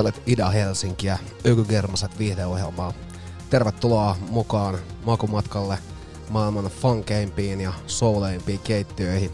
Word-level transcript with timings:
Kuuntelet 0.00 0.28
Ida-Helsinkiä, 0.28 1.18
Ökygermaset 1.46 2.18
viihdeohjelmaa. 2.18 2.92
Tervetuloa 3.50 4.16
mukaan 4.30 4.78
makumatkalle 5.04 5.78
maailman 6.28 6.64
funkeimpiin 6.64 7.60
ja 7.60 7.72
souleimpiin 7.86 8.60
keittiöihin. 8.60 9.30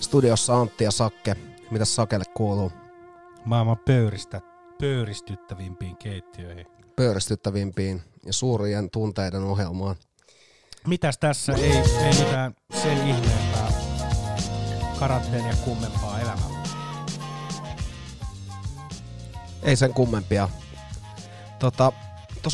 Studiossa 0.00 0.60
Antti 0.60 0.84
ja 0.84 0.90
Sakke. 0.90 1.36
Mitäs 1.70 1.94
Sakelle 1.94 2.24
kuuluu? 2.34 2.72
maailman 3.44 3.76
pöyristä, 3.78 4.40
pöyristyttävimpiin 4.80 5.96
keittiöihin. 5.96 6.66
Pöyristyttävimpiin 6.96 8.02
ja 8.26 8.32
suurien 8.32 8.90
tunteiden 8.90 9.42
ohjelmaan. 9.42 9.96
Mitäs 10.86 11.18
tässä? 11.18 11.52
Ei, 11.52 11.72
ei 11.72 12.24
mitään 12.24 12.54
sen 12.82 13.08
ihmeempää 13.08 13.68
karanteenia 14.98 15.54
kummempaa 15.64 16.13
Ei 19.64 19.76
sen 19.76 19.94
kummempia. 19.94 20.48
Tota, 21.58 21.92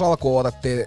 alkuun 0.04 0.40
otettiin 0.40 0.86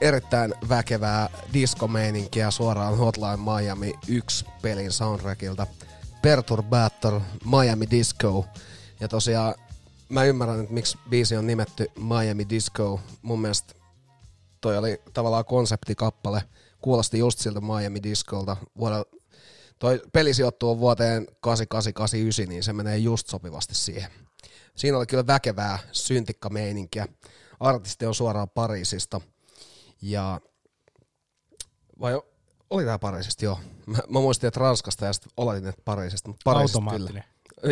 erittäin 0.00 0.54
väkevää 0.68 1.28
diskomeininkiä 1.52 2.50
suoraan 2.50 2.96
Hotline 2.96 3.36
Miami 3.36 3.94
1 4.08 4.44
pelin 4.62 4.92
soundtrackilta. 4.92 5.66
Perturbator 6.22 7.20
Miami 7.44 7.90
Disco. 7.90 8.46
Ja 9.00 9.08
tosiaan 9.08 9.54
mä 10.08 10.24
ymmärrän, 10.24 10.60
että 10.60 10.74
miksi 10.74 10.98
biisi 11.10 11.36
on 11.36 11.46
nimetty 11.46 11.86
Miami 11.96 12.48
Disco. 12.48 13.00
Mun 13.22 13.40
mielestä 13.40 13.74
toi 14.60 14.78
oli 14.78 15.00
tavallaan 15.12 15.44
konseptikappale 15.44 16.42
kuulosti 16.80 17.18
just 17.18 17.38
siltä 17.38 17.60
Miami 17.60 18.02
Discolta. 18.02 18.56
Vuodella, 18.78 19.04
toi 19.78 20.02
peli 20.12 20.34
sijoittuu 20.34 20.78
vuoteen 20.78 21.26
8889, 21.40 22.48
niin 22.48 22.62
se 22.62 22.72
menee 22.72 22.98
just 22.98 23.28
sopivasti 23.28 23.74
siihen. 23.74 24.10
Siinä 24.80 24.98
oli 24.98 25.06
kyllä 25.06 25.26
väkevää 25.26 25.78
syntikkameininkiä. 25.92 27.06
Artisti 27.60 28.06
on 28.06 28.14
suoraan 28.14 28.50
Pariisista. 28.50 29.20
Ja 30.02 30.40
vai 32.00 32.20
oli 32.70 32.84
tää 32.84 32.98
Pariisista, 32.98 33.44
joo. 33.44 33.58
Mä, 33.86 33.98
mä 34.08 34.20
muistin, 34.20 34.48
että 34.48 34.60
Ranskasta 34.60 35.04
ja 35.04 35.12
sitten 35.12 35.32
oletin, 35.36 35.68
että 35.68 35.82
Pariisista, 35.84 36.28
mutta 36.28 36.40
Pariisista 36.44 36.80
kyllä. 36.90 37.22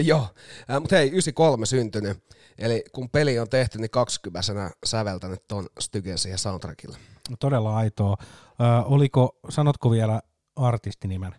Joo, 0.03 0.29
äh, 0.71 0.81
mutta 0.81 0.97
hei, 0.97 1.07
93 1.09 1.67
syntynyt. 1.67 2.19
Eli 2.59 2.85
kun 2.93 3.11
peli 3.11 3.39
on 3.39 3.49
tehty, 3.49 3.79
niin 3.79 3.91
20 3.91 4.71
säveltänyt 4.87 5.49
ton 5.49 5.67
Stygen 5.81 6.19
siihen 6.19 6.39
soundtrackille. 6.39 6.99
No, 7.31 7.37
Todella 7.41 7.77
aitoa. 7.77 8.17
Ö, 8.21 8.85
oliko, 8.85 9.39
sanotko 9.49 9.91
vielä 9.91 10.23
artistinimen? 10.57 11.35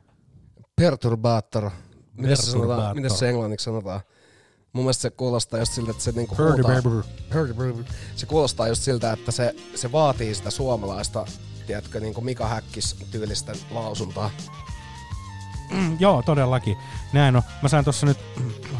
Perturbator. 0.76 1.72
Miten 2.14 2.38
se, 2.38 2.44
sanotaan, 2.44 2.68
Perturbator. 2.68 2.96
miten 2.96 3.18
se 3.18 3.30
englanniksi 3.30 3.64
sanotaan? 3.64 4.02
Mun 4.74 4.84
mielestä 4.84 5.02
se 5.02 5.10
kuulostaa 5.10 5.60
just 5.60 5.74
siltä, 5.74 5.92
että 5.92 6.04
se 6.04 6.12
niinku 6.12 6.36
huutaa. 6.38 6.72
Se 8.16 8.26
kuulostaa 8.26 8.68
just 8.68 8.82
siltä, 8.84 9.14
että 9.14 9.32
se, 9.32 9.56
se 9.76 9.92
vaatii 9.92 10.36
sitä 10.36 10.52
suomalaista, 10.52 11.26
tiedätkö, 11.68 12.00
niinku 12.00 12.22
Mika 12.22 12.48
Häkkis 12.48 12.96
tyylistä 13.12 13.54
lausuntaa. 13.72 14.32
Mm, 15.72 15.98
joo, 16.00 16.22
todellakin. 16.22 16.78
Näin 17.14 17.36
on. 17.36 17.42
Mä 17.62 17.70
sain 17.70 17.84
tuossa 17.84 18.06
nyt 18.06 18.18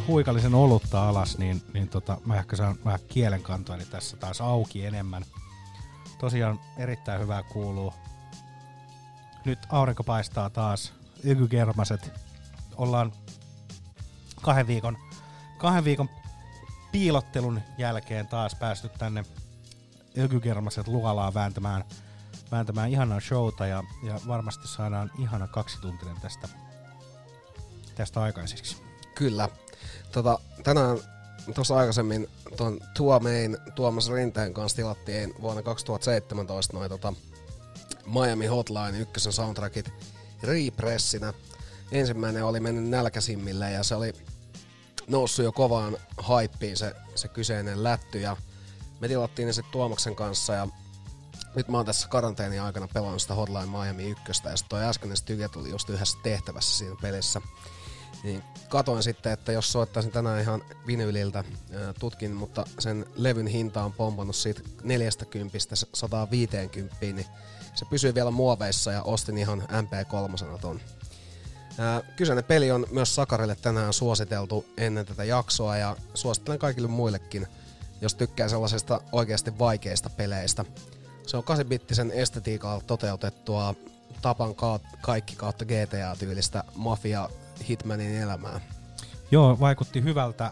huikallisen 0.08 0.56
olutta 0.56 1.10
alas, 1.10 1.38
niin, 1.38 1.62
niin 1.74 1.90
tota, 1.90 2.18
mä 2.26 2.36
ehkä 2.36 2.56
saan 2.56 2.76
vähän 2.86 3.00
kielenkantoani 3.08 3.86
tässä 3.86 4.18
taas 4.18 4.42
auki 4.42 4.86
enemmän. 4.86 5.26
Tosiaan 6.18 6.60
erittäin 6.78 7.22
hyvää 7.22 7.44
kuuluu. 7.44 7.94
Nyt 9.46 9.60
aurinko 9.70 10.04
paistaa 10.04 10.50
taas. 10.50 10.94
Ykykermaset. 11.24 12.12
Ollaan 12.78 13.12
kahden 14.42 14.68
viikon, 14.68 14.98
kahden 15.60 15.84
viikon 15.84 16.10
piilottelun 16.92 17.62
jälkeen 17.78 18.28
taas 18.28 18.56
päästy 18.56 18.90
tänne 18.90 19.26
Ökykermaset 20.18 20.88
luolaan 20.88 21.34
vääntämään, 21.34 21.84
vääntämään 22.52 22.90
ihanaa 22.90 23.20
showta 23.20 23.68
ja, 23.68 23.84
ja 24.04 24.20
varmasti 24.28 24.68
saadaan 24.68 25.12
ihana 25.20 25.48
kaksituntinen 25.48 26.16
tästä, 26.22 26.48
tästä 27.96 28.22
aikaiseksi. 28.22 28.78
Kyllä. 29.16 29.50
Tota, 30.12 30.40
tänään 30.64 30.98
tuossa 31.56 31.78
aikaisemmin 31.78 32.28
tuon 32.58 32.80
Tuomein 32.98 33.58
Tuomas 33.76 34.12
Rinteen 34.12 34.54
kanssa 34.54 34.76
tilattiin 34.76 35.34
vuonna 35.42 35.62
2017 35.62 36.78
noin 36.78 36.90
tota 36.90 37.14
Miami 38.06 38.46
Hotline 38.46 39.00
ykkösen 39.00 39.34
soundtrackit 39.34 39.94
repressinä. 40.44 41.34
Ensimmäinen 41.92 42.46
oli 42.46 42.60
mennyt 42.60 42.90
nälkäsimmille 42.90 43.72
ja 43.72 43.84
se 43.84 43.96
oli 43.96 44.14
noussut 45.10 45.46
jo 45.46 45.52
kovaan 45.52 45.98
haippiin 46.18 46.78
se, 46.78 46.96
se 47.16 47.28
kyseinen 47.28 47.84
lätty 47.84 48.20
ja 48.20 48.38
me 49.00 49.08
tilattiin 49.08 49.46
ne 49.46 49.54
sitten 49.54 49.72
Tuomaksen 49.72 50.16
kanssa 50.16 50.54
ja 50.54 50.68
nyt 51.56 51.68
mä 51.68 51.78
oon 51.78 51.86
tässä 51.86 52.08
karanteenin 52.08 52.62
aikana 52.62 52.88
pelannut 52.94 53.22
sitä 53.22 53.34
Hotline 53.34 53.66
Miami 53.66 54.10
ykköstä 54.10 54.50
ja 54.50 54.58
sitten 54.58 54.70
toi 54.70 54.86
äskeinen 54.86 55.18
Styge 55.18 55.50
tuli 55.50 55.70
just 55.70 55.90
yhdessä 55.90 56.18
tehtävässä 56.24 56.78
siinä 56.78 56.96
pelissä. 57.02 57.42
Niin 58.24 58.44
katoin 58.70 59.04
sitten, 59.04 59.32
että 59.32 59.52
jos 59.52 59.72
soittaisin 59.72 60.12
tänään 60.12 60.42
ihan 60.42 60.62
vinyyliltä, 60.88 61.40
ää, 61.74 61.94
tutkin, 62.00 62.32
mutta 62.32 62.66
sen 62.80 63.06
levyn 63.16 63.48
hinta 63.48 63.84
on 63.84 63.94
pompannut 63.94 64.36
siitä 64.36 64.62
40 64.84 65.76
150, 65.94 66.96
niin 67.02 67.26
se 67.74 67.86
pysyy 67.86 68.16
vielä 68.16 68.32
muoveissa 68.32 68.92
ja 68.92 69.04
ostin 69.04 69.38
ihan 69.38 69.62
MP3 69.62 70.60
ton. 70.62 70.82
Kyseinen 72.16 72.44
peli 72.44 72.72
on 72.72 72.86
myös 72.92 73.16
Sakarille 73.16 73.56
tänään 73.56 73.94
suositeltu 73.94 74.66
ennen 74.78 75.06
tätä 75.06 75.24
jaksoa 75.24 75.78
ja 75.78 75.96
suosittelen 76.14 76.60
kaikille 76.60 76.88
muillekin, 76.88 77.48
jos 78.02 78.16
tykkää 78.16 78.48
sellaisista 78.48 79.02
oikeasti 79.12 79.60
vaikeista 79.60 80.10
peleistä. 80.10 80.66
Se 81.28 81.38
on 81.38 81.44
8-bittisen 81.44 82.12
estetiikalla 82.14 82.82
toteutettua 82.82 83.76
tapan 84.22 84.56
ka- 84.56 84.80
kaikki 85.02 85.36
kautta 85.36 85.66
GTA-tyylistä 85.66 86.64
mafia 86.76 87.30
Hitmanin 87.70 88.16
elämää. 88.16 88.62
Joo, 89.32 89.60
vaikutti 89.60 90.04
hyvältä. 90.04 90.52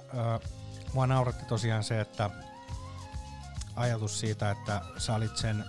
Mua 0.93 1.07
nauratti 1.07 1.45
tosiaan 1.45 1.83
se, 1.83 2.01
että 2.01 2.29
ajatus 3.75 4.19
siitä, 4.19 4.51
että 4.51 4.81
sä 4.97 5.15
olit 5.15 5.37
sen 5.37 5.63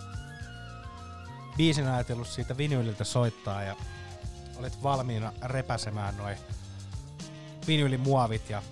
biisin 1.57 1.89
ajatellut 1.89 2.29
siitä 2.29 2.57
vinyyliltä 2.57 3.05
soittaa 3.05 3.63
ja 3.63 3.77
olit 4.59 4.83
valmiina 4.83 5.33
repäsemään 5.43 6.17
noin 6.17 6.37
vinyylimuovit 7.67 8.51
ja 8.51 8.63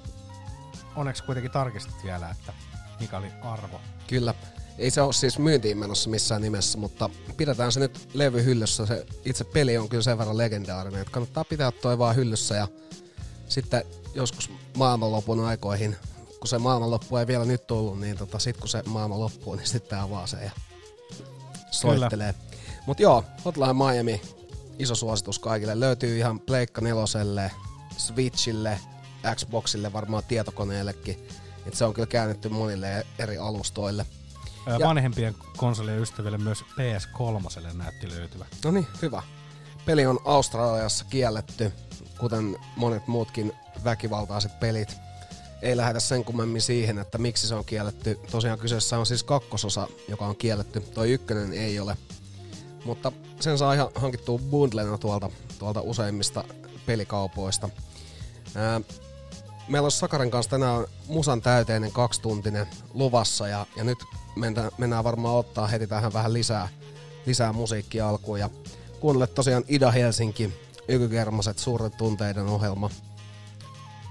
onneksi 0.96 1.24
kuitenkin 1.24 1.52
tarkistit 1.52 2.04
vielä, 2.04 2.30
että 2.30 2.52
mikä 3.00 3.18
oli 3.18 3.32
arvo. 3.42 3.80
Kyllä. 4.06 4.34
Ei 4.78 4.90
se 4.90 5.00
ole 5.02 5.12
siis 5.12 5.38
myyntiin 5.38 5.78
menossa 5.78 6.10
missään 6.10 6.42
nimessä, 6.42 6.78
mutta 6.78 7.10
pidetään 7.36 7.72
se 7.72 7.80
nyt 7.80 8.08
levyhyllyssä. 8.14 8.86
Se 8.86 9.06
itse 9.24 9.44
peli 9.44 9.78
on 9.78 9.88
kyllä 9.88 10.02
sen 10.02 10.18
verran 10.18 10.38
legendaarinen, 10.38 11.00
että 11.00 11.12
kannattaa 11.12 11.44
pitää 11.44 11.72
toi 11.72 11.98
vaan 11.98 12.16
hyllyssä 12.16 12.54
ja 12.54 12.68
sitten 13.48 13.84
joskus 14.14 14.50
maailmanlopun 14.76 15.44
aikoihin, 15.44 15.96
kun 16.38 16.48
se 16.48 16.58
maailmanloppu 16.58 17.16
ei 17.16 17.26
vielä 17.26 17.44
nyt 17.44 17.66
tullut, 17.66 18.00
niin 18.00 18.16
tota, 18.16 18.38
sit 18.38 18.56
kun 18.56 18.68
se 18.68 18.82
maailman 18.86 19.20
loppuu, 19.20 19.54
niin 19.54 19.66
sitten 19.66 19.98
avaa 19.98 20.26
se 20.26 20.36
ja 20.44 20.50
soittelee. 21.70 22.34
Mutta 22.86 23.02
joo, 23.02 23.24
Hotline 23.44 23.72
Miami, 23.72 24.22
iso 24.78 24.94
suositus 24.94 25.38
kaikille. 25.38 25.80
Löytyy 25.80 26.18
ihan 26.18 26.40
Pleikka 26.40 26.80
neloselle, 26.80 27.50
Switchille, 27.96 28.80
Xboxille, 29.34 29.92
varmaan 29.92 30.22
tietokoneellekin. 30.28 31.28
Et 31.66 31.74
se 31.74 31.84
on 31.84 31.94
kyllä 31.94 32.06
käännetty 32.06 32.48
monille 32.48 33.06
eri 33.18 33.38
alustoille. 33.38 34.06
Ja- 34.66 34.88
Vanhempien 34.88 35.34
konsolien 35.56 36.02
ystäville 36.02 36.38
myös 36.38 36.62
PS3 36.62 37.72
näytti 37.76 38.10
löytyvä. 38.10 38.46
No 38.64 38.70
niin, 38.70 38.86
hyvä. 39.02 39.22
Peli 39.86 40.06
on 40.06 40.18
Australiassa 40.24 41.04
kielletty, 41.04 41.72
kuten 42.18 42.56
monet 42.76 43.06
muutkin 43.06 43.52
väkivaltaiset 43.84 44.60
pelit. 44.60 44.96
Ei 45.62 45.76
lähdetä 45.76 46.00
sen 46.00 46.24
kummemmin 46.24 46.62
siihen, 46.62 46.98
että 46.98 47.18
miksi 47.18 47.46
se 47.46 47.54
on 47.54 47.64
kielletty. 47.64 48.20
Tosiaan 48.30 48.58
kyseessä 48.58 48.98
on 48.98 49.06
siis 49.06 49.22
kakkososa, 49.22 49.88
joka 50.08 50.26
on 50.26 50.36
kielletty. 50.36 50.80
Toi 50.80 51.10
ykkönen 51.12 51.52
ei 51.52 51.80
ole. 51.80 51.96
Mutta 52.84 53.12
sen 53.40 53.58
saa 53.58 53.74
ihan 53.74 53.88
hankittua 53.94 54.38
bundlena 54.38 54.98
tuolta, 54.98 55.30
tuolta 55.58 55.80
useimmista 55.80 56.44
pelikaupoista. 56.86 57.68
Ää, 58.54 58.80
meillä 59.68 59.86
on 59.86 59.90
Sakarin 59.90 60.30
kanssa 60.30 60.50
tänään 60.50 60.84
musan 61.08 61.42
täyteinen 61.42 61.92
kaksituntinen 61.92 62.66
luvassa 62.94 63.48
ja, 63.48 63.66
ja 63.76 63.84
nyt 63.84 63.98
mennään, 64.36 64.70
mennään 64.78 65.04
varmaan 65.04 65.36
ottaa 65.36 65.66
heti 65.66 65.86
tähän 65.86 66.12
vähän 66.12 66.32
lisää, 66.32 66.68
lisää 67.26 67.52
musiikkia 67.52 68.08
alkuun. 68.08 68.40
Ja 68.40 68.50
kuunnelle 69.00 69.26
tosiaan 69.26 69.64
Ida 69.68 69.90
Helsinki, 69.90 70.52
Ykykermaset, 70.88 71.58
suuren 71.58 71.90
tunteiden 71.90 72.46
ohjelma, 72.46 72.90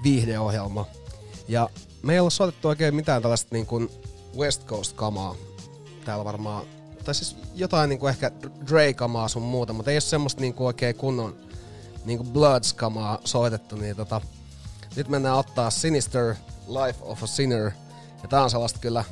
viihdeohjelma. 0.03 0.85
Ja 1.47 1.69
me 2.03 2.13
ei 2.13 2.19
ole 2.19 2.31
soitettu 2.31 2.67
oikein 2.67 2.95
mitään 2.95 3.21
tällaista 3.21 3.55
niin 3.55 3.65
kuin 3.65 3.89
West 4.37 4.65
Coast-kamaa. 4.65 5.35
Täällä 6.05 6.25
varmaan, 6.25 6.65
tai 7.05 7.15
siis 7.15 7.37
jotain 7.55 7.89
niin 7.89 7.99
kuin 7.99 8.09
ehkä 8.09 8.31
Dre-kamaa 8.67 9.27
sun 9.27 9.41
muuta, 9.43 9.73
mutta 9.73 9.91
ei 9.91 9.95
ole 9.95 10.01
semmoista 10.01 10.41
niin 10.41 10.53
kuin 10.53 10.67
oikein 10.67 10.95
kunnon 10.95 11.35
niin 12.05 12.17
kuin 12.17 12.29
Bloods-kamaa 12.29 13.19
soitettu, 13.25 13.75
niin 13.75 13.95
tota, 13.95 14.21
nyt 14.95 15.07
mennään 15.07 15.37
ottaa 15.37 15.69
Sinister 15.69 16.35
Life 16.67 16.99
of 17.01 17.23
a 17.23 17.27
Sinner. 17.27 17.71
Ja 18.23 18.29
tää 18.29 18.43
on 18.43 18.49
sellaista 18.49 18.79
kyllä, 18.79 19.03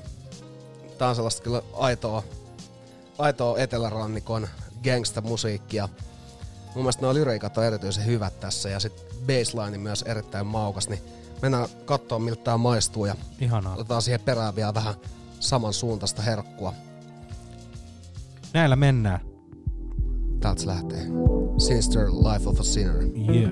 tää 0.97 1.09
on 1.09 1.15
sellaista 1.15 1.41
kyllä 1.43 1.61
aitoa, 1.73 2.23
aitoa 3.17 3.57
etelärannikon 3.59 4.47
gangsta-musiikkia. 4.83 5.89
Mun 6.75 6.83
mielestä 6.83 7.01
nuo 7.01 7.13
lyriikat 7.13 7.57
on 7.57 7.63
erityisen 7.63 8.05
hyvät 8.05 8.39
tässä 8.39 8.69
ja 8.69 8.79
sit 8.79 9.05
baseline 9.27 9.77
myös 9.77 10.01
erittäin 10.01 10.45
maukas, 10.47 10.89
niin 10.89 11.01
mennään 11.41 11.67
katsoa 11.85 12.19
miltä 12.19 12.43
tää 12.43 12.57
maistuu 12.57 13.05
ja 13.05 13.15
Ihanaa. 13.39 13.73
otetaan 13.73 14.01
siihen 14.01 14.19
perään 14.19 14.55
vielä 14.55 14.73
vähän 14.73 14.95
samansuuntaista 15.39 16.21
herkkua. 16.21 16.73
Näillä 18.53 18.75
mennään. 18.75 19.19
Täältä 20.39 20.61
se 20.61 20.67
lähtee. 20.67 21.05
Sinister 21.57 22.07
Life 22.07 22.49
of 22.49 22.59
a 22.59 22.63
Sinner. 22.63 23.03
Yeah. 23.33 23.51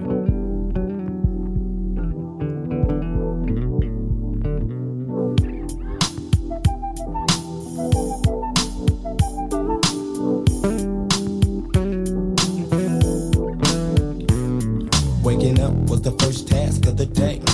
Waking 15.24 15.60
up 15.60 15.89
was 15.89 16.01
the 16.01 16.12
first 16.20 16.48
task 16.48 16.88
of 16.88 16.96
the 16.96 17.05
day. 17.05 17.50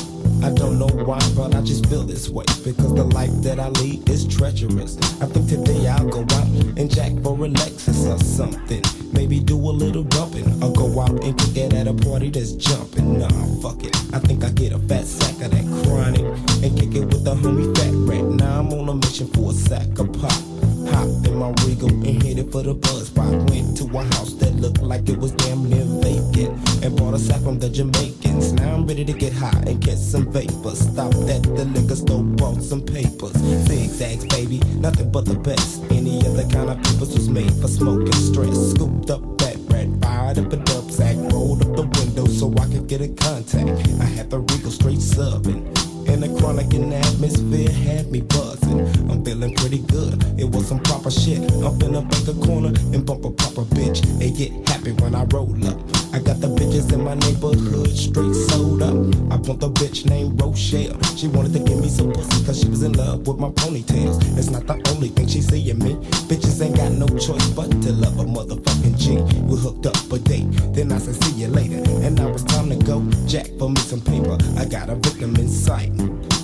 I 1.11 1.19
but 1.35 1.55
I 1.55 1.61
just 1.61 1.85
feel 1.87 2.03
this 2.03 2.29
way. 2.29 2.45
Because 2.63 2.93
the 2.93 3.03
life 3.03 3.31
that 3.43 3.59
I 3.59 3.69
lead 3.69 4.09
is 4.09 4.27
treacherous. 4.27 4.97
I 5.21 5.25
think 5.27 5.49
today, 5.49 5.87
I'll 5.87 6.07
go 6.07 6.21
out 6.21 6.47
and 6.77 6.89
jack 6.89 7.13
for 7.23 7.33
a 7.33 7.47
Lexus 7.47 8.13
or 8.13 8.19
something. 8.23 8.83
Maybe 9.13 9.39
do 9.39 9.57
a 9.57 9.71
little 9.71 10.03
dumping. 10.03 10.61
Or 10.63 10.73
go 10.73 10.99
out 10.99 11.23
and 11.23 11.37
kick 11.37 11.57
it 11.57 11.73
at 11.73 11.87
a 11.87 11.93
party 11.93 12.29
that's 12.29 12.51
jumping. 12.53 13.19
Nah, 13.19 13.29
fuck 13.61 13.83
it. 13.83 13.95
I 14.13 14.19
think 14.19 14.43
I 14.43 14.49
get 14.49 14.73
a 14.73 14.79
fat 14.79 15.05
sack 15.05 15.41
of 15.45 15.51
that 15.51 15.65
chronic 15.85 16.25
and 16.63 16.77
kick 16.77 16.95
it 16.95 17.05
with 17.05 17.23
the 17.23 17.35
homie 17.35 17.75
Fat 17.77 17.93
Rat. 17.93 18.23
Now 18.23 18.59
I'm 18.59 18.73
on 18.73 18.89
a 18.89 18.95
mission 18.95 19.27
for 19.27 19.51
a 19.51 19.53
sack 19.53 19.99
of 19.99 20.11
pop. 20.13 20.56
Hop 20.91 21.27
in 21.27 21.35
my 21.37 21.49
Regal 21.65 21.89
and 21.89 22.39
it 22.39 22.51
for 22.51 22.63
the 22.63 22.73
buzz 22.73 23.07
spot. 23.07 23.31
Went 23.49 23.77
to 23.77 23.85
a 23.85 24.03
house 24.15 24.33
that 24.35 24.55
looked 24.55 24.81
like 24.81 25.09
it 25.09 25.17
was 25.17 25.31
damn 25.33 25.69
near 25.69 25.85
vacant 26.01 26.51
and 26.83 26.95
bought 26.97 27.13
a 27.13 27.19
sack 27.19 27.41
from 27.41 27.59
the 27.59 27.69
Jamaicans. 27.69 28.53
Now 28.53 28.75
I'm 28.75 28.87
ready 28.87 29.05
to 29.05 29.13
get 29.13 29.33
high 29.33 29.63
and 29.67 29.81
catch 29.81 29.97
some 29.97 30.31
vapor. 30.31 30.75
Stopped 30.75 31.15
at 31.29 31.43
the 31.43 31.65
liquor 31.65 31.95
store, 31.95 32.23
bought 32.23 32.61
some 32.61 32.81
papers. 32.81 33.33
Zigzags, 33.67 34.25
baby, 34.25 34.59
nothing 34.79 35.11
but 35.11 35.25
the 35.25 35.35
best. 35.35 35.83
Any 35.91 36.19
other 36.25 36.47
kind 36.49 36.69
of 36.69 36.77
papers 36.77 37.13
was 37.13 37.29
made 37.29 37.53
for 37.61 37.67
smoking 37.67 38.13
stress. 38.13 38.71
Scooped 38.71 39.09
up 39.09 39.21
that 39.39 39.57
rat, 39.69 39.87
fired 40.01 40.39
up 40.39 40.51
a 40.53 40.57
dub 40.57 40.91
sack, 40.91 41.15
rolled 41.31 41.61
up 41.61 41.75
the 41.75 41.83
window 41.99 42.25
so 42.25 42.53
I 42.57 42.67
could 42.67 42.87
get 42.87 43.01
a 43.01 43.09
contact. 43.09 43.69
I 43.99 44.05
had 44.05 44.29
the 44.29 44.39
Regal 44.39 44.71
straight 44.71 44.99
subbing. 44.99 45.86
And 46.07 46.23
the 46.23 46.39
chronic 46.39 46.73
in 46.73 46.89
the 46.89 46.97
atmosphere 46.97 47.71
had 47.71 48.11
me 48.11 48.21
buzzing. 48.21 48.79
I'm 49.11 49.23
feeling 49.23 49.53
pretty 49.55 49.79
good. 49.79 50.23
It 50.39 50.45
was 50.45 50.67
some 50.67 50.79
proper 50.79 51.11
shit. 51.11 51.39
I'm 51.39 51.77
finna 51.79 52.01
bank 52.09 52.27
a 52.27 52.45
corner 52.45 52.73
and 52.93 53.05
bump 53.05 53.25
a 53.25 53.31
proper 53.31 53.63
bitch. 53.75 54.01
They 54.19 54.31
get 54.31 54.51
happy 54.69 54.91
when 54.93 55.15
I 55.15 55.23
roll 55.25 55.53
up. 55.67 55.96
I 56.13 56.19
got 56.19 56.39
the 56.39 56.47
bitches 56.47 56.91
in 56.93 57.03
my 57.03 57.15
neighborhood 57.15 57.89
straight 57.89 58.33
sold 58.49 58.81
up. 58.81 58.95
I 59.31 59.35
want 59.35 59.59
the 59.59 59.69
bitch 59.69 60.05
named 60.05 60.39
Rochelle. 60.41 60.97
She 61.15 61.27
wanted 61.27 61.53
to 61.53 61.59
give 61.59 61.79
me 61.79 61.89
some 61.89 62.11
pussy 62.11 62.45
cause 62.45 62.61
she 62.61 62.69
was 62.69 62.83
in 62.83 62.93
love 62.93 63.27
with 63.27 63.37
my 63.37 63.49
ponytails. 63.49 64.17
It's 64.37 64.49
not 64.49 64.65
the 64.67 64.81
only 64.91 65.09
thing 65.09 65.27
she 65.27 65.41
see 65.41 65.69
in 65.69 65.79
me. 65.79 65.95
Bitches 66.29 66.61
ain't 66.63 66.75
got 66.77 66.91
no 66.93 67.07
choice 67.17 67.47
but 67.49 67.69
to 67.83 67.91
love 67.91 68.19
a 68.19 68.23
motherfucking 68.23 68.97
G. 68.97 69.17
We 69.43 69.57
hooked 69.59 69.85
up 69.85 70.11
a 70.11 70.19
date. 70.19 70.47
Then 70.73 70.91
I 70.91 70.97
said 70.97 71.21
see 71.23 71.41
you 71.41 71.47
later. 71.47 71.83
And 72.05 72.15
now 72.15 72.29
it's 72.29 72.43
time 72.43 72.69
to 72.69 72.75
go. 72.75 73.03
Jack 73.27 73.47
for 73.59 73.69
me 73.69 73.81
some 73.81 74.01
paper. 74.01 74.37
I 74.57 74.65
got 74.65 74.89
a 74.89 74.95
victim 74.95 75.35
in 75.35 75.49
sight. 75.49 75.91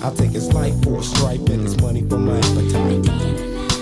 I'll 0.02 0.14
take 0.14 0.30
his 0.32 0.52
life 0.52 0.74
for 0.82 1.00
a 1.00 1.02
stripe 1.02 1.48
and 1.48 1.62
his 1.62 1.80
money 1.80 2.02
for 2.08 2.18
my 2.18 2.38
appetite. 2.38 3.73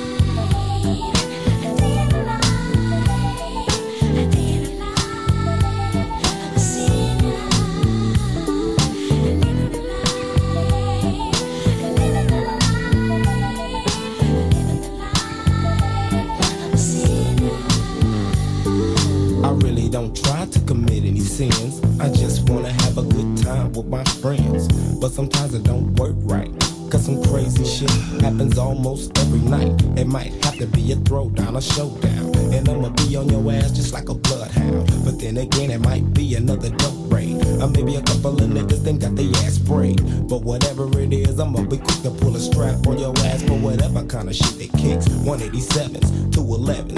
Almost 28.72 29.16
every 29.18 29.40
night. 29.40 29.74
It 29.98 30.06
might 30.06 30.32
have 30.44 30.56
to 30.56 30.66
be 30.66 30.92
a 30.92 30.96
throwdown, 30.96 31.56
a 31.58 31.60
showdown. 31.60 32.34
And 32.54 32.66
I'ma 32.68 32.88
be 32.90 33.16
on 33.16 33.28
your 33.28 33.52
ass 33.52 33.70
just 33.72 33.92
like 33.92 34.08
a 34.08 34.14
bloodhound. 34.14 34.86
But 35.04 35.20
then 35.20 35.36
again, 35.36 35.70
it 35.70 35.80
might 35.80 36.14
be 36.14 36.34
another 36.36 36.70
dope 36.70 37.12
raid. 37.12 37.36
Or 37.60 37.68
maybe 37.68 37.96
a 37.96 38.02
couple 38.02 38.42
of 38.42 38.48
niggas 38.48 38.82
then 38.82 38.98
got 38.98 39.14
their 39.14 39.28
ass 39.44 39.56
sprayed. 39.56 40.00
But 40.26 40.42
whatever 40.42 40.84
it 40.98 41.12
is, 41.12 41.38
I'ma 41.38 41.62
be 41.64 41.76
quick 41.76 42.02
to 42.02 42.10
pull 42.10 42.34
a 42.34 42.40
strap 42.40 42.86
on 42.86 42.98
your 42.98 43.14
ass 43.28 43.42
for 43.42 43.58
whatever 43.58 44.04
kind 44.04 44.28
of 44.28 44.34
shit 44.34 44.58
it 44.58 44.72
kicks. 44.72 45.06
187s, 45.28 46.32
211s, 46.32 46.91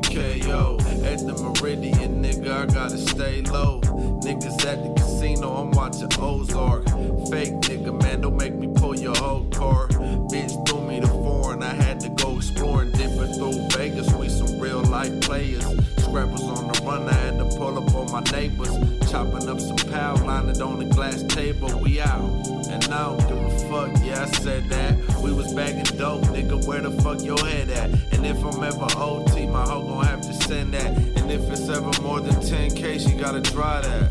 nigga 0.00 0.44
KO. 0.44 0.78
At 1.04 1.18
the 1.18 1.34
Meridian, 1.34 2.22
nigga, 2.22 2.50
I 2.50 2.66
gotta 2.66 2.98
stay 2.98 3.42
low. 3.42 3.80
Niggas 4.22 4.64
at 4.66 4.82
the 4.82 4.92
casino, 4.94 5.54
I'm 5.56 5.70
watching 5.72 6.08
Ozark. 6.18 6.86
Fake 7.30 7.54
nigga, 7.62 8.00
man, 8.02 8.22
don't 8.22 8.36
make 8.36 8.54
me 8.54 8.68
pull 8.74 8.98
your 8.98 9.16
whole 9.16 9.44
car. 9.46 9.88
Bitch 9.88 10.68
threw 10.68 10.86
me 10.86 11.00
to 11.00 11.06
foreign, 11.06 11.62
I 11.62 11.74
had 11.74 12.00
to 12.00 12.08
go 12.10 12.36
exploring, 12.36 12.92
dipping 12.92 13.32
through 13.34 13.68
Vegas. 13.70 14.12
We 14.14 14.28
some 14.28 14.58
real 14.58 14.82
life 14.82 15.20
players. 15.20 15.64
Scrappers 15.98 16.42
on 16.42 16.68
the 16.68 16.80
run, 16.84 17.08
I 17.08 17.14
had 17.14 17.38
to 17.38 17.44
pull 17.56 17.78
up 17.78 17.94
on 17.94 18.10
my 18.10 18.20
neighbors. 18.30 18.70
Chopping 19.10 19.48
up 19.48 19.60
some 19.60 19.76
pow, 19.90 20.16
line 20.24 20.48
it 20.48 20.60
on 20.60 20.78
the 20.78 20.86
glass 20.86 21.22
table, 21.24 21.78
we 21.78 22.00
out. 22.00 22.30
And 22.68 22.84
I 22.84 23.04
don't 23.04 23.28
give 23.28 23.38
a 23.38 23.58
fuck, 23.68 24.04
yeah, 24.04 24.22
I 24.22 24.26
said 24.26 24.68
that. 24.70 25.01
We 25.22 25.32
was 25.32 25.54
bagging 25.54 25.84
dope, 25.96 26.24
nigga, 26.34 26.66
where 26.66 26.80
the 26.80 26.90
fuck 27.02 27.22
your 27.22 27.38
head 27.46 27.70
at? 27.70 27.90
And 28.12 28.26
if 28.26 28.42
I'm 28.44 28.62
ever 28.64 28.88
OT, 28.96 29.46
my 29.46 29.62
hoe 29.62 29.82
gon' 29.82 30.04
have 30.04 30.20
to 30.22 30.34
send 30.34 30.74
that. 30.74 30.86
And 30.86 31.30
if 31.30 31.48
it's 31.48 31.68
ever 31.68 31.92
more 32.02 32.20
than 32.20 32.34
10k, 32.34 32.98
she 32.98 33.16
gotta 33.16 33.40
try 33.40 33.80
that. 33.80 34.10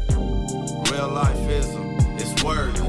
Real 0.89 1.10
life 1.10 1.50
ism, 1.50 1.98
it's 2.18 2.41
worthy. 2.44 2.80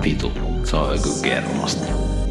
Vitu, 0.00 0.30
se 0.66 0.76
on 0.76 0.96
joku 0.96 1.22
kermasta. 1.22 2.23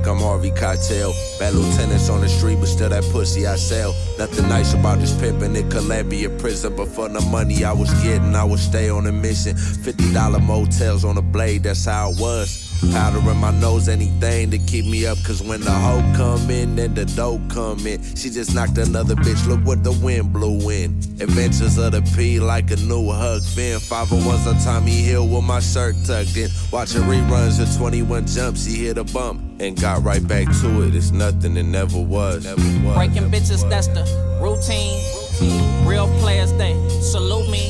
Like 0.00 0.08
I'm 0.08 0.18
Harvey 0.18 0.50
Cocktail. 0.50 1.12
Bad 1.38 1.54
lieutenants 1.54 2.08
on 2.08 2.20
the 2.20 2.28
street, 2.28 2.56
but 2.60 2.66
still 2.66 2.88
that 2.88 3.04
pussy 3.12 3.46
I 3.46 3.56
sell. 3.56 3.94
Nothing 4.18 4.48
nice 4.48 4.72
about 4.74 4.98
this 4.98 5.12
pimpin' 5.12 5.56
in 5.56 5.68
Columbia 5.70 6.30
prison, 6.30 6.76
but 6.76 6.88
for 6.88 7.08
the 7.08 7.20
money 7.22 7.64
I 7.64 7.72
was 7.72 7.92
getting, 8.02 8.34
I 8.34 8.44
would 8.44 8.58
stay 8.58 8.88
on 8.88 9.06
a 9.06 9.12
mission. 9.12 9.56
$50 9.56 10.42
motels 10.42 11.04
on 11.04 11.16
the 11.16 11.22
blade, 11.22 11.64
that's 11.64 11.84
how 11.84 12.10
it 12.10 12.18
was. 12.18 12.68
Powder 12.92 13.18
in 13.30 13.36
my 13.36 13.50
nose, 13.50 13.88
anything 13.88 14.50
to 14.52 14.58
keep 14.58 14.86
me 14.86 15.04
up. 15.04 15.18
Cause 15.22 15.42
when 15.42 15.60
the 15.60 15.70
hoe 15.70 16.00
come 16.16 16.50
in, 16.50 16.76
then 16.76 16.94
the 16.94 17.04
dope 17.04 17.42
come 17.50 17.86
in. 17.86 18.02
She 18.16 18.30
just 18.30 18.54
knocked 18.54 18.78
another 18.78 19.14
bitch, 19.14 19.46
look 19.46 19.62
what 19.66 19.84
the 19.84 19.92
wind 19.92 20.32
blew 20.32 20.70
in. 20.70 20.96
Adventures 21.20 21.76
of 21.76 21.92
the 21.92 22.00
P 22.16 22.40
like 22.40 22.70
a 22.70 22.76
new 22.76 23.10
hug 23.10 23.42
fin. 23.42 23.78
501s 23.78 24.46
on 24.46 24.58
Tommy 24.64 25.02
Hill 25.02 25.28
with 25.28 25.44
my 25.44 25.60
shirt 25.60 25.94
tucked 26.06 26.36
in. 26.38 26.48
Watching 26.72 27.02
reruns 27.02 27.60
of 27.60 27.76
21 27.76 28.26
jumps, 28.26 28.64
he 28.64 28.86
hit 28.86 28.96
a 28.96 29.04
bump. 29.04 29.49
And 29.60 29.78
got 29.78 30.02
right 30.02 30.26
back 30.26 30.46
to 30.62 30.82
it, 30.84 30.94
it's 30.94 31.10
nothing 31.10 31.54
it 31.58 31.64
never 31.64 32.00
was. 32.00 32.44
Never 32.44 32.62
was. 32.82 32.96
Breaking 32.96 33.30
never 33.30 33.36
bitches, 33.36 33.62
was. 33.62 33.68
that's 33.68 33.88
the 33.88 34.04
routine. 34.40 35.86
Real 35.86 36.08
players, 36.20 36.50
they 36.54 36.72
salute 37.02 37.50
me. 37.50 37.68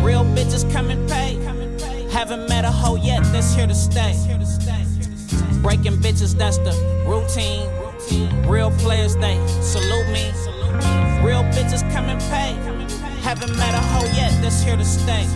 Real 0.00 0.24
bitches 0.24 0.70
come 0.72 0.90
and 0.90 1.10
pay. 1.10 1.34
Haven't 2.08 2.48
met 2.48 2.64
a 2.64 2.70
hoe 2.70 2.94
yet 2.94 3.24
that's 3.32 3.52
here 3.52 3.66
to 3.66 3.74
stay. 3.74 4.14
Breaking 5.60 5.94
bitches, 5.94 6.38
that's 6.38 6.58
the 6.58 6.70
routine. 7.04 7.66
Real 8.48 8.70
players, 8.70 9.16
they 9.16 9.34
salute 9.60 10.06
me. 10.06 10.30
Real 11.26 11.42
bitches 11.50 11.82
come 11.92 12.04
and 12.04 12.20
pay. 12.30 12.54
Haven't 13.22 13.56
met 13.56 13.74
a 13.74 13.78
hoe 13.78 14.06
yet 14.14 14.30
that's 14.40 14.62
here 14.62 14.76
to 14.76 14.84
stay. 14.84 15.26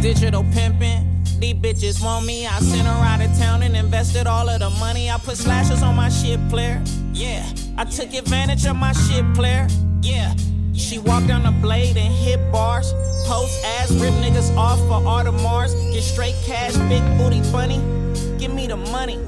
Digital 0.00 0.42
pimping. 0.54 1.07
These 1.38 1.54
bitches 1.54 2.02
want 2.02 2.26
me. 2.26 2.46
I 2.46 2.58
sent 2.58 2.86
her 2.86 2.92
out 2.92 3.20
of 3.20 3.30
town 3.38 3.62
and 3.62 3.76
invested 3.76 4.26
all 4.26 4.48
of 4.48 4.58
the 4.58 4.70
money. 4.70 5.08
I 5.08 5.18
put 5.18 5.36
slashes 5.36 5.82
on 5.82 5.94
my 5.94 6.08
shit 6.08 6.40
player. 6.48 6.82
Yeah. 7.12 7.48
I 7.76 7.84
took 7.84 8.12
advantage 8.12 8.66
of 8.66 8.74
my 8.74 8.92
shit 8.92 9.24
player. 9.34 9.68
Yeah. 10.02 10.34
She 10.74 10.98
walked 10.98 11.30
on 11.30 11.44
the 11.44 11.52
blade 11.62 11.96
and 11.96 12.12
hit 12.12 12.40
bars. 12.50 12.92
Post 13.26 13.64
ass, 13.64 13.92
rip 13.92 14.14
niggas 14.14 14.56
off 14.56 14.78
for 14.88 15.06
all 15.06 15.22
the 15.22 15.32
Mars. 15.32 15.74
Get 15.92 16.02
straight 16.02 16.36
cash, 16.44 16.76
big 16.88 17.02
booty 17.18 17.40
bunny. 17.52 17.78
Give 18.38 18.52
me 18.52 18.66
the 18.66 18.76
money. 18.76 19.18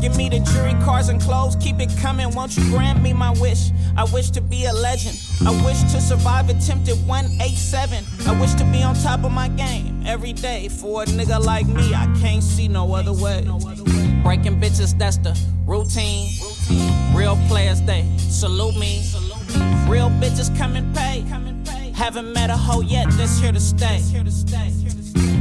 Give 0.00 0.16
me 0.16 0.30
the 0.30 0.38
jury 0.40 0.72
cars 0.82 1.08
and 1.10 1.20
clothes, 1.20 1.56
keep 1.56 1.78
it 1.78 1.90
coming. 1.98 2.30
Won't 2.30 2.56
you 2.56 2.64
grant 2.70 3.02
me 3.02 3.12
my 3.12 3.30
wish? 3.32 3.70
I 3.96 4.04
wish 4.04 4.30
to 4.30 4.40
be 4.40 4.64
a 4.64 4.72
legend. 4.72 5.20
I 5.46 5.50
wish 5.64 5.80
to 5.92 6.00
survive 6.00 6.48
attempted 6.48 6.96
187. 7.06 8.04
I 8.26 8.40
wish 8.40 8.54
to 8.54 8.64
be 8.64 8.82
on 8.82 8.94
top 8.94 9.24
of 9.24 9.32
my 9.32 9.48
game 9.48 10.02
every 10.06 10.32
day. 10.32 10.68
For 10.68 11.02
a 11.02 11.06
nigga 11.06 11.44
like 11.44 11.66
me, 11.66 11.94
I 11.94 12.06
can't 12.18 12.42
see 12.42 12.66
no 12.66 12.94
other 12.94 13.12
way. 13.12 13.42
Breaking 14.22 14.58
bitches, 14.58 14.96
that's 14.96 15.18
the 15.18 15.38
routine. 15.66 16.32
Real 17.14 17.36
players, 17.48 17.82
they 17.82 18.06
salute 18.16 18.76
me. 18.76 19.04
Real 19.86 20.08
bitches 20.08 20.56
come 20.56 20.76
and 20.76 20.96
pay. 20.96 21.24
Haven't 21.92 22.32
met 22.32 22.48
a 22.48 22.56
hoe 22.56 22.80
yet 22.80 23.06
that's 23.10 23.38
here 23.38 23.52
to 23.52 23.60
stay. 23.60 24.00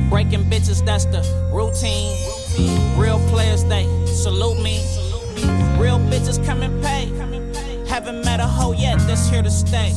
Breaking 0.09 0.43
bitches, 0.49 0.83
that's 0.85 1.05
the 1.05 1.21
routine. 1.53 2.17
Real 2.97 3.19
players, 3.29 3.63
they 3.63 3.85
salute 4.05 4.61
me. 4.61 4.79
Real 5.79 5.99
bitches 5.99 6.45
come 6.45 6.63
and 6.63 6.83
pay. 6.83 7.07
Haven't 7.87 8.25
met 8.25 8.39
a 8.39 8.47
hoe 8.47 8.73
yet 8.73 8.99
that's 9.07 9.29
here 9.29 9.43
to 9.43 9.51
stay. 9.51 9.93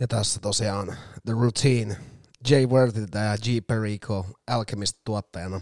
Ja 0.00 0.06
tässä 0.06 0.40
tosiaan 0.40 0.86
The 1.26 1.32
Routine, 1.32 1.96
Jay 2.50 2.66
Worthilta 2.66 3.18
ja 3.18 3.36
G. 3.38 3.46
Perico 3.66 4.26
Alchemist-tuottajana. 4.50 5.60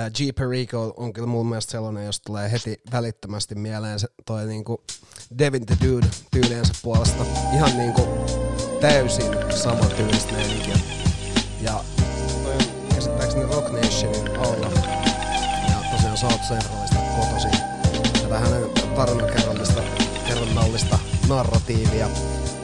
Tämä 0.00 0.10
G. 0.10 0.34
Perico 0.34 0.94
on 0.96 1.12
kyllä 1.12 1.26
mun 1.26 1.46
mielestä 1.46 1.70
sellainen, 1.70 2.06
jos 2.06 2.20
tulee 2.20 2.52
heti 2.52 2.80
välittömästi 2.92 3.54
mieleen 3.54 4.00
se 4.00 4.08
toi 4.24 4.46
niinku 4.46 4.82
Devin 5.38 5.66
the 5.66 5.76
Dude 5.84 6.06
tyyliensä 6.30 6.74
puolesta. 6.82 7.24
Ihan 7.54 7.76
niinku 7.76 8.08
täysin 8.80 9.32
sama 9.54 9.84
tyylistä 9.84 10.32
meininkiä. 10.32 10.76
Ja 11.60 11.84
toi 12.42 12.54
on 12.54 12.94
käsittääkseni 12.94 13.44
Rock 13.44 13.72
Nationin 13.72 14.36
alla. 14.36 14.70
Ja 15.68 15.90
tosiaan 15.92 16.16
South 16.16 16.48
Centralista 16.48 16.96
kotoisin. 17.16 17.50
Tätä 18.22 18.38
hänen 18.38 18.70
tarinankerrallista 18.96 19.82
kerronnallista 20.28 20.98
narratiivia 21.28 22.08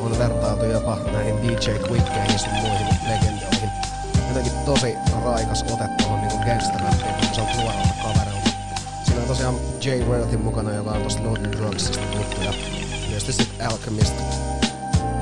on 0.00 0.18
vertailtu 0.18 0.64
jopa 0.64 0.98
näihin 1.12 1.42
DJ 1.42 1.70
Quickkeihin 1.90 2.38
sun 2.38 2.52
muihin 2.52 2.86
legendoihin. 3.08 3.70
Jotenkin 4.28 4.52
tosi 4.64 4.94
raikas 5.24 5.62
ote 5.62 5.84
kun 6.46 7.34
se 7.34 7.40
on 7.40 7.46
nuorelta 7.56 7.94
kaverilta. 8.02 8.50
Siinä 9.04 9.20
on 9.20 9.28
tosiaan 9.28 9.54
Jay 9.84 10.00
Worthin 10.04 10.40
mukana, 10.40 10.72
joka 10.72 10.90
on 10.90 11.02
tosta 11.02 11.24
Loaded 11.24 11.52
Drugsista 11.52 12.06
tuttu 12.06 12.42
ja 12.42 12.52
myös 13.10 13.26
sitten 13.26 13.68
Alchemist 13.68 14.14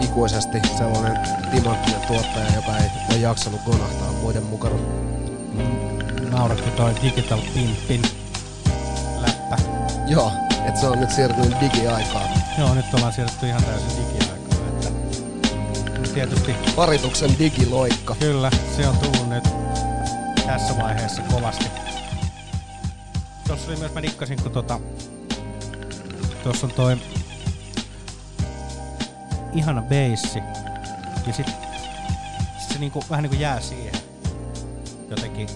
ikuisesti 0.01 0.59
sellainen 0.79 1.19
timanttinen 1.51 2.01
tuottaja, 2.07 2.55
joka 2.55 2.77
ei 2.77 2.91
ole 3.11 3.19
jaksanut 3.19 3.61
gonahtaa 3.67 4.13
muiden 4.13 4.43
mukana. 4.43 4.77
Nauratti 6.31 6.71
toi 6.71 6.95
Digital 7.03 7.41
Pimpin 7.55 8.03
läppä. 9.21 9.57
Joo, 10.09 10.33
että 10.69 10.81
se 10.81 10.87
on 10.87 11.01
nyt 11.01 11.11
siirtynyt 11.11 11.61
digiaikaan. 11.61 12.29
Joo, 12.59 12.75
nyt 12.75 12.95
ollaan 12.95 13.13
siirrytty 13.13 13.47
ihan 13.47 13.65
täysin 13.65 13.89
digiaikaan. 13.89 14.69
Että 15.97 16.15
tietysti 16.15 16.55
Parituksen 16.77 17.31
digiloikka. 17.39 18.17
kyllä, 18.21 18.51
se 18.77 18.89
on 18.89 18.97
tullut 18.99 19.29
nyt 19.29 19.54
tässä 20.47 20.77
vaiheessa 20.77 21.23
kovasti. 21.23 21.65
Tuossa 23.47 23.71
oli 23.71 23.77
myös, 23.79 23.95
mä 23.95 24.03
dikkasin, 24.03 24.43
kun 24.43 24.53
tota, 24.53 24.81
tuossa 26.43 26.67
on 26.67 26.73
toi 26.73 26.97
ihana 29.53 29.83
beissi. 29.83 30.39
Ja 31.27 31.33
sit 31.33 31.47
se 32.69 32.79
niinku, 32.79 33.05
vähän 33.11 33.23
niinku 33.23 33.41
jää 33.41 33.61
siihen. 33.61 33.95
Jotenkin. 35.11 35.49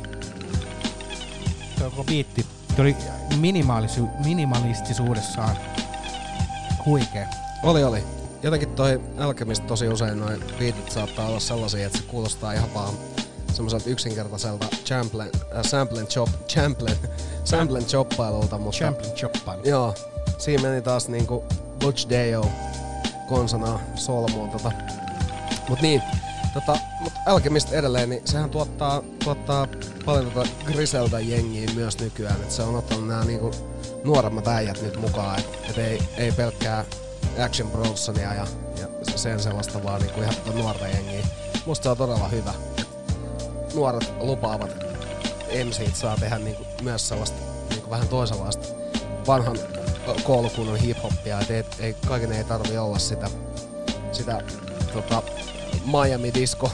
Tuo 1.79 1.91
koko 1.91 2.05
biitti, 2.05 2.47
oli 2.79 2.97
minimaalisu- 3.37 4.25
minimalistisuudessaan 4.25 5.57
huikea. 6.87 7.29
Oli, 7.63 7.85
oli. 7.85 8.05
Jotenkin 8.43 8.69
toi 8.69 9.01
Alchemist 9.19 9.67
tosi 9.67 9.89
usein 9.89 10.21
noin 10.21 10.45
beatit 10.59 10.91
saattaa 10.91 11.27
olla 11.29 11.41
sellaisia, 11.41 11.87
että 11.87 11.99
se 11.99 12.05
kuulostaa 12.05 12.53
ihan 12.53 12.75
vaan 12.75 12.95
semmoiselta 13.59 13.91
yksinkertaiselta 13.91 14.67
champlen, 14.85 15.31
äh, 15.57 15.63
samplen 15.63 16.07
chop, 16.07 16.29
champlen, 16.49 16.97
samplen 17.45 17.85
choppailulta, 17.85 18.59
mutta 18.59 18.79
Champion 18.79 19.13
Choppan. 19.13 19.61
joo, 19.65 19.95
siinä 20.39 20.63
meni 20.63 20.83
taas 20.83 21.09
niinku 21.09 21.45
Butch 21.81 22.09
Deo 22.09 22.51
konsana 23.29 23.81
solmuun 23.95 24.51
tota. 24.51 24.73
Mut 25.69 25.81
niin, 25.81 26.03
Tota, 26.55 26.79
mutta 27.01 27.21
Alchemist 27.27 27.73
edelleen, 27.73 28.11
niin 28.11 28.23
sehän 28.25 28.51
tuottaa, 28.51 29.03
tuottaa 29.25 29.69
paljon 30.05 30.31
tota 30.31 30.49
Griselda-jengiä 30.65 31.71
myös 31.75 31.99
nykyään. 31.99 32.43
Et 32.43 32.51
se 32.51 32.63
on 32.63 32.77
ottanut 32.77 33.09
nämä 33.09 33.25
niinku 33.25 33.51
nuoremmat 34.05 34.49
äijät 34.49 34.83
nyt 34.83 34.97
mukaan, 35.01 35.39
et, 35.39 35.47
et 35.71 35.79
ei, 35.79 36.03
ei 36.17 36.33
pelkkää 36.33 36.85
Action 37.45 37.71
Bronsonia 37.71 38.35
ja, 38.35 38.47
ja 38.81 38.89
sen 39.17 39.41
sellaista, 39.41 39.85
vaan 39.85 40.01
niinku 40.03 40.21
ihan 40.21 40.35
tota 40.35 40.59
nuorta 40.59 40.89
jengiä. 40.89 41.27
Musta 41.67 41.83
se 41.83 41.89
on 41.89 41.97
todella 41.97 42.29
hyvä. 42.29 42.55
Nuoret 43.79 44.13
lupaavat 44.21 44.71
MCt 45.65 45.97
saa 45.97 46.17
tehdä 46.17 46.39
niinku 46.39 46.65
myös 46.83 47.09
sellaista 47.09 47.39
niinku 47.71 47.91
vähän 47.91 48.09
toisenlaista 48.09 48.67
vanhan 49.27 49.59
koulukunnan 50.25 50.77
hip-hoppia, 50.77 51.43
et 51.43 51.51
ei, 51.51 51.65
ei, 51.81 51.97
kaiken 52.09 52.33
ei 52.33 52.45
tarvi 52.45 52.79
olla 52.79 52.99
sitä, 52.99 53.31
sitä 54.13 54.43
tota, 54.93 55.23
Miami 55.87 56.35
Disco 56.35 56.71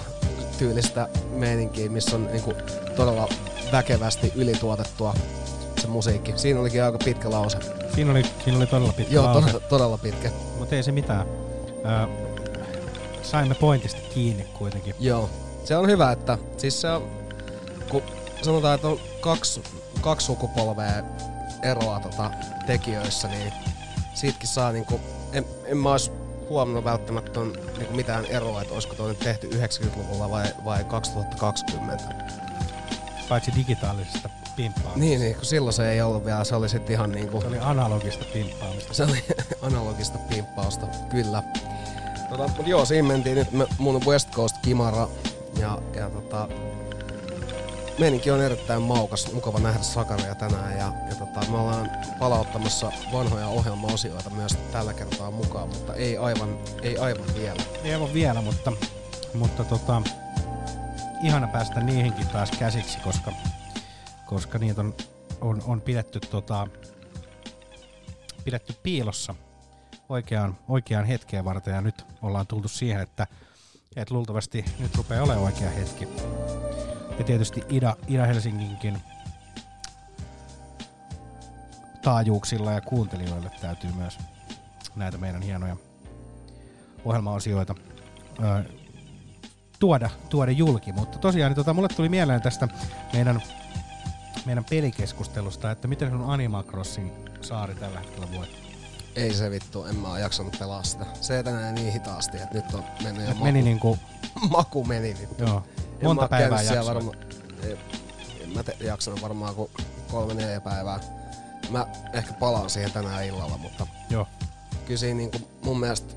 tyylistä 0.58 1.08
meininkiä, 1.30 1.88
missä 1.88 2.16
on 2.16 2.26
niinku 2.26 2.52
todella 2.96 3.28
väkevästi 3.72 4.32
ylituotettua 4.34 5.14
se 5.80 5.86
musiikki. 5.86 6.32
Siinä 6.36 6.60
olikin 6.60 6.84
aika 6.84 6.98
pitkä 7.04 7.30
lause. 7.30 7.58
Siinä 7.94 8.10
oli, 8.10 8.22
siinä 8.44 8.56
oli 8.58 8.66
todella 8.66 8.92
pitkä 8.92 9.14
Joo, 9.14 9.24
lause, 9.24 9.40
todella, 9.40 9.60
todella 9.68 9.98
pitkä. 9.98 10.30
mutta 10.58 10.76
ei 10.76 10.82
se 10.82 10.92
mitään. 10.92 11.26
Ö, 11.68 12.08
saimme 13.22 13.54
pointista 13.54 14.00
kiinni 14.14 14.44
kuitenkin. 14.44 14.94
Joo. 15.00 15.30
Se 15.64 15.76
on 15.76 15.86
hyvä, 15.86 16.12
että 16.12 16.38
siis 16.56 16.80
se 16.80 16.90
on, 16.90 17.10
kun 17.88 18.02
sanotaan, 18.42 18.74
että 18.74 18.88
on 18.88 19.00
kaksi, 19.20 19.62
kaksi 20.00 20.26
sukupolvea 20.26 21.02
eroa 21.62 22.00
tota, 22.00 22.30
tekijöissä, 22.66 23.28
niin 23.28 23.52
siitäkin 24.14 24.48
saa 24.48 24.72
niinku, 24.72 25.00
en, 25.32 25.46
en 25.64 25.76
mä 25.76 25.90
ois 25.90 26.12
huomannut 26.48 26.84
välttämättä 26.84 27.40
on, 27.40 27.52
niinku 27.78 27.94
mitään 27.94 28.26
eroa, 28.26 28.62
että 28.62 28.74
olisiko 28.74 28.94
toi 28.94 29.14
tehty 29.14 29.48
90-luvulla 29.48 30.30
vai, 30.30 30.44
vai 30.64 30.84
2020. 30.84 32.04
Paitsi 33.28 33.52
digitaalisesta 33.56 34.28
pimppaamista. 34.56 35.00
Niin, 35.00 35.20
niin, 35.20 35.34
kun 35.34 35.44
silloin 35.44 35.72
se 35.72 35.92
ei 35.92 36.02
ollut 36.02 36.24
vielä, 36.24 36.44
se 36.44 36.56
oli 36.56 36.68
sitten 36.68 36.94
ihan 36.94 37.12
niinku, 37.12 37.40
Se 37.40 37.46
oli 37.46 37.58
analogista 37.60 38.24
pimppaamista. 38.32 38.94
se 38.94 39.04
oli 39.04 39.24
analogista 39.72 40.18
pimppausta, 40.18 40.86
kyllä. 41.10 41.42
Tota, 42.30 42.48
mut 42.56 42.66
joo, 42.66 42.84
siinä 42.84 43.08
mentiin 43.08 43.36
nyt 43.36 43.52
me, 43.52 43.66
mun 43.78 44.02
West 44.06 44.30
Coast 44.30 44.56
Kimara 44.62 45.08
ja, 45.64 45.78
ja 45.94 46.10
tota, 46.10 46.48
meininki 47.98 48.30
on 48.30 48.40
erittäin 48.40 48.82
maukas, 48.82 49.32
mukava 49.32 49.58
nähdä 49.58 49.82
Sakaria 49.82 50.34
tänään 50.34 50.78
ja, 50.78 50.92
ja 51.08 51.14
tota, 51.14 51.50
me 51.50 51.58
ollaan 51.58 51.90
palauttamassa 52.18 52.92
vanhoja 53.12 53.46
ohjelmaosioita 53.46 54.30
myös 54.30 54.56
tällä 54.72 54.94
kertaa 54.94 55.30
mukaan, 55.30 55.68
mutta 55.68 55.94
ei 55.94 56.16
aivan, 56.16 56.58
ei 56.82 56.98
aivan 56.98 57.34
vielä. 57.34 57.62
Ei 57.84 57.94
ole 57.94 58.14
vielä, 58.14 58.40
mutta, 58.40 58.72
mutta 59.34 59.64
tota, 59.64 60.02
ihana 61.22 61.46
päästä 61.46 61.80
niihinkin 61.80 62.28
taas 62.28 62.50
käsiksi, 62.50 62.98
koska, 63.00 63.32
koska 64.26 64.58
niitä 64.58 64.80
on, 64.80 64.94
on, 65.40 65.62
on 65.66 65.80
pidetty, 65.80 66.20
tota, 66.20 66.68
pidetty 68.44 68.74
piilossa 68.82 69.34
oikeaan, 70.08 70.58
oikeaan 70.68 71.04
hetkeen 71.04 71.44
varten 71.44 71.74
ja 71.74 71.80
nyt 71.80 72.06
ollaan 72.22 72.46
tultu 72.46 72.68
siihen, 72.68 73.00
että, 73.00 73.26
että 73.96 74.14
luultavasti 74.14 74.64
nyt 74.78 74.96
rupeaa 74.96 75.24
olemaan 75.24 75.44
oikea 75.44 75.70
hetki. 75.70 76.08
Ja 77.18 77.24
tietysti 77.24 77.64
Ida, 77.68 77.96
Ida-Helsinginkin 78.08 78.98
taajuuksilla 82.02 82.72
ja 82.72 82.80
kuuntelijoille 82.80 83.50
täytyy 83.60 83.92
myös 83.92 84.18
näitä 84.96 85.18
meidän 85.18 85.42
hienoja 85.42 85.76
ohjelmaosioita 87.04 87.74
ö, 88.38 88.64
tuoda, 89.78 90.10
tuoda 90.28 90.52
julki. 90.52 90.92
Mutta 90.92 91.18
tosiaan 91.18 91.50
niin 91.50 91.56
tota, 91.56 91.74
mulle 91.74 91.88
tuli 91.88 92.08
mieleen 92.08 92.42
tästä 92.42 92.68
meidän, 93.12 93.42
meidän 94.46 94.64
pelikeskustelusta, 94.70 95.70
että 95.70 95.88
miten 95.88 96.10
sun 96.10 96.30
Animal 96.32 96.62
Crossing 96.62 97.10
saari 97.40 97.74
tällä 97.74 98.00
hetkellä 98.00 98.28
voi. 98.32 98.63
Ei 99.16 99.34
se 99.34 99.50
vittu, 99.50 99.84
en 99.84 99.96
mä 99.96 100.08
oo 100.08 100.16
jaksanut 100.16 100.56
pelaa 100.58 100.82
sitä. 100.82 101.06
Se 101.20 101.38
etenee 101.38 101.72
niin 101.72 101.92
hitaasti, 101.92 102.36
että 102.36 102.54
nyt 102.54 102.74
on 102.74 102.84
mennyt 103.02 103.24
jo 103.24 103.30
Et 103.30 103.36
maku, 103.36 103.44
meni 103.44 103.62
niinku, 103.62 103.98
maku 104.50 104.84
meni 104.84 105.16
vittu. 105.20 105.44
joo, 105.44 105.62
monta 106.02 106.28
päivää 106.28 106.62
jaksoa. 106.62 106.94
varma, 106.94 107.12
en, 107.62 107.78
en 108.40 108.50
mä 108.54 108.62
te, 108.62 108.76
jaksanut 108.80 109.22
varmaan 109.22 109.54
kuin 109.54 109.70
kolme 110.10 110.34
neljä 110.34 110.60
päivää. 110.60 111.00
Mä 111.70 111.86
ehkä 112.12 112.32
palaan 112.32 112.70
siihen 112.70 112.92
tänään 112.92 113.24
illalla, 113.26 113.58
mutta 113.58 113.86
Joo, 114.10 114.26
kyllä 114.86 114.98
siinä 114.98 115.16
niinku 115.16 115.38
mun 115.64 115.80
mielestä, 115.80 116.14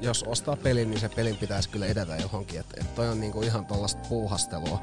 jos 0.00 0.22
ostaa 0.22 0.56
pelin, 0.56 0.90
niin 0.90 1.00
se 1.00 1.08
pelin 1.08 1.36
pitäisi 1.36 1.68
kyllä 1.68 1.86
edetä 1.86 2.16
johonkin. 2.16 2.60
Että 2.60 2.74
et 2.80 2.94
toi 2.94 3.08
on 3.08 3.20
niinku 3.20 3.42
ihan 3.42 3.66
tollasta 3.66 4.08
puuhastelua. 4.08 4.82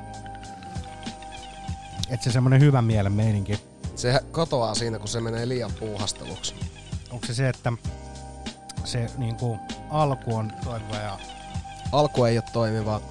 et 2.09 2.21
se 2.21 2.31
semmonen 2.31 2.61
hyvän 2.61 2.83
mielen 2.83 3.11
meininki. 3.13 3.59
Se 3.95 4.19
katoaa 4.31 4.75
siinä, 4.75 4.99
kun 4.99 5.07
se 5.07 5.21
menee 5.21 5.47
liian 5.47 5.71
puuhasteluksi. 5.79 6.55
Onko 7.11 7.25
se 7.25 7.33
se, 7.33 7.49
että 7.49 7.73
se 8.83 9.09
niinku 9.17 9.59
alku 9.89 10.35
on 10.35 10.53
toimiva 10.63 10.95
ja 10.95 11.19
Alku 11.91 12.25
ei 12.25 12.37
ole 12.37 12.43
toimiva, 12.53 13.01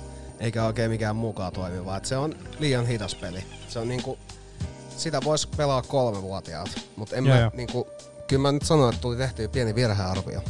eikä 0.41 0.65
oikein 0.65 0.91
mikään 0.91 1.17
mukaan 1.17 1.53
toimiva. 1.53 1.97
Et 1.97 2.05
se 2.05 2.17
on 2.17 2.35
liian 2.59 2.87
hidas 2.87 3.15
peli. 3.15 3.45
Se 3.69 3.79
on 3.79 3.89
niinku, 3.89 4.19
sitä 4.97 5.21
vois 5.25 5.47
pelaa 5.47 5.83
kolme 5.83 6.23
vuotiaat, 6.23 6.69
mutta 6.97 7.17
en 7.17 7.27
Joo, 7.27 7.35
mä 7.35 7.41
joo. 7.41 7.51
niinku, 7.55 7.89
kyllä 8.27 8.43
mä 8.43 8.53
nyt 8.53 8.63
sanoin, 8.63 8.95
että 8.95 9.03
tuli 9.03 9.17
tehtyä 9.17 9.49
pieni 9.49 9.75
virhearvio. 9.75 10.41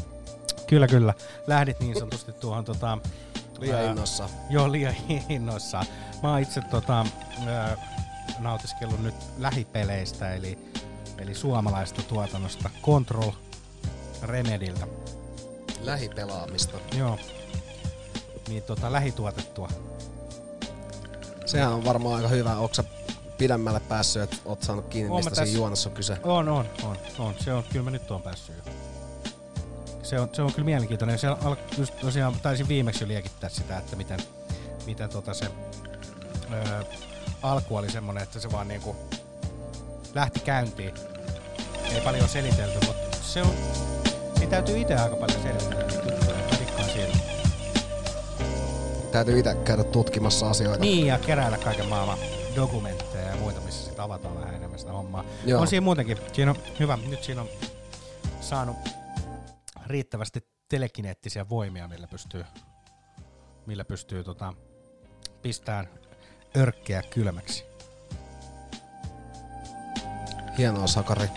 kyllä 0.67 0.89
kyllä, 0.89 1.15
lähdit 1.47 1.81
niin 1.81 1.99
sanotusti 1.99 2.33
tuohon 2.33 2.65
tota, 2.65 2.99
Liian 3.59 3.81
ää, 3.81 3.91
innossa. 3.91 4.29
Joo, 4.51 4.73
liian 4.73 4.95
innoissaan. 5.29 5.87
Mä 6.23 6.31
oon 6.31 6.41
itse 6.41 6.61
tota, 6.71 7.07
ö, 7.47 7.77
nautiskellut 8.39 9.03
nyt 9.03 9.15
lähipeleistä, 9.39 10.35
eli, 10.35 10.59
eli 11.19 11.35
suomalaista 11.35 12.03
tuotannosta 12.03 12.71
Control 12.83 13.31
Remediltä. 14.23 14.87
Lähipelaamista. 15.81 16.79
Joo. 16.97 17.19
Niin 18.49 18.63
tota, 18.63 18.93
lähituotettua. 18.93 19.69
Sehän 21.47 21.73
on 21.73 21.85
varmaan 21.85 22.15
aika 22.15 22.29
hyvä. 22.29 22.57
Onko 22.57 22.75
pidemmälle 23.39 23.81
päässyt, 23.81 24.23
että 24.23 24.37
oot 24.45 24.63
saanut 24.63 24.87
kiinni, 24.89 25.11
Oon 25.11 25.19
mistä 25.19 25.31
tässä- 25.31 25.45
siinä 25.45 25.59
juonessa 25.59 25.89
on 25.89 25.95
kyse? 25.95 26.19
On, 26.23 26.49
on, 26.49 26.67
on, 26.83 26.97
on. 27.19 27.35
Se 27.41 27.53
on, 27.53 27.65
kyllä 27.73 27.85
mä 27.85 27.91
nyt 27.91 28.11
oon 28.11 28.23
päässyt 28.23 28.57
jo. 28.57 28.73
Se 30.03 30.21
on, 30.21 30.29
se 30.33 30.43
on 30.43 30.53
kyllä 30.53 30.65
mielenkiintoinen. 30.65 31.19
Se 31.19 31.27
al, 31.27 31.57
just 31.79 31.95
tosiaan 32.01 32.35
taisin 32.43 32.69
viimeksi 32.69 33.05
jo 33.05 33.09
liekittää 33.09 33.51
sitä, 33.51 33.79
että 33.79 33.97
miten, 33.97 34.21
miten 34.87 35.11
tota 35.11 35.35
se 35.35 35.51
öö, 36.53 36.83
alku 37.43 37.77
oli 37.77 37.91
semmonen, 37.91 38.23
että 38.23 38.41
se 38.41 38.53
vaan 38.53 38.69
niinku 38.69 38.97
lähti 40.17 40.41
käyntiin. 40.41 40.95
Ei 41.95 42.01
paljon 42.01 42.29
selitelty, 42.29 42.87
mutta 42.87 43.17
se 43.23 43.43
on, 43.43 43.55
siinä 44.35 44.51
täytyy 44.51 44.79
itse 44.79 44.95
aika 44.95 45.17
paljon 45.17 45.43
selitellä 45.43 45.85
niitä 45.85 46.11
juttuja. 46.11 46.37
Mä 46.37 46.59
dikkaan 46.61 46.91
siitä. 46.91 47.19
Täytyy 49.13 49.39
itse 49.39 49.55
käydä 49.55 49.85
tutkimassa 49.85 50.51
asioita. 50.51 50.81
Niin, 50.81 51.07
ja 51.07 51.19
keräillä 51.19 51.59
kaiken 51.59 51.87
maailman 51.87 52.19
dokumentteja 52.57 53.29
ja 53.29 53.37
muita, 53.37 53.61
missä 53.61 53.85
sitten 53.85 54.05
avataan 54.05 54.41
vähän 54.41 54.55
enemmän 54.55 54.79
sitä 54.79 54.93
hommaa. 54.93 55.25
Joo. 55.45 55.61
On 55.61 55.67
siinä 55.67 55.85
muutenkin. 55.85 56.19
Siinä 56.33 56.51
on 56.51 56.57
hyvä. 56.81 56.99
Nyt 57.09 57.25
siinä 57.25 57.41
on 57.41 57.49
saanut 58.41 58.77
riittävästi 59.87 60.41
telekineettisiä 60.69 61.49
voimia, 61.49 61.89
millä 61.89 62.07
pystyy, 62.07 62.45
millä 63.67 63.85
pystyy 63.85 64.25
tota, 64.25 64.53
pistämään 65.43 65.89
örkkeä 66.57 67.03
kylmäksi. 67.03 67.66
Hienoa, 70.59 70.87
Sakari. 70.87 71.29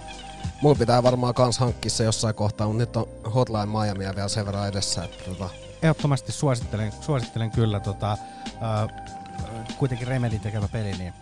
Mulla 0.61 0.75
pitää 0.75 1.03
varmaan 1.03 1.33
kans 1.33 1.59
hankkia 1.59 1.91
se 1.91 2.03
jossain 2.03 2.35
kohtaa, 2.35 2.67
mutta 2.67 2.77
nyt 2.79 2.97
on 2.97 3.07
Hotline 3.35 3.65
Miamia 3.65 4.15
vielä 4.15 4.27
sen 4.27 4.45
verran 4.45 4.67
edessä, 4.67 5.03
että 5.03 5.23
tota, 5.25 5.49
Ehdottomasti 5.81 6.31
suosittelen, 6.31 6.91
suosittelen 7.01 7.51
kyllä 7.51 7.79
tota, 7.79 8.17
ää, 8.61 8.87
kuitenkin 9.77 10.07
Remedin 10.07 10.39
tekemä 10.39 10.67
peli, 10.67 10.91
niin 10.91 11.13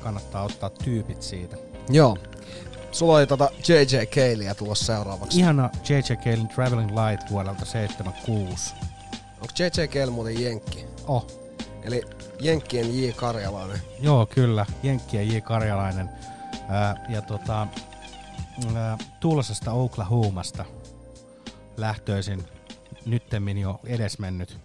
kannattaa 0.00 0.42
ottaa 0.42 0.70
tyypit 0.70 1.22
siitä. 1.22 1.56
Joo. 1.88 2.16
Sulla 2.92 3.16
oli 3.16 3.26
tota 3.26 3.50
JJ 3.68 4.06
Kayleä 4.14 4.54
tulossa 4.54 4.84
seuraavaksi. 4.84 5.38
Ihana 5.38 5.70
J.J. 5.88 6.14
Calein 6.14 6.48
Traveling 6.48 6.90
Light 6.90 7.30
vuodelta 7.30 7.64
76. 7.64 8.74
Onko 9.34 9.54
JJ 9.58 9.86
Kale 9.86 10.10
muuten 10.10 10.42
Jenkki? 10.42 10.86
Oh, 11.06 11.26
Eli 11.82 12.02
Jenkkien 12.40 13.02
J. 13.02 13.10
Karjalainen. 13.16 13.80
Joo, 14.00 14.26
kyllä. 14.26 14.66
Jenkki 14.82 15.16
ja 15.16 15.22
J. 15.22 15.38
Karjalainen. 15.38 16.10
Ää, 16.72 17.04
ja 17.08 17.22
tota, 17.22 17.66
ää, 18.76 18.98
Tulsasta 19.20 19.72
Oklahomasta 19.72 20.64
lähtöisin 21.76 22.44
nyttemmin 23.06 23.58
jo 23.58 23.80
edesmennyt, 23.84 24.60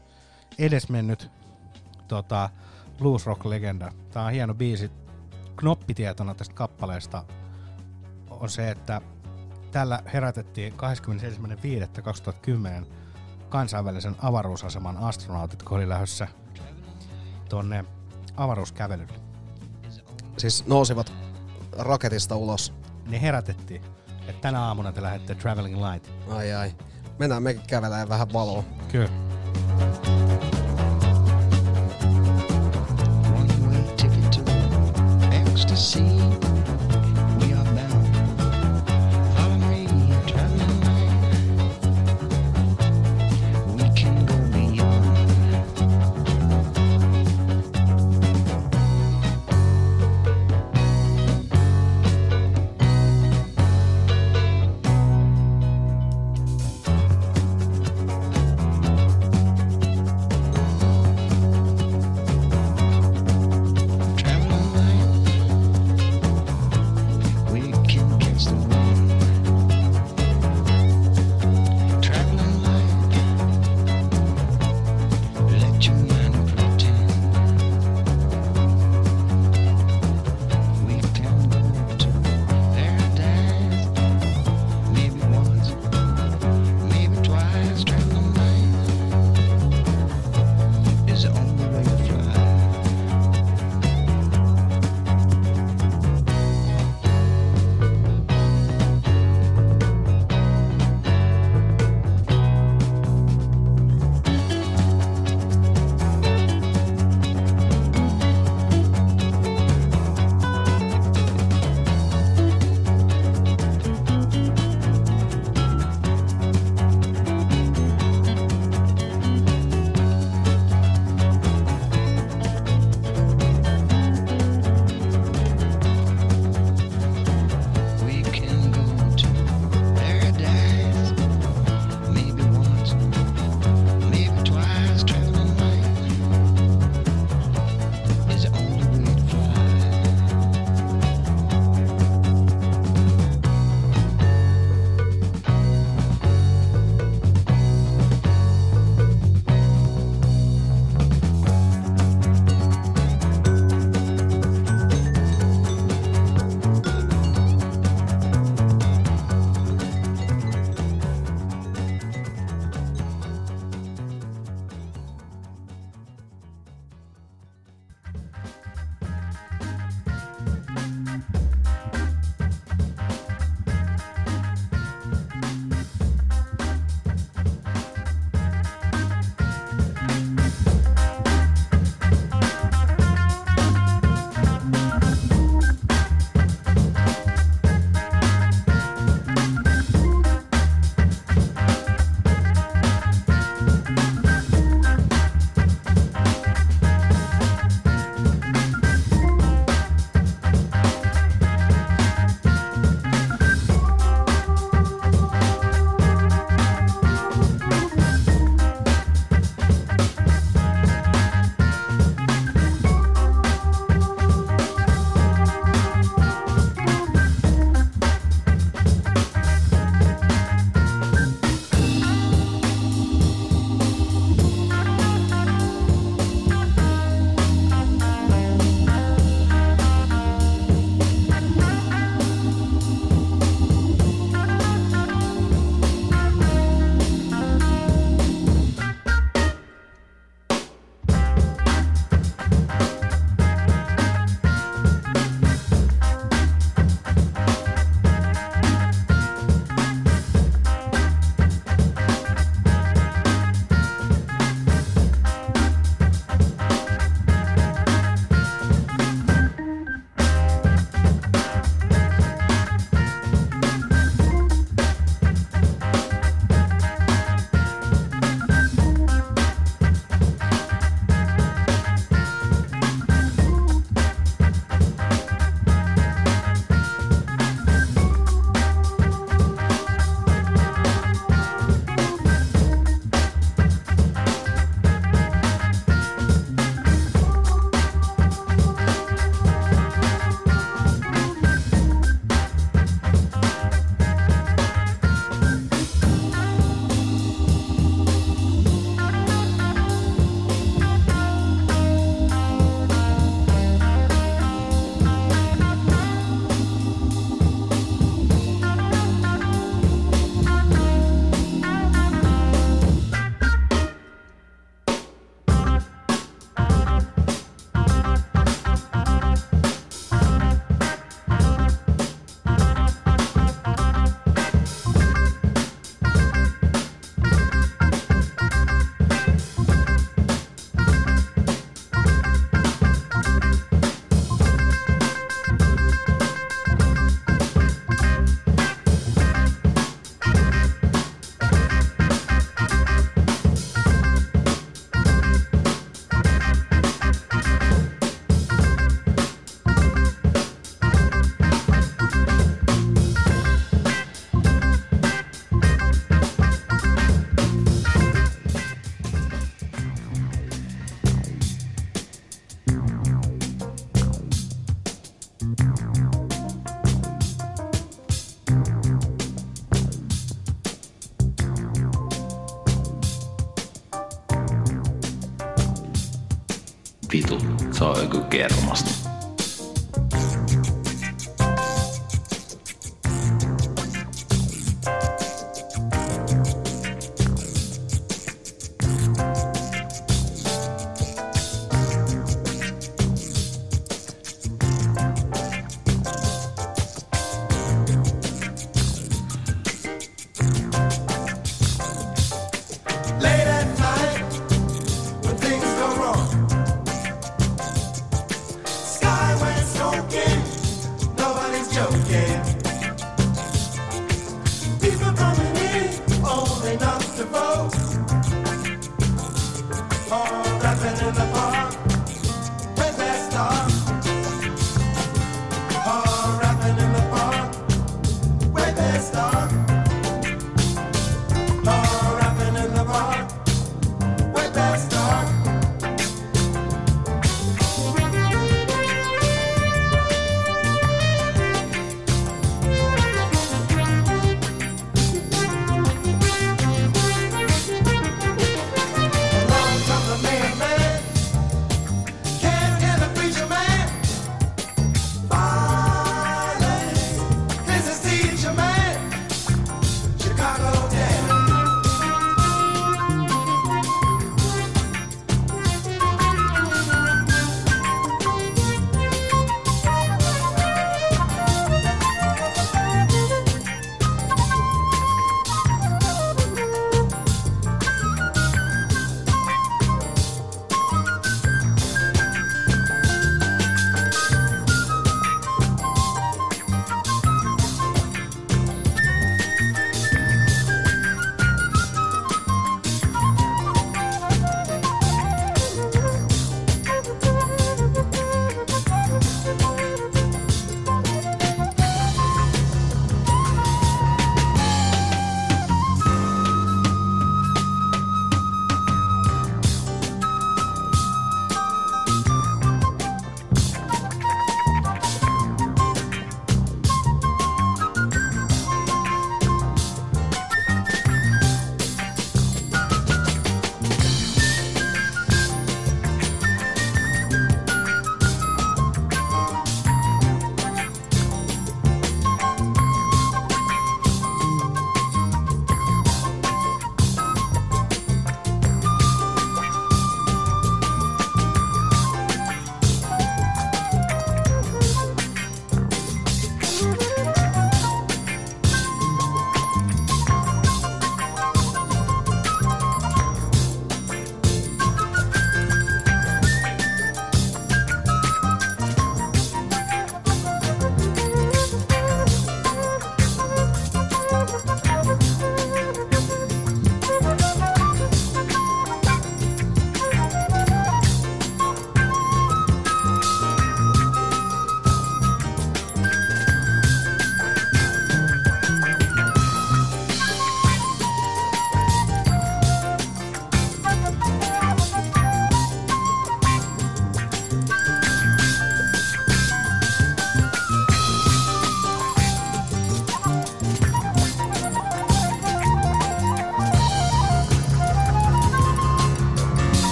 edesmennyt 0.60 1.30
tota, 2.08 2.50
blues 2.98 3.26
rock 3.26 3.46
legenda. 3.46 3.91
Tää 4.12 4.24
on 4.24 4.32
hieno 4.32 4.54
biisi. 4.54 4.91
Knoppitietona 5.56 6.36
tästä 6.36 6.56
kappaleesta 6.56 7.24
on 8.30 8.50
se, 8.50 8.72
että 8.72 9.02
tällä 9.72 10.04
herätettiin 10.13 10.74
21.5.2010 12.82 12.86
kansainvälisen 13.50 14.15
avaruusaseman 14.22 14.98
astronautit, 14.98 15.63
kun 15.63 15.78
oli 15.78 15.89
lähdössä 15.89 16.28
tonne 17.50 17.86
avaruuskävelylle. 18.38 19.13
Siis 20.38 20.65
nousivat 20.67 21.13
raketista 21.78 22.36
ulos. 22.36 22.74
Ne 23.08 23.22
herätettiin, 23.22 23.82
että 24.28 24.42
tänä 24.42 24.62
aamuna 24.62 24.92
te 24.92 25.02
lähdette 25.02 25.36
Traveling 25.36 25.86
Light. 25.86 26.10
Ai 26.30 26.54
ai. 26.54 26.72
Mennään 27.20 27.44
mekin 27.44 27.63
kävelemään 27.68 28.10
vähän 28.10 28.34
valoa. 28.34 28.63
Kyllä. 28.92 29.10
Ticket 33.98 34.32
to 34.32 34.52
ecstasy. 35.32 36.57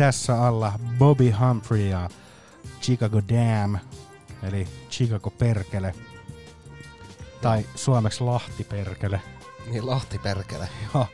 Tässä 0.00 0.44
alla 0.46 0.72
Bobby 0.98 1.30
Humphrey 1.30 1.88
ja 1.88 2.08
Chicago 2.82 3.20
Dam, 3.28 3.78
eli 4.42 4.68
Chicago 4.90 5.30
Perkele. 5.30 5.94
Tai 7.40 7.66
suomeksi 7.74 8.24
Lahti 8.24 8.64
Perkele. 8.64 9.20
Niin 9.66 9.86
Lahti 9.86 10.18
perkele. 10.18 10.68
Joo. 10.94 11.06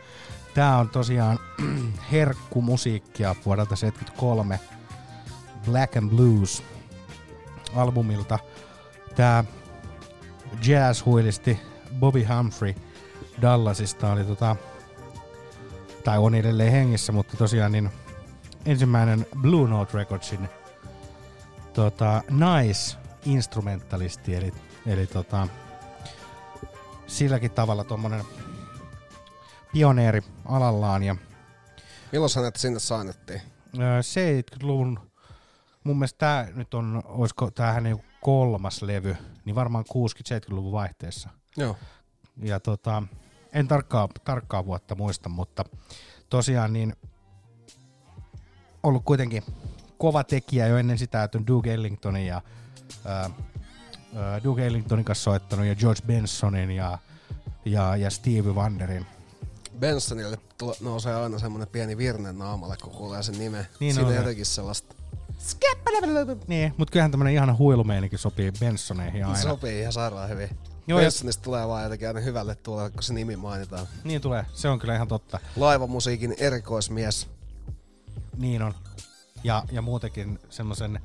Tää 0.55 0.79
on 0.79 0.89
tosiaan 0.89 1.39
herkkumusiikkia 2.13 3.35
vuodelta 3.47 3.77
73 3.77 4.61
Black 5.65 5.97
and 5.97 6.11
Blues 6.11 6.63
albumilta. 7.77 8.39
Tää 9.17 9.45
jazz-huilisti 10.63 11.59
Bobby 12.01 12.25
Humphrey 12.25 12.75
Dallasista 13.43 14.13
oli 14.13 14.25
tota, 14.25 14.57
tai 16.05 16.19
on 16.19 16.35
edelleen 16.35 16.73
hengissä, 16.73 17.13
mutta 17.13 17.37
tosiaan 17.37 17.73
niin 17.73 17.91
ensimmäinen 18.67 19.27
Blue 19.41 19.69
Note 19.69 19.99
Recordsin 19.99 20.49
tota, 21.73 22.23
naisinstrumentalisti, 22.31 24.35
eli, 24.35 24.53
eli 24.87 25.07
tota, 25.07 25.49
silläkin 27.07 27.51
tavalla 27.51 27.85
tuommoinen 27.85 28.25
pioneeri 29.73 30.23
alallaan 30.45 31.03
ja 31.03 31.17
Milloin 32.13 32.31
hänet 32.37 32.57
sinne 32.57 32.79
sainettiin? 32.79 33.41
Öö, 33.79 34.01
70-luvun, 34.01 35.11
mun 35.85 35.99
mielestä 35.99 36.19
tää 36.19 36.49
nyt 36.55 36.75
on, 36.75 37.03
olisiko 37.05 37.51
tää 37.51 37.73
hänen 37.73 38.05
kolmas 38.21 38.83
levy, 38.83 39.17
niin 39.45 39.55
varmaan 39.55 39.85
60-70-luvun 39.89 40.73
vaihteessa. 40.73 41.29
Joo. 41.57 41.77
Ja 42.43 42.61
tota, 42.61 43.03
en 43.53 43.69
tarkkaa, 43.69 44.09
tarkkaa 44.25 44.67
vuotta 44.67 44.95
muista, 44.95 45.29
mutta 45.29 45.65
tosiaan 46.31 46.73
niin 46.73 46.97
ollut 48.89 49.03
kuitenkin 49.05 49.43
kova 49.99 50.25
tekijä 50.25 50.67
jo 50.67 50.77
ennen 50.79 50.99
sitä, 50.99 51.23
että 51.23 51.39
on 51.39 51.47
Duke 51.47 51.75
Ellingtonin 51.75 52.27
ja 52.27 52.43
ää, 53.05 53.31
ää, 54.17 54.45
Duke 54.45 54.67
Ellingtonin 54.67 55.05
kanssa 55.05 55.25
soittanut 55.25 55.67
ja 55.67 55.75
George 55.75 56.01
Bensonin 56.07 56.71
ja, 56.71 56.99
ja, 57.65 57.97
ja 57.97 58.11
Stevie 58.11 58.53
Wonderin. 58.53 59.07
Bensonille 59.79 60.39
nousee 60.81 61.15
aina 61.15 61.39
semmonen 61.39 61.69
pieni 61.69 61.97
virne 61.97 62.33
naamalle, 62.33 62.77
kun 62.83 62.93
kuulee 62.93 63.23
sen 63.23 63.39
nimen. 63.39 63.67
Niin 63.81 63.95
Siinä 63.95 64.09
on 64.09 64.15
jotenkin 64.15 64.47
sellaista. 64.47 64.95
Niin, 66.49 66.75
mutta 66.77 66.93
kyllähän 66.93 67.11
tämmönen 67.11 67.35
ihana 67.35 67.55
huilumeininki 67.57 68.19
sopii 68.19 68.53
Bensoneihin 68.61 69.25
aina. 69.27 69.39
Sopii 69.39 69.81
ihan 69.81 69.93
sairaan 69.93 70.29
hyvin. 70.29 70.49
Joo, 70.51 70.59
Joo, 70.87 70.99
ja- 71.01 71.05
Bensonista 71.05 71.43
tulee 71.43 71.69
vaan 71.69 71.83
jotenkin 71.83 72.09
aina 72.09 72.21
hyvälle 72.21 72.55
tuolle, 72.55 72.91
kun 72.91 73.03
se 73.03 73.15
nimi 73.15 73.37
mainitaan. 73.37 73.87
Niin 74.05 74.21
tulee, 74.21 74.47
se 74.53 74.69
on 74.69 74.79
kyllä 74.79 74.95
ihan 74.95 75.09
totta. 75.09 75.39
Laivamusiikin 75.57 76.35
erikoismies. 76.39 77.29
Niin 78.37 78.63
on. 78.63 78.75
Ja, 79.45 79.65
ja 79.73 79.83
muutenkin 79.83 80.39
semmoisen 80.51 81.01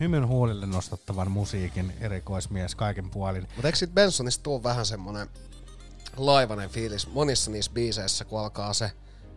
hymyn 0.00 0.26
huulille 0.26 0.66
nostattavan 0.66 1.30
musiikin 1.30 1.92
erikoismies 2.00 2.74
kaiken 2.74 3.10
puolin. 3.10 3.42
Mutta 3.42 3.68
eikö 3.68 3.78
sit 3.78 3.94
Bensonista 3.94 4.42
tuu 4.42 4.62
vähän 4.62 4.86
semmonen 4.86 5.28
laivanen 6.16 6.70
fiilis 6.70 7.12
monissa 7.12 7.50
niissä 7.50 7.72
biiseissä, 7.74 8.24
kun 8.24 8.40
alkaa 8.40 8.72
se 8.72 8.92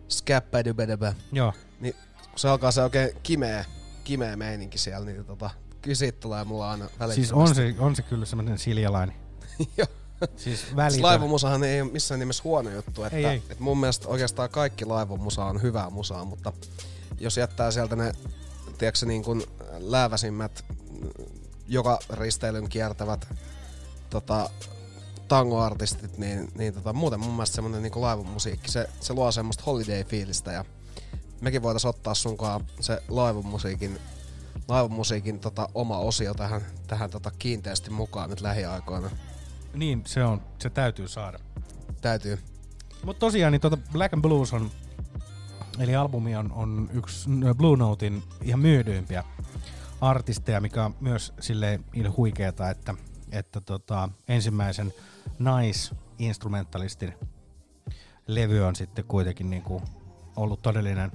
skäppädybedebä. 0.08 1.14
Joo. 1.32 1.52
Niin 1.80 1.94
kun 2.30 2.38
se 2.38 2.48
alkaa 2.48 2.70
se 2.70 2.82
oikein 2.82 3.10
kimeä, 3.22 3.64
kimeä 4.04 4.36
meininki 4.36 4.78
siellä, 4.78 5.06
niin 5.06 5.24
tota, 5.24 5.50
kyllä 5.82 5.94
siitä 5.94 6.20
tulee 6.20 6.44
mulla 6.44 6.70
aina 6.70 6.84
välittömästi. 6.84 7.14
Siis 7.14 7.32
on 7.32 7.54
se, 7.54 7.74
on 7.78 7.96
se 7.96 8.02
kyllä 8.02 8.26
semmoinen 8.26 8.58
siljalainen. 8.58 9.16
Joo. 9.76 9.88
Siis 10.36 10.60
Siis 10.60 10.76
välitön. 10.76 11.02
laivamusahan 11.02 11.64
ei 11.64 11.80
ole 11.80 11.90
missään 11.90 12.18
nimessä 12.18 12.42
huono 12.44 12.70
juttu. 12.70 13.04
Että, 13.04 13.16
Ei, 13.16 13.24
ei. 13.24 13.36
että 13.36 13.62
mun 13.64 13.78
mielestä 13.78 14.08
oikeastaan 14.08 14.50
kaikki 14.50 14.84
laivamusa 14.84 15.44
on 15.44 15.62
hyvää 15.62 15.90
musaa, 15.90 16.24
mutta 16.24 16.52
jos 17.20 17.36
jättää 17.36 17.70
sieltä 17.70 17.96
ne, 17.96 18.12
tiedätkö, 18.78 19.06
niin 19.06 19.24
kuin 19.24 19.42
lääväsimmät, 19.78 20.64
joka 21.68 21.98
risteilyn 22.10 22.68
kiertävät 22.68 23.28
tota, 24.10 24.50
tangoartistit, 25.28 26.18
niin, 26.18 26.48
niin 26.54 26.74
tota, 26.74 26.92
muuten 26.92 27.20
mun 27.20 27.32
mielestä 27.32 27.54
semmonen 27.54 27.82
niin 27.82 27.92
laivamusiikki, 27.96 28.70
se, 28.70 28.88
se 29.00 29.14
luo 29.14 29.32
semmoista 29.32 29.62
holiday-fiilistä 29.66 30.52
ja 30.52 30.64
mekin 31.40 31.62
voitais 31.62 31.84
ottaa 31.84 32.14
sunkaan 32.14 32.66
se 32.80 33.02
laivamusiikin, 33.08 33.98
laivamusiikin 34.68 35.40
tota, 35.40 35.68
oma 35.74 35.98
osio 35.98 36.34
tähän, 36.34 36.66
tähän 36.86 37.10
tota, 37.10 37.30
kiinteästi 37.38 37.90
mukaan 37.90 38.30
nyt 38.30 38.40
lähiaikoina. 38.40 39.10
Niin, 39.74 40.02
se 40.06 40.24
on, 40.24 40.40
se 40.58 40.70
täytyy 40.70 41.08
saada. 41.08 41.38
Täytyy. 42.00 42.38
Mutta 43.04 43.20
tosiaan 43.20 43.52
niin 43.52 43.60
tuota 43.60 43.78
Black 43.92 44.14
and 44.14 44.22
Blues 44.22 44.52
on, 44.52 44.70
eli 45.78 45.96
albumi 45.96 46.36
on, 46.36 46.52
on 46.52 46.90
yksi 46.92 47.30
Blue 47.56 47.76
Notein 47.76 48.22
ihan 48.42 48.60
myydympiä 48.60 49.24
artisteja, 50.00 50.60
mikä 50.60 50.84
on 50.84 50.94
myös 51.00 51.32
silleen 51.40 51.84
il 51.94 52.12
huikeeta, 52.16 52.70
että, 52.70 52.94
että 53.32 53.60
tota, 53.60 54.08
ensimmäisen 54.28 54.94
naisinstrumentalistin 55.38 57.14
levy 58.26 58.60
on 58.60 58.76
sitten 58.76 59.04
kuitenkin 59.04 59.50
niinku 59.50 59.82
ollut 60.36 60.62
todellinen, 60.62 61.12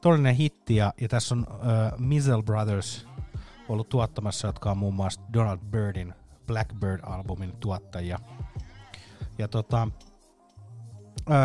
todellinen 0.00 0.34
hitti, 0.34 0.76
ja, 0.76 0.92
ja 1.00 1.08
tässä 1.08 1.34
on 1.34 1.46
uh, 1.50 1.98
Mizzle 1.98 2.42
Brothers 2.42 3.06
ollut 3.68 3.88
tuottamassa, 3.88 4.48
jotka 4.48 4.70
on 4.70 4.78
muun 4.78 4.94
muassa 4.94 5.20
Donald 5.32 5.58
Byrdin 5.70 6.14
Blackbird-albumin 6.46 7.52
tuottajia. 7.60 8.18
Ja 9.38 9.48
tota, 9.48 9.88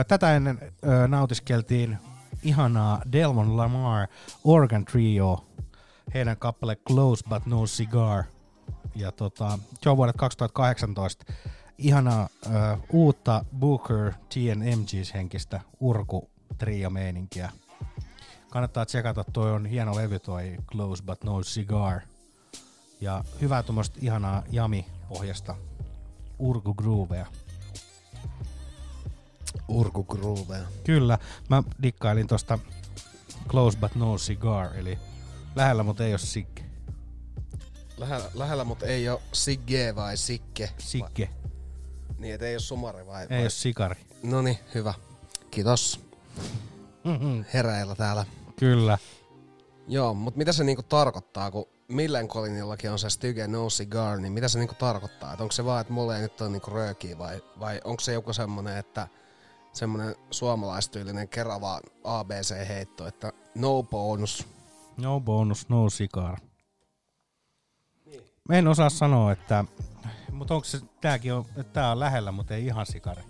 tätä 0.07 0.35
ennen 0.35 0.59
nautiskeltiin 1.07 1.97
ihanaa 2.43 3.01
Delmon 3.11 3.57
Lamar 3.57 4.07
Organ 4.43 4.85
Trio, 4.85 5.45
heidän 6.13 6.37
kappale 6.37 6.75
Close 6.75 7.25
But 7.29 7.45
No 7.45 7.65
Cigar. 7.65 8.23
Ja 8.95 9.11
tota, 9.11 9.59
se 9.81 9.89
on 9.89 9.97
vuodet 9.97 10.17
2018 10.17 11.25
ihanaa 11.77 12.29
ö, 12.45 12.49
uutta 12.91 13.45
Booker 13.59 14.13
TNMGs 14.13 15.13
henkistä 15.13 15.61
urku 15.79 16.29
trio 16.57 16.89
meininkiä. 16.89 17.51
Kannattaa 18.49 18.85
tsekata, 18.85 19.23
toi 19.33 19.51
on 19.51 19.65
hieno 19.65 19.95
levy 19.95 20.19
toi 20.19 20.57
Close 20.71 21.03
But 21.03 21.23
No 21.23 21.41
Cigar. 21.41 22.01
Ja 23.01 23.23
hyvää 23.41 23.63
tuommoista 23.63 23.99
ihanaa 24.01 24.43
jami-pohjasta 24.51 25.55
urku 26.39 26.73
groovea. 26.73 27.25
Urku 29.67 30.03
groovea. 30.03 30.65
Kyllä, 30.83 31.17
mä 31.49 31.63
dikkailin 31.83 32.27
tosta 32.27 32.59
Close 33.47 33.77
But 33.77 33.95
No 33.95 34.17
Cigar, 34.17 34.77
eli 34.77 34.97
lähellä, 35.55 35.83
mutta 35.83 36.05
ei 36.05 36.11
ole 36.11 36.19
sikke. 36.19 36.63
Lähellä, 37.97 38.29
lähellä 38.33 38.63
mutta 38.63 38.85
ei 38.85 39.09
ole 39.09 39.21
Sigge 39.33 39.95
vai 39.95 40.17
Sikke. 40.17 40.69
Sikke. 40.77 41.29
Niin, 42.17 42.35
et 42.35 42.41
ei 42.41 42.53
ole 42.53 42.59
Sumari 42.59 43.05
vai? 43.05 43.21
Ei 43.23 43.29
vai? 43.29 43.41
ole 43.41 43.49
sikari. 43.49 43.95
No 44.23 44.41
niin, 44.41 44.57
hyvä. 44.75 44.93
Kiitos. 45.51 45.99
Mm-hmm. 47.03 47.45
Hereillä 47.53 47.95
täällä. 47.95 48.25
Kyllä. 48.59 48.97
Joo, 49.87 50.13
mutta 50.13 50.37
mitä 50.37 50.51
se 50.51 50.63
niinku 50.63 50.83
tarkoittaa, 50.83 51.51
kun 51.51 51.65
Millen 51.87 52.27
Collinillakin 52.27 52.91
on 52.91 52.99
se 52.99 53.09
Styge 53.09 53.47
No 53.47 53.67
Cigar, 53.67 54.17
niin 54.19 54.33
mitä 54.33 54.47
se 54.47 54.59
niinku 54.59 54.75
tarkoittaa? 54.75 55.33
Et 55.33 55.41
onko 55.41 55.51
se 55.51 55.65
vaan, 55.65 55.81
että 55.81 55.93
mulla 55.93 56.15
ei 56.15 56.21
nyt 56.21 56.41
ole 56.41 56.49
niinku 56.49 56.71
röökiä 56.71 57.17
vai, 57.17 57.41
vai 57.59 57.81
onko 57.83 57.99
se 57.99 58.13
joku 58.13 58.33
semmonen, 58.33 58.77
että 58.77 59.07
semmonen 59.73 60.15
suomalaistyylinen 60.31 61.27
kerava 61.27 61.81
ABC-heitto, 62.03 63.07
että 63.07 63.33
no 63.55 63.83
bonus. 63.83 64.47
No 64.97 65.19
bonus, 65.19 65.69
no 65.69 65.87
cigar. 65.89 66.37
Mä 68.49 68.55
en 68.55 68.67
osaa 68.67 68.89
sanoa, 68.89 69.31
että... 69.31 69.65
Mutta 70.31 70.53
onko 70.53 70.65
se, 70.65 70.79
tääkin 71.01 71.33
on, 71.33 71.45
että 71.57 71.73
tää 71.73 71.91
on 71.91 71.99
lähellä, 71.99 72.31
mutta 72.31 72.53
ei 72.53 72.65
ihan 72.65 72.85
sikari. 72.85 73.21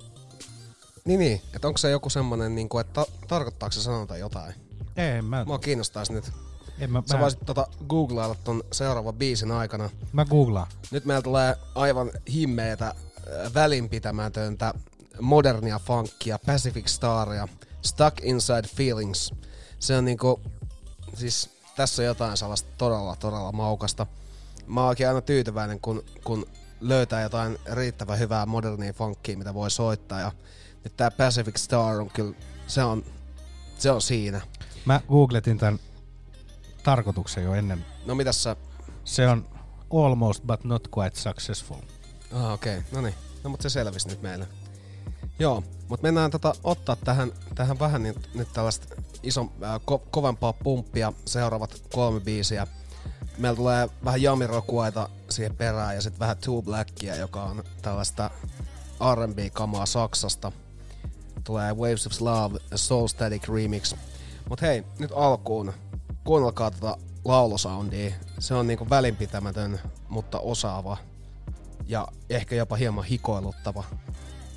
Niin 1.06 1.20
niin, 1.20 1.42
että 1.56 1.68
onko 1.68 1.78
se 1.78 1.90
joku 1.90 2.10
semmonen, 2.10 2.56
niinku, 2.56 2.80
että 2.80 2.94
ta- 2.94 3.12
tarkoittaako 3.28 3.72
se 3.72 3.82
sanonta 3.82 4.18
jotain? 4.18 4.54
Ei, 4.96 5.22
mä, 5.22 5.46
Mua 5.46 5.60
kiinnostaisi 5.60 6.14
nyt. 6.14 6.32
En 6.80 6.92
mä, 6.92 7.04
Sä 7.06 7.16
mä, 7.16 7.22
voisit 7.22 7.40
tota 7.46 7.68
googlailla 7.90 8.36
ton 8.44 8.64
seuraavan 8.72 9.14
biisin 9.14 9.52
aikana. 9.52 9.90
mä 10.14 10.26
googlaan. 10.26 10.68
Nyt 10.92 11.06
meillä 11.06 11.22
tulee 11.22 11.56
aivan 11.76 12.12
himmeetä, 12.34 12.88
äh, 12.88 13.54
välinpitämätöntä, 13.54 14.74
modernia 15.22 15.80
funkia, 15.80 16.40
Pacific 16.46 16.88
Staria, 16.88 17.48
Stuck 17.82 18.18
Inside 18.24 18.68
Feelings. 18.76 19.34
Se 19.80 19.98
on 19.98 20.06
niinku, 20.06 20.42
siis 21.14 21.50
tässä 21.76 22.02
on 22.02 22.06
jotain 22.06 22.38
sellaista 22.38 22.70
todella, 22.78 23.16
todella 23.16 23.52
maukasta. 23.52 24.06
Mä 24.68 24.84
oonkin 24.84 25.08
aina 25.08 25.22
tyytyväinen, 25.22 25.80
kun, 25.80 26.04
kun 26.24 26.46
löytää 26.82 27.22
jotain 27.22 27.58
riittävän 27.72 28.20
hyvää 28.20 28.46
modernia 28.46 28.94
funkia, 28.94 29.38
mitä 29.38 29.54
voi 29.54 29.72
soittaa. 29.72 30.20
Ja 30.20 30.32
nyt 30.84 30.98
tää 30.98 31.12
Pacific 31.12 31.58
Star 31.58 32.00
on 32.02 32.10
kyllä, 32.10 32.34
se 32.68 32.84
on, 32.84 33.04
se 33.78 33.92
on 33.92 34.02
siinä. 34.02 34.42
Mä 34.86 35.02
googletin 35.10 35.58
tämän 35.58 35.80
tarkoituksen 36.88 37.44
jo 37.44 37.54
ennen. 37.54 37.86
No 38.06 38.16
mitäs 38.16 38.44
sä? 38.44 38.56
Se 39.04 39.28
on 39.28 39.46
almost 40.04 40.44
but 40.44 40.64
not 40.64 40.88
quite 40.98 41.20
successful. 41.20 41.78
Ah, 42.34 42.54
okei. 42.54 42.78
Okay. 42.78 42.90
No 42.92 43.02
niin. 43.02 43.16
No 43.44 43.50
mutta 43.50 43.64
se 43.64 43.70
selvisi 43.70 44.08
nyt 44.08 44.22
meille. 44.22 44.48
Joo, 45.40 45.64
mutta 45.88 46.04
mennään 46.04 46.32
tota, 46.32 46.54
ottaa 46.64 46.96
tähän, 46.96 47.32
tähän 47.56 47.80
vähän 47.80 48.04
nyt, 48.04 48.30
nyt 48.34 48.54
tällaista 48.54 48.96
iso, 49.24 49.42
äh, 49.64 49.76
ko- 49.76 50.08
kovempaa 50.12 50.54
pumppia 50.54 51.14
seuraavat 51.26 51.82
kolme 51.94 52.20
biisiä. 52.20 52.68
Meillä 53.38 53.56
tulee 53.58 53.90
vähän 54.06 54.22
jamirokuaita 54.22 55.10
siihen 55.30 55.56
perään 55.56 55.96
ja 55.96 56.02
sitten 56.02 56.20
vähän 56.20 56.38
Two 56.38 56.62
Blackia, 56.62 57.16
joka 57.16 57.44
on 57.44 57.64
tällaista 57.82 58.30
R&B-kamaa 59.16 59.86
Saksasta. 59.86 60.52
Tulee 61.44 61.74
Waves 61.74 62.08
of 62.08 62.22
Love, 62.22 62.60
Soul 62.76 63.08
Static 63.08 63.48
Remix. 63.48 63.96
Mut 64.50 64.62
hei, 64.62 64.84
nyt 65.00 65.12
alkuun 65.16 65.74
kuunnelkaa 66.28 66.72
tätä 66.72 66.98
laulusoundia. 67.26 68.16
Se 68.40 68.54
on 68.54 68.68
niinku 68.68 68.90
välinpitämätön, 68.90 69.80
mutta 70.10 70.40
osaava. 70.40 70.98
Ja 71.88 72.08
ehkä 72.30 72.56
jopa 72.56 72.76
hieman 72.76 73.04
hikoiluttava. 73.04 73.84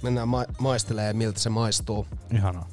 Mennään 0.02 0.28
ma- 0.28 0.44
maistelee 0.58 1.12
miltä 1.12 1.40
se 1.40 1.50
maistuu. 1.50 2.06
Ihanaa. 2.34 2.68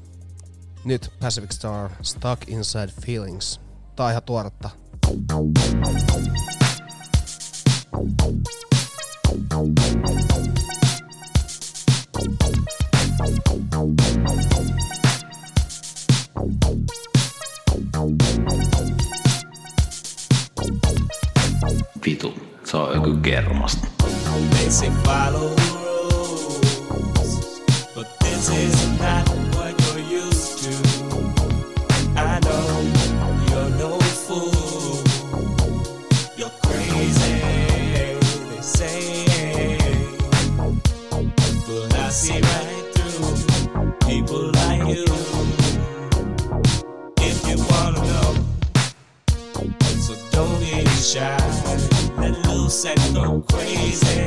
Nyt 0.83 1.13
Pacific 1.19 1.51
Star, 1.51 1.89
Stuck 2.01 2.49
Inside 2.49 2.91
Feelings. 3.05 3.61
Tää 3.95 4.05
on 4.05 4.11
ihan 4.11 4.23
tuoretta. 4.23 4.69
Vitu, 22.07 22.33
se 22.63 22.77
on 22.77 22.95
joku 22.95 23.17
kermasta. 23.21 23.87
They 24.51 24.69
say 24.69 24.89
follow 25.03 25.51
rules, 25.83 27.61
but 27.95 28.07
this 28.19 28.49
is 28.49 28.87
not 28.99 29.36
and 52.85 53.15
go 53.15 53.43
crazy. 53.51 54.21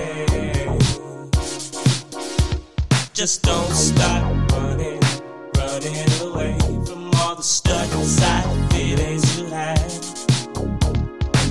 Just 3.12 3.42
don't 3.42 3.70
stop 3.70 4.22
running, 4.52 5.00
running 5.56 6.10
away 6.22 6.58
from 6.84 7.14
all 7.14 7.36
the 7.36 7.42
stuck 7.42 7.92
inside 7.92 8.72
feelings 8.72 9.38
you 9.38 9.46
have. 9.46 9.78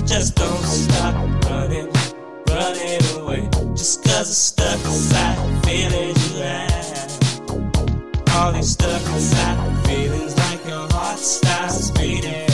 Just 0.04 0.36
don't 0.36 0.64
stop 0.64 1.14
running, 1.44 1.88
running 2.48 3.02
away. 3.16 3.48
Just 3.74 4.04
cause 4.04 4.28
it's 4.28 4.36
stuck 4.36 4.80
inside 4.84 5.64
feelings 5.64 6.32
you 6.34 6.42
have. 6.42 8.30
All 8.34 8.52
these 8.52 8.72
stuck 8.72 9.02
inside 9.14 9.86
feelings 9.86 10.36
like 10.36 10.66
your 10.66 10.86
heart 10.92 11.18
stops 11.18 11.92
beating 11.92 12.49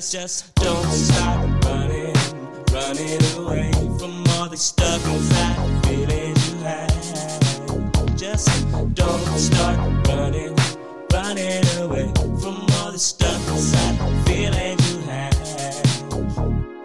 just 0.00 0.12
just 0.12 0.54
don't 0.54 0.92
stop 0.92 1.64
running, 1.64 2.14
running 2.72 3.20
away 3.36 3.70
from 3.98 4.24
all 4.30 4.48
the 4.48 4.56
stuck 4.56 5.04
inside 5.04 5.84
feelings 5.84 6.50
you 6.50 6.56
have. 6.60 8.16
Just 8.16 8.48
don't 8.94 9.38
start 9.38 9.78
running, 10.08 10.56
running 11.12 11.66
away 11.82 12.10
from 12.40 12.66
all 12.78 12.92
the 12.92 12.98
stuck 12.98 13.46
inside 13.48 14.26
feelings 14.26 14.90
you 14.90 15.00
have. 15.02 15.34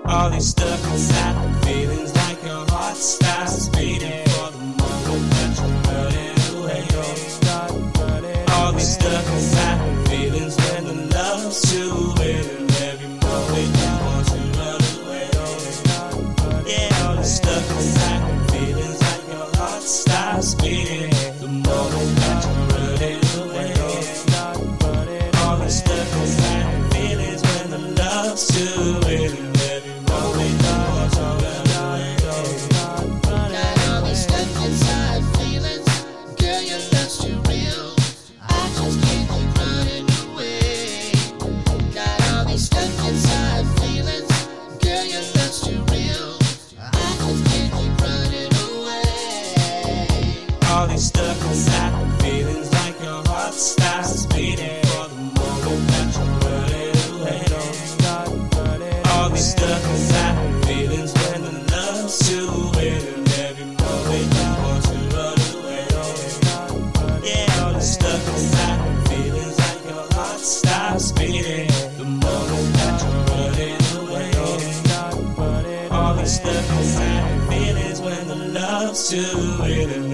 All 0.06 0.30
these 0.30 0.50
stuck 0.50 0.84
inside 0.92 1.64
feelings 1.64 2.14
like 2.16 2.44
your 2.44 2.70
heart 2.70 2.98
stops 2.98 3.70
beating 3.70 4.25
situation 79.16 79.90
in 79.92 80.05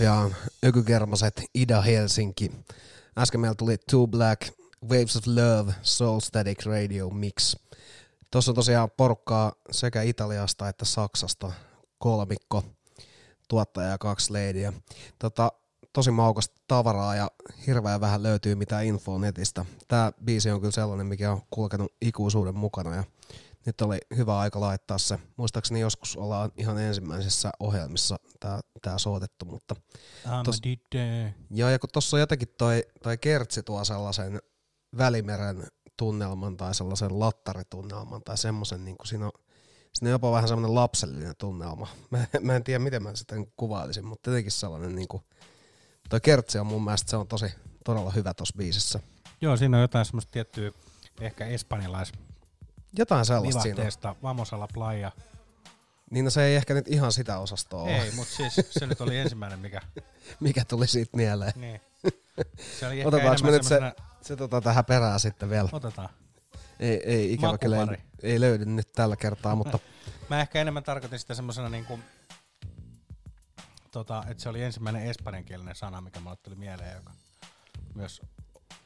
tosiaan 0.00 0.36
Ökykermaset 0.66 1.42
Ida-Helsinki. 1.54 2.52
Äsken 3.18 3.40
meillä 3.40 3.54
tuli 3.54 3.76
Two 3.90 4.06
Black, 4.06 4.42
Waves 4.84 5.16
of 5.16 5.26
Love, 5.26 5.74
Soul 5.82 6.20
Static 6.20 6.66
Radio 6.66 7.10
Mix. 7.10 7.56
Tuossa 8.30 8.50
on 8.50 8.54
tosiaan 8.54 8.90
porukkaa 8.96 9.52
sekä 9.70 10.02
Italiasta 10.02 10.68
että 10.68 10.84
Saksasta 10.84 11.52
kolmikko, 11.98 12.64
tuottaja 13.48 13.88
ja 13.88 13.98
kaksi 13.98 14.32
leidiä. 14.32 14.72
Tota, 15.18 15.52
tosi 15.92 16.10
maukasta 16.10 16.60
tavaraa 16.68 17.16
ja 17.16 17.30
hirveän 17.66 18.00
vähän 18.00 18.22
löytyy 18.22 18.54
mitään 18.54 18.84
infoa 18.84 19.18
netistä. 19.18 19.64
Tämä 19.88 20.12
biisi 20.24 20.50
on 20.50 20.60
kyllä 20.60 20.72
sellainen, 20.72 21.06
mikä 21.06 21.32
on 21.32 21.42
kulkenut 21.50 21.92
ikuisuuden 22.00 22.56
mukana 22.56 22.94
ja 22.94 23.04
nyt 23.66 23.80
oli 23.80 23.98
hyvä 24.16 24.38
aika 24.38 24.60
laittaa 24.60 24.98
se. 24.98 25.18
Muistaakseni 25.36 25.80
joskus 25.80 26.16
ollaan 26.16 26.52
ihan 26.56 26.78
ensimmäisessä 26.78 27.50
ohjelmissa 27.60 28.16
tämä 28.40 28.60
tää 28.82 28.98
soitettu, 28.98 29.44
mutta 29.44 29.76
tos-. 30.44 30.60
Joo, 31.50 31.68
ja 31.68 31.78
kun 31.78 31.90
tuossa 31.92 32.16
on 32.16 32.20
jotenkin 32.20 32.48
toi, 32.58 32.84
toi 33.02 33.18
kertsi 33.18 33.62
tuo 33.62 33.84
sellaisen 33.84 34.40
välimeren 34.96 35.66
tunnelman 35.96 36.56
tai 36.56 36.74
sellaisen 36.74 37.20
lattaritunnelman 37.20 38.22
tai 38.22 38.38
semmoisen, 38.38 38.84
niin 38.84 38.96
kuin 38.96 39.06
siinä 39.06 39.26
on, 39.26 39.32
siinä 39.94 40.08
on 40.08 40.12
jopa 40.12 40.32
vähän 40.32 40.48
semmoinen 40.48 40.74
lapsellinen 40.74 41.34
tunnelma. 41.38 41.88
Mä, 42.10 42.26
mä 42.40 42.56
en 42.56 42.64
tiedä, 42.64 42.78
miten 42.78 43.02
mä 43.02 43.14
sitä 43.14 43.36
kuvailisin, 43.56 44.06
mutta 44.06 44.30
jotenkin 44.30 44.52
sellainen, 44.52 44.94
niin 44.94 45.08
kuin, 45.08 45.22
toi 46.08 46.20
kertsi 46.20 46.58
on 46.58 46.66
mun 46.66 46.84
mielestä 46.84 47.10
se 47.10 47.16
on 47.16 47.28
tosi 47.28 47.46
todella 47.84 48.10
hyvä 48.10 48.34
tuossa 48.34 48.54
biisissä. 48.56 49.00
Joo, 49.40 49.56
siinä 49.56 49.76
on 49.76 49.80
jotain 49.80 50.04
semmoista 50.04 50.32
tiettyä 50.32 50.72
ehkä 51.20 51.46
espanjalais 51.46 52.12
Jotain 52.98 53.24
sellaista 53.24 53.62
siinä 53.62 53.76
vivahteesta, 53.76 54.16
Vamos 54.22 54.52
a 54.52 54.60
la 54.60 54.68
playa. 54.74 55.12
Niin 56.10 56.24
no 56.24 56.30
se 56.30 56.44
ei 56.44 56.56
ehkä 56.56 56.74
nyt 56.74 56.88
ihan 56.88 57.12
sitä 57.12 57.38
osastoa 57.38 57.82
ole. 57.82 58.02
Ei, 58.02 58.10
mutta 58.10 58.34
siis 58.34 58.54
se 58.70 58.86
nyt 58.86 59.00
oli 59.00 59.18
ensimmäinen, 59.18 59.58
mikä... 59.58 59.80
Mikä 60.40 60.64
tuli 60.64 60.86
siitä 60.86 61.16
mieleen. 61.16 61.52
Niin. 61.56 61.80
Se 62.80 62.86
oli 62.86 62.96
ehkä 62.98 63.08
Otetaanko 63.08 63.44
me 63.44 63.50
nyt 63.50 63.62
se, 63.62 63.78
semmosena- 63.78 64.04
se 64.20 64.36
tota 64.36 64.60
tähän 64.60 64.84
perään 64.84 65.20
sitten 65.20 65.50
vielä? 65.50 65.68
Otetaan. 65.72 66.08
Ei, 66.80 67.02
ei 67.04 67.32
ikävä 67.32 67.58
kyllä 67.58 67.76
ei, 67.82 67.96
ei 68.22 68.40
löydy 68.40 68.64
nyt 68.64 68.92
tällä 68.92 69.16
kertaa, 69.16 69.56
mutta 69.56 69.78
Mä 70.30 70.40
ehkä 70.40 70.60
enemmän 70.60 70.82
tarkoitin 70.82 71.18
sitä 71.18 71.34
semmoisena 71.34 71.68
niinku, 71.68 71.98
tota, 73.90 74.24
että 74.28 74.42
se 74.42 74.48
oli 74.48 74.62
ensimmäinen 74.62 75.02
espanjankielinen 75.02 75.74
sana, 75.74 76.00
mikä 76.00 76.20
mulle 76.20 76.36
tuli 76.36 76.56
mieleen, 76.56 76.96
joka 76.96 77.12
myös 77.94 78.22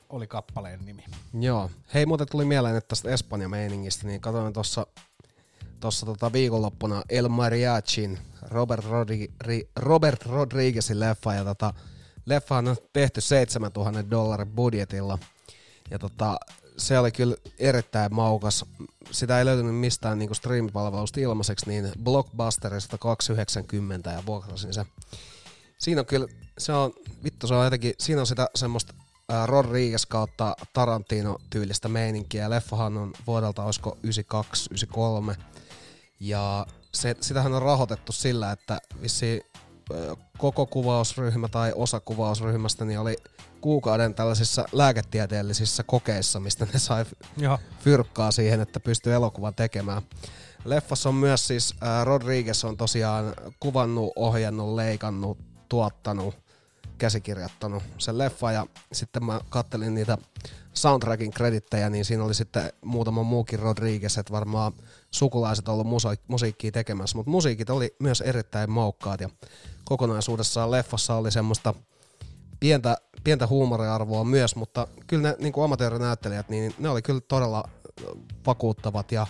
oli 0.08 0.26
kappaleen 0.26 0.84
nimi. 0.84 1.04
Joo. 1.40 1.70
Hei, 1.94 2.06
muuten 2.06 2.26
tuli 2.30 2.44
mieleen, 2.44 2.76
että 2.76 2.88
tästä 2.88 3.10
Espanja-meiningistä, 3.10 4.06
niin 4.06 4.20
katsoin 4.20 4.52
tuossa 4.52 4.86
tossa 5.84 6.06
tota 6.06 6.32
viikonloppuna 6.32 7.02
El 7.08 7.28
Mariachin 7.28 8.18
Robert, 8.42 8.84
Rodri- 8.84 9.32
Ri- 9.44 9.68
Robert 9.76 10.26
Rodriguezin 10.26 11.00
leffa, 11.00 11.34
ja 11.34 11.44
tota, 11.44 11.74
leffa 12.26 12.56
on 12.56 12.76
tehty 12.92 13.20
7000 13.20 14.10
dollarin 14.10 14.48
budjetilla, 14.48 15.18
ja 15.90 15.98
tota, 15.98 16.36
se 16.76 16.98
oli 16.98 17.12
kyllä 17.12 17.36
erittäin 17.58 18.14
maukas. 18.14 18.64
Sitä 19.10 19.38
ei 19.38 19.44
löytynyt 19.44 19.74
mistään 19.74 20.18
niinku 20.18 20.34
streamipalvelusta 20.34 21.20
ilmaiseksi, 21.20 21.66
niin 21.68 21.92
Blockbusterista 22.02 22.98
290 22.98 24.10
ja 24.10 24.22
vuokrasin 24.26 24.74
se. 24.74 24.86
Siinä 25.78 26.00
on 26.00 26.06
kyllä, 26.06 26.26
se 26.58 26.72
on, 26.72 26.92
vittu 27.24 27.46
se 27.46 27.54
on 27.54 27.64
jotenkin, 27.64 27.94
siinä 27.98 28.20
on 28.20 28.26
sitä 28.26 28.48
semmoista 28.54 28.94
Rodriguez 29.46 30.06
kautta 30.06 30.56
Tarantino-tyylistä 30.72 31.88
meininkiä. 31.88 32.50
Leffahan 32.50 32.96
on 32.96 33.12
vuodelta, 33.26 33.64
olisiko 33.64 33.98
92, 34.02 34.68
93. 34.70 35.36
Ja 36.20 36.66
se, 36.92 37.16
sitähän 37.20 37.54
on 37.54 37.62
rahoitettu 37.62 38.12
sillä, 38.12 38.52
että 38.52 38.80
vissi 39.02 39.42
koko 40.38 40.66
kuvausryhmä 40.66 41.48
tai 41.48 41.72
osa 41.74 42.00
kuvausryhmästä 42.00 42.84
niin 42.84 42.98
oli 42.98 43.16
kuukauden 43.60 44.14
tällaisissa 44.14 44.64
lääketieteellisissä 44.72 45.82
kokeissa, 45.82 46.40
mistä 46.40 46.66
ne 46.72 46.78
sai 46.78 47.04
Joo. 47.36 47.58
fyrkkaa 47.80 48.30
siihen, 48.32 48.60
että 48.60 48.80
pystyy 48.80 49.14
elokuvan 49.14 49.54
tekemään. 49.54 50.02
Leffassa 50.64 51.08
on 51.08 51.14
myös 51.14 51.46
siis 51.46 51.74
äh, 51.82 52.04
Rodriguez 52.04 52.64
on 52.64 52.76
tosiaan 52.76 53.34
kuvannut, 53.60 54.12
ohjannut, 54.16 54.74
leikannut, 54.74 55.38
tuottanut, 55.68 56.34
käsikirjoittanut 56.98 57.82
sen 57.98 58.18
leffa 58.18 58.52
ja 58.52 58.66
sitten 58.92 59.24
mä 59.24 59.40
kattelin 59.48 59.94
niitä 59.94 60.18
soundtrackin 60.72 61.30
kredittejä, 61.30 61.90
niin 61.90 62.04
siinä 62.04 62.24
oli 62.24 62.34
sitten 62.34 62.72
muutama 62.84 63.22
muukin 63.22 63.58
Rodriguez, 63.58 64.18
että 64.18 64.32
varmaan 64.32 64.72
sukulaiset 65.10 65.68
ollut 65.68 65.86
musa- 65.86 66.16
musiikkia 66.28 66.72
tekemässä, 66.72 67.16
mutta 67.16 67.30
musiikit 67.30 67.70
oli 67.70 67.96
myös 67.98 68.20
erittäin 68.20 68.70
maukkaat 68.70 69.20
ja 69.20 69.30
kokonaisuudessaan 69.84 70.70
leffassa 70.70 71.14
oli 71.14 71.30
semmoista 71.30 71.74
pientä, 72.60 72.96
pientä 73.24 73.46
huumoriarvoa 73.46 74.24
myös, 74.24 74.56
mutta 74.56 74.88
kyllä 75.06 75.28
ne 75.28 75.36
niin 75.38 75.52
kuin 75.52 75.64
amatöörinäyttelijät, 75.64 76.48
niin 76.48 76.74
ne 76.78 76.88
oli 76.88 77.02
kyllä 77.02 77.20
todella 77.20 77.68
vakuuttavat 78.46 79.12
ja 79.12 79.26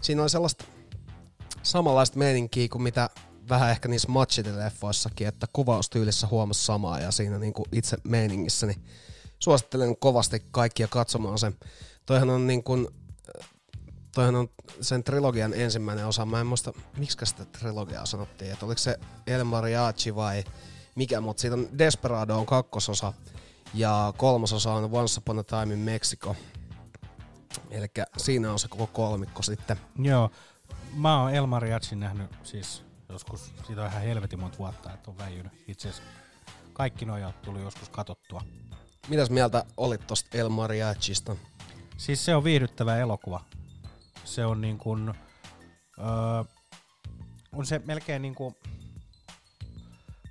siinä 0.00 0.22
oli 0.22 0.30
sellaista 0.30 0.64
samanlaista 1.62 2.18
meininkiä 2.18 2.68
kuin 2.68 2.82
mitä 2.82 3.10
vähän 3.48 3.70
ehkä 3.70 3.88
niissä 3.88 4.08
Machete-leffoissakin, 4.08 5.26
että 5.26 5.46
kuvaustyylissä 5.52 6.26
huomasi 6.30 6.64
samaa 6.64 7.00
ja 7.00 7.10
siinä 7.10 7.38
niin 7.38 7.52
kuin 7.52 7.66
itse 7.72 7.96
meiningissä, 8.04 8.66
niin 8.66 8.84
suosittelen 9.38 9.96
kovasti 9.96 10.42
kaikkia 10.50 10.88
katsomaan 10.88 11.38
sen. 11.38 11.56
Toihan 12.06 12.30
on 12.30 12.46
niin 12.46 12.64
kuin, 12.64 12.88
toihan 14.14 14.36
on 14.36 14.48
sen 14.80 15.04
trilogian 15.04 15.54
ensimmäinen 15.54 16.06
osa, 16.06 16.26
mä 16.26 16.40
en 16.40 16.46
muista, 16.46 16.72
miksi 16.98 17.26
sitä 17.26 17.44
trilogiaa 17.44 18.06
sanottiin, 18.06 18.52
että 18.52 18.66
oliko 18.66 18.78
se 18.78 18.98
El 19.26 19.44
Mariachi 19.44 20.14
vai 20.14 20.44
mikä, 20.94 21.20
mutta 21.20 21.40
siitä 21.40 21.56
on 21.56 21.78
Desperado 21.78 22.38
on 22.38 22.46
kakkososa 22.46 23.12
ja 23.74 24.12
kolmososa 24.16 24.72
on 24.72 24.90
Once 24.92 25.18
Upon 25.18 25.38
a 25.38 25.44
Time 25.44 25.74
in 25.74 25.80
Mexico. 25.80 26.36
Eli 27.70 27.86
siinä 28.16 28.52
on 28.52 28.58
se 28.58 28.68
koko 28.68 28.86
kolmikko 28.86 29.42
sitten. 29.42 29.76
Joo, 29.98 30.30
mä 30.94 31.22
oon 31.22 31.34
El 31.34 31.46
Mariachin 31.46 32.00
nähnyt 32.00 32.30
siis 32.42 32.89
joskus, 33.12 33.52
siitä 33.66 33.82
on 33.82 33.88
ihan 33.88 34.02
helvetin 34.02 34.40
monta 34.40 34.58
vuotta, 34.58 34.92
että 34.92 35.10
on 35.10 35.18
väijynyt. 35.18 35.52
Itse 35.68 35.88
asiassa 35.88 36.10
kaikki 36.72 37.04
nojat 37.04 37.42
tuli 37.42 37.62
joskus 37.62 37.88
katottua. 37.88 38.42
Mitäs 39.08 39.30
mieltä 39.30 39.64
olit 39.76 40.06
tosta 40.06 40.38
El 40.38 40.48
Mariachista? 40.48 41.36
Siis 41.96 42.24
se 42.24 42.34
on 42.34 42.44
viihdyttävä 42.44 42.96
elokuva. 42.96 43.44
Se 44.24 44.46
on 44.46 44.60
niin 44.60 44.78
kuin, 44.78 45.08
öö, 45.98 46.44
on 47.52 47.66
se 47.66 47.80
melkein 47.84 48.22
niin 48.22 48.34
kuin, 48.34 48.54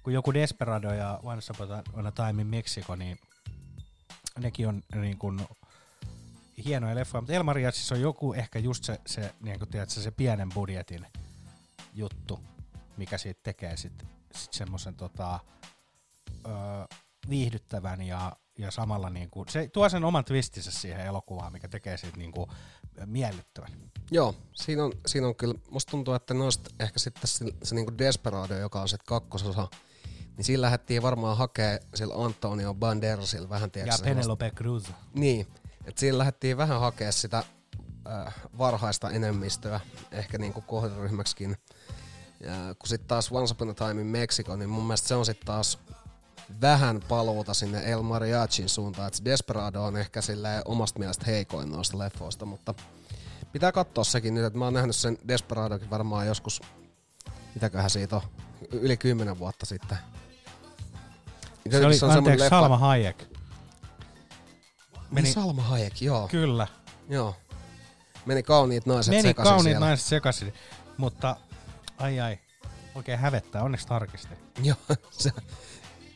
kun 0.03 0.13
joku 0.13 0.33
Desperado 0.33 0.93
ja 0.93 1.19
Once 1.23 1.53
Upon 1.53 2.07
a 2.07 2.11
Time 2.11 2.41
in 2.41 2.47
Mexico, 2.47 2.95
niin 2.95 3.19
nekin 4.39 4.67
on 4.67 4.83
niin 4.95 5.17
kuin 5.17 5.39
hienoja 6.65 6.95
leffoja, 6.95 7.21
mutta 7.21 7.33
El 7.33 7.43
Mariachissa 7.43 7.95
on 7.95 8.01
joku 8.01 8.33
ehkä 8.33 8.59
just 8.59 8.83
se, 8.83 8.99
se, 9.05 9.35
niin 9.41 9.59
kuin 9.59 9.69
tiedätkö, 9.69 10.01
se 10.01 10.11
pienen 10.11 10.49
budjetin 10.53 11.05
juttu, 11.93 12.39
mikä 12.99 13.17
siitä 13.17 13.39
tekee 13.43 13.77
sitten 13.77 14.09
sit 14.35 14.53
semmoisen 14.53 14.95
tota, 14.95 15.39
viihdyttävän 17.29 18.01
ja, 18.01 18.35
ja 18.57 18.71
samalla 18.71 19.09
niinku, 19.09 19.45
se 19.49 19.67
tuo 19.67 19.89
sen 19.89 20.03
oman 20.03 20.25
twistinsä 20.25 20.71
siihen 20.71 21.05
elokuvaan, 21.05 21.53
mikä 21.53 21.67
tekee 21.67 21.97
siitä 21.97 22.17
niinku 22.17 22.49
miellyttävän. 23.05 23.71
Joo, 24.11 24.35
siinä 24.53 24.83
on, 24.83 24.91
siinä 25.05 25.27
on 25.27 25.35
kyllä, 25.35 25.53
musta 25.71 25.91
tuntuu, 25.91 26.13
että 26.13 26.33
noista 26.33 26.69
ehkä 26.79 26.99
sitten 26.99 27.27
se, 27.27 27.45
se 27.63 27.75
niinku 27.75 27.97
Desperado, 27.97 28.55
joka 28.55 28.81
on 28.81 28.89
sitten 28.89 29.05
kakkososa, 29.05 29.67
niin 30.37 30.45
siinä 30.45 30.61
lähdettiin 30.61 31.01
varmaan 31.01 31.37
hakea 31.37 31.79
sillä 31.95 32.25
Antonio 32.25 32.73
Banderasilla 32.73 33.49
vähän 33.49 33.71
tiedätkö, 33.71 34.09
Ja 34.09 34.15
Penelope 34.15 34.51
Cruz. 34.51 34.89
Niin, 35.13 35.47
että 35.85 35.99
siinä 35.99 36.17
lähdettiin 36.17 36.57
vähän 36.57 36.79
hakea 36.79 37.11
sitä 37.11 37.43
äh, 38.07 38.33
varhaista 38.57 39.09
enemmistöä, 39.09 39.79
ehkä 40.11 40.37
niinku 40.37 40.61
kohderyhmäksikin. 40.61 41.57
Ja 42.39 42.75
kun 42.79 42.89
sitten 42.89 43.07
taas 43.07 43.31
Once 43.31 43.51
Upon 43.51 43.69
a 43.69 43.73
Time 43.73 44.01
in 44.01 44.07
Mexico, 44.07 44.55
niin 44.55 44.69
mun 44.69 44.83
mielestä 44.83 45.07
se 45.07 45.15
on 45.15 45.25
sitten 45.25 45.45
taas 45.45 45.79
vähän 46.61 46.99
paluuta 47.07 47.53
sinne 47.53 47.91
El 47.91 48.01
Mariachin 48.01 48.69
suuntaan. 48.69 49.07
Et 49.07 49.13
se 49.13 49.25
Desperado 49.25 49.83
on 49.83 49.97
ehkä 49.97 50.21
silleen 50.21 50.61
omasta 50.65 50.99
mielestä 50.99 51.25
heikoin 51.25 51.71
noista 51.71 51.97
leffoista, 51.97 52.45
mutta 52.45 52.73
pitää 53.51 53.71
katsoa 53.71 54.03
sekin 54.03 54.33
nyt, 54.33 54.45
että 54.45 54.59
mä 54.59 54.65
oon 54.65 54.73
nähnyt 54.73 54.95
sen 54.95 55.17
Desperadokin 55.27 55.89
varmaan 55.89 56.27
joskus, 56.27 56.61
mitäköhän 57.55 57.89
siitä 57.89 58.15
on, 58.15 58.21
yli 58.71 58.97
kymmenen 58.97 59.39
vuotta 59.39 59.65
sitten. 59.65 59.97
Se 61.71 61.77
oli, 61.77 61.85
on 61.85 61.93
semmonen 61.93 62.17
anteeksi, 62.17 62.45
leffa- 62.45 62.49
Salma 62.49 62.77
Hayek. 62.77 63.23
Meni 65.11 65.33
Salma 65.33 65.61
Hayek, 65.61 66.01
joo. 66.01 66.27
Kyllä. 66.27 66.67
Joo. 67.09 67.35
Meni 68.25 68.43
kauniit 68.43 68.85
naiset 68.85 69.11
Meni 69.11 69.21
sekaisin 69.21 69.51
kauniit 69.53 69.63
siellä. 69.73 69.85
naiset 69.85 70.05
sekaisin, 70.05 70.53
mutta 70.97 71.35
ai 71.99 72.19
ai, 72.19 72.39
oikein 72.95 73.19
hävettää, 73.19 73.63
onneksi 73.63 73.87
tarkistin. 73.87 74.37
Joo, 74.63 74.77
se, 75.11 75.31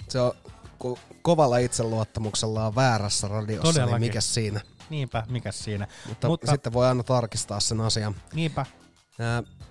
se 0.09 0.19
on, 0.19 0.31
kun 0.79 0.97
kovalla 1.21 1.57
itseluottamuksella 1.57 2.67
on 2.67 2.75
väärässä 2.75 3.27
radiossa, 3.27 3.73
Todellakin. 3.73 4.01
niin 4.01 4.09
mikä 4.11 4.21
siinä. 4.21 4.61
Niinpä, 4.89 5.23
mikäs 5.29 5.63
siinä. 5.63 5.87
Mutta, 6.07 6.27
Mutta- 6.27 6.51
sitten 6.51 6.73
voi 6.73 6.87
aina 6.87 7.03
tarkistaa 7.03 7.59
sen 7.59 7.81
asian. 7.81 8.15
Niinpä. 8.33 8.65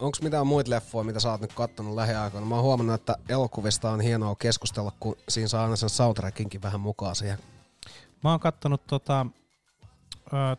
Onko 0.00 0.18
mitään 0.22 0.46
muita 0.46 0.70
leffoja, 0.70 1.04
mitä 1.04 1.20
sä 1.20 1.30
oot 1.30 1.40
nyt 1.40 1.52
kattonut 1.52 1.94
lähiaikoina? 1.94 2.46
Mä 2.46 2.54
oon 2.54 2.64
huomannut, 2.64 2.94
että 2.94 3.16
elokuvista 3.28 3.90
on 3.90 4.00
hienoa 4.00 4.34
keskustella, 4.36 4.92
kun 5.00 5.16
siinä 5.28 5.48
saa 5.48 5.62
aina 5.62 5.76
sen 5.76 5.88
soundtrackinkin 5.88 6.62
vähän 6.62 6.80
mukaan 6.80 7.16
siihen. 7.16 7.38
Mä 8.24 8.30
oon 8.30 8.40
kattonut 8.40 8.86
tota, 8.86 9.26
ö, 10.32 10.56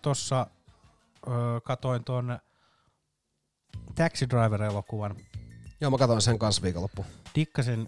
katoin 1.63 2.03
ton 2.03 2.39
Taxi 3.95 4.27
Driver-elokuvan. 4.29 5.15
Joo, 5.83 5.91
mä 5.91 5.97
katsoin 5.97 6.21
sen 6.21 6.39
kanssa 6.39 6.61
viikonloppu. 6.61 7.05
Dikkasin, 7.35 7.87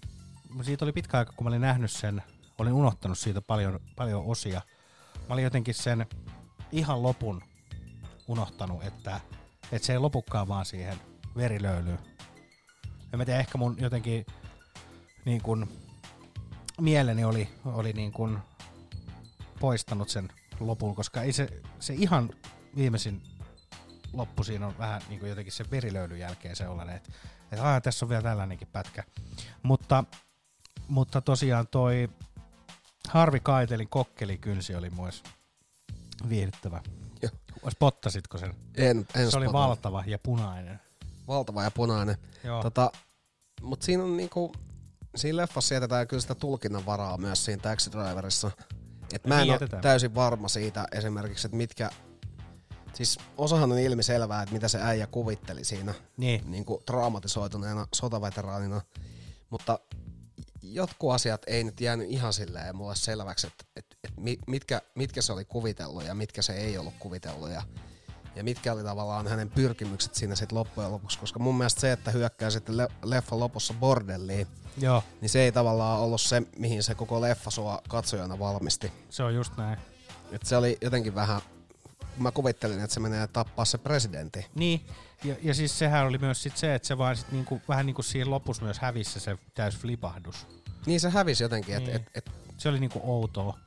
siitä 0.62 0.84
oli 0.84 0.92
pitkä 0.92 1.18
aika, 1.18 1.32
kun 1.36 1.44
mä 1.44 1.48
olin 1.48 1.60
nähnyt 1.60 1.90
sen, 1.90 2.22
olin 2.58 2.72
unohtanut 2.72 3.18
siitä 3.18 3.40
paljon, 3.40 3.80
paljon 3.96 4.24
osia. 4.26 4.62
Mä 5.28 5.34
olin 5.34 5.44
jotenkin 5.44 5.74
sen 5.74 6.06
ihan 6.72 7.02
lopun 7.02 7.42
unohtanut, 8.28 8.84
että, 8.84 9.20
että 9.72 9.86
se 9.86 9.92
ei 9.92 9.98
lopukaan 9.98 10.48
vaan 10.48 10.66
siihen 10.66 10.96
verilöylyyn. 11.36 11.98
En 13.12 13.18
mä 13.18 13.24
tiedä, 13.24 13.40
ehkä 13.40 13.58
mun 13.58 13.76
jotenkin 13.80 14.26
niin 15.24 15.42
kun, 15.42 15.68
mieleni 16.80 17.24
oli, 17.24 17.48
oli 17.64 17.92
niin 17.92 18.12
kun 18.12 18.38
poistanut 19.60 20.08
sen 20.08 20.28
lopun, 20.60 20.94
koska 20.94 21.22
ei 21.22 21.32
se, 21.32 21.48
se 21.80 21.94
ihan 21.94 22.30
viimeisin 22.76 23.22
loppu 24.12 24.44
siinä 24.44 24.66
on 24.66 24.78
vähän 24.78 25.02
niin 25.08 25.28
jotenkin 25.28 25.52
sen 25.52 25.70
verilöylyn 25.70 26.18
jälkeen 26.18 26.56
sellainen, 26.56 26.96
että, 26.96 27.12
että 27.52 27.64
aah, 27.64 27.82
tässä 27.82 28.04
on 28.04 28.08
vielä 28.08 28.22
tällainenkin 28.22 28.68
pätkä. 28.72 29.04
Mutta, 29.62 30.04
mutta 30.88 31.20
tosiaan 31.20 31.66
toi 31.70 32.08
Harvi 33.08 33.40
Kaitelin 33.40 33.88
kokkelikynsi 33.88 34.74
oli 34.74 34.90
myös 34.90 35.22
viihdyttävä. 36.28 36.82
Joo. 37.22 37.70
Spottasitko 37.70 38.38
sen? 38.38 38.54
En, 38.74 38.98
en 38.98 39.06
se 39.14 39.20
oli 39.20 39.28
spotannut. 39.28 39.52
valtava 39.52 40.04
ja 40.06 40.18
punainen. 40.18 40.80
Valtava 41.28 41.62
ja 41.62 41.70
punainen. 41.70 42.16
Joo. 42.44 42.62
Tota, 42.62 42.90
Mutta 43.62 43.86
siinä 43.86 44.04
on 44.04 44.16
niinku, 44.16 44.52
siinä 45.16 45.36
leffassa 45.36 45.74
jätetään 45.74 46.08
kyllä 46.08 46.20
sitä 46.20 46.34
tulkinnan 46.34 46.86
varaa 46.86 47.18
myös 47.18 47.44
siinä 47.44 47.62
Taxi 47.62 47.92
Driverissa. 47.92 48.50
Et 49.12 49.26
mä 49.26 49.40
en 49.40 49.48
Niin 49.48 49.58
ole 49.62 49.80
täysin 49.82 50.14
varma 50.14 50.48
siitä 50.48 50.86
esimerkiksi, 50.92 51.46
että 51.46 51.56
mitkä, 51.56 51.90
siis 52.96 53.18
osahan 53.38 53.72
on 53.72 53.78
ilmi 53.78 54.02
selvää, 54.02 54.42
että 54.42 54.52
mitä 54.54 54.68
se 54.68 54.78
äijä 54.82 55.06
kuvitteli 55.06 55.64
siinä 55.64 55.94
Niin. 56.16 56.50
niin 56.50 56.64
kuin 56.64 56.82
traumatisoituneena 56.86 57.86
sotaveteraanina, 57.94 58.80
mutta 59.50 59.78
jotkut 60.62 61.12
asiat 61.12 61.42
ei 61.46 61.64
nyt 61.64 61.80
jäänyt 61.80 62.10
ihan 62.10 62.32
silleen 62.32 62.76
mulle 62.76 62.96
selväksi, 62.96 63.46
että, 63.46 63.64
että, 63.76 63.96
että 64.04 64.20
mi- 64.20 64.38
mitkä, 64.46 64.82
mitkä 64.94 65.22
se 65.22 65.32
oli 65.32 65.44
kuvitellut 65.44 66.04
ja 66.04 66.14
mitkä 66.14 66.42
se 66.42 66.52
ei 66.52 66.78
ollut 66.78 66.94
kuvitellut 66.98 67.50
ja, 67.50 67.62
ja 68.36 68.44
mitkä 68.44 68.72
oli 68.72 68.82
tavallaan 68.82 69.26
hänen 69.28 69.50
pyrkimykset 69.50 70.14
siinä 70.14 70.34
sitten 70.34 70.58
loppujen 70.58 70.90
lopuksi, 70.92 71.18
koska 71.18 71.38
mun 71.38 71.58
mielestä 71.58 71.80
se, 71.80 71.92
että 71.92 72.10
hyökkää 72.10 72.50
sitten 72.50 72.76
le- 72.76 72.88
leffan 73.04 73.40
lopussa 73.40 73.74
bordelliin, 73.74 74.46
Joo. 74.78 75.02
niin 75.20 75.28
se 75.28 75.40
ei 75.42 75.52
tavallaan 75.52 76.00
ollut 76.00 76.20
se, 76.20 76.42
mihin 76.58 76.82
se 76.82 76.94
koko 76.94 77.20
leffa 77.20 77.50
sua 77.50 77.82
katsojana 77.88 78.38
valmisti. 78.38 78.92
Se 79.10 79.22
on 79.22 79.34
just 79.34 79.56
näin. 79.56 79.78
Et 80.32 80.46
se 80.46 80.56
oli 80.56 80.78
jotenkin 80.82 81.14
vähän, 81.14 81.40
mä 82.18 82.30
kuvittelin, 82.30 82.80
että 82.80 82.94
se 82.94 83.00
menee 83.00 83.26
tappaa 83.26 83.64
se 83.64 83.78
presidentti. 83.78 84.46
Niin, 84.54 84.86
ja, 85.24 85.34
ja 85.42 85.54
siis 85.54 85.78
sehän 85.78 86.06
oli 86.06 86.18
myös 86.18 86.42
sit 86.42 86.56
se, 86.56 86.74
että 86.74 86.88
se 86.88 86.98
vaan 86.98 87.16
sit 87.16 87.32
niinku, 87.32 87.60
vähän 87.68 87.86
niinku 87.86 88.02
siinä 88.02 88.30
lopussa 88.30 88.64
myös 88.64 88.78
hävisi 88.78 89.20
se 89.20 89.38
täys 89.54 89.76
flipahdus. 89.78 90.46
Niin 90.86 91.00
se 91.00 91.10
hävisi 91.10 91.44
jotenkin, 91.44 91.74
että 91.76 91.90
Niin. 91.90 91.96
et, 91.96 92.10
et, 92.14 92.30
Se 92.58 92.68
oli 92.68 92.80
niinku 92.80 93.00
outoa. 93.04 93.58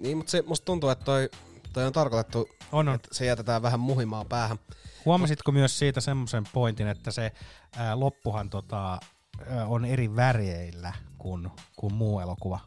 Niin, 0.00 0.16
mutta 0.16 0.30
se, 0.30 0.42
musta 0.46 0.64
tuntuu, 0.64 0.90
että 0.90 1.04
toi, 1.04 1.30
toi 1.72 1.86
on 1.86 1.92
tarkoitettu, 1.92 2.48
on, 2.72 2.88
on. 2.88 2.94
että 2.94 3.08
se 3.12 3.26
jätetään 3.26 3.62
vähän 3.62 3.80
muhimaan 3.80 4.26
päähän. 4.26 4.58
Huomasitko 5.04 5.52
myös 5.52 5.78
siitä 5.78 6.00
semmoisen 6.00 6.44
pointin, 6.52 6.88
että 6.88 7.10
se 7.10 7.32
ää, 7.76 8.00
loppuhan 8.00 8.50
tota, 8.50 8.98
ää, 9.50 9.66
on 9.66 9.84
eri 9.84 10.16
väreillä 10.16 10.92
kuin, 11.18 11.50
kuin 11.76 11.94
muu 11.94 12.20
elokuva? 12.20 12.60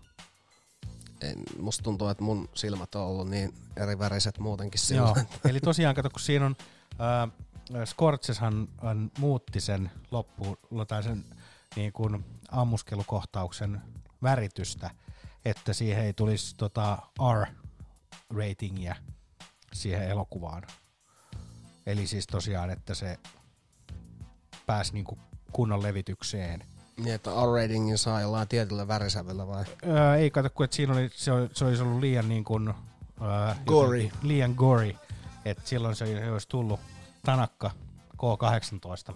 En, 1.22 1.44
musta 1.60 1.84
tuntuu, 1.84 2.08
että 2.08 2.24
mun 2.24 2.50
silmät 2.54 2.96
on 2.96 3.02
ollut 3.02 3.30
niin 3.30 3.54
eri 3.78 4.00
väriset 4.00 4.40
muutenkin 4.40 4.82
Joo, 4.96 5.08
silloin. 5.08 5.28
eli 5.50 5.60
tosiaan 5.60 5.96
kato, 5.96 6.10
kun 6.10 6.20
siinä 6.20 6.46
on, 6.46 6.56
äh, 7.02 7.86
Scorcheshan 7.86 8.68
hän 8.84 9.12
muutti 9.20 9.62
sen 9.62 9.92
loppuun, 10.12 10.58
tai 10.88 11.04
sen 11.04 11.26
niin 11.76 11.94
kuin 11.94 12.26
ammuskelukohtauksen 12.52 13.82
väritystä, 14.24 14.92
että 15.46 15.74
siihen 15.74 16.04
ei 16.04 16.14
tulisi 16.14 16.56
tota 16.58 16.98
R-ratingia 17.34 18.96
siihen 19.74 20.10
elokuvaan. 20.10 20.64
Eli 21.86 22.08
siis 22.08 22.28
tosiaan, 22.28 22.70
että 22.70 22.94
se 22.94 23.20
pääsi 24.66 24.94
niin 24.94 25.06
kuin 25.06 25.20
kunnon 25.52 25.84
levitykseen. 25.84 26.64
Niin, 26.98 27.16
että 27.16 27.32
R-ratingin 27.32 27.98
saa 27.98 28.22
jollain 28.22 28.48
tietyllä 28.48 28.88
värisävyllä 28.88 29.48
vai? 29.48 29.64
Öö, 29.88 30.16
ei 30.16 30.32
kato, 30.32 30.50
kun 30.50 30.64
et 30.64 30.74
siinä 30.74 30.94
oli, 30.94 31.10
se, 31.14 31.32
oli, 31.32 31.50
se 31.54 31.66
olisi 31.66 31.84
ollut 31.84 32.00
liian 32.00 32.30
niin 32.30 32.44
kuin, 32.44 32.68
öö, 32.68 33.56
Gory. 33.66 33.98
jotenkin 33.98 34.28
Liian 34.28 34.54
gory. 34.58 34.96
Että 35.46 35.64
silloin 35.66 35.96
se 35.96 36.32
olisi 36.32 36.48
tullut 36.50 36.80
tanakka 37.26 37.72
K18. 38.18 39.14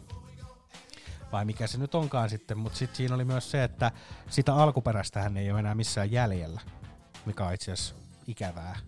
Vai 1.31 1.45
mikä 1.45 1.67
se 1.67 1.77
nyt 1.77 1.95
onkaan 1.95 2.29
sitten, 2.29 2.57
mutta 2.57 2.77
sitten 2.77 2.97
siinä 2.97 3.15
oli 3.15 3.25
myös 3.25 3.51
se, 3.51 3.63
että 3.63 3.91
sitä 4.29 4.55
alkuperäistähän 4.55 5.37
ei 5.37 5.51
ole 5.51 5.59
enää 5.59 5.75
missään 5.75 6.11
jäljellä, 6.11 6.61
mikä 7.25 7.45
on 7.45 7.53
itse 7.53 7.71
asiassa 7.71 7.95
ikävää. 8.27 8.79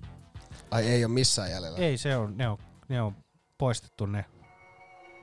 Ai 0.71 0.87
ei 0.87 1.05
ole 1.05 1.13
missään 1.13 1.51
jäljellä? 1.51 1.77
Ei, 1.77 1.97
se 1.97 2.17
on, 2.17 2.37
ne 2.37 2.49
on, 2.49 2.57
ne 2.89 3.01
on 3.01 3.15
poistettu 3.57 4.05
ne, 4.05 4.25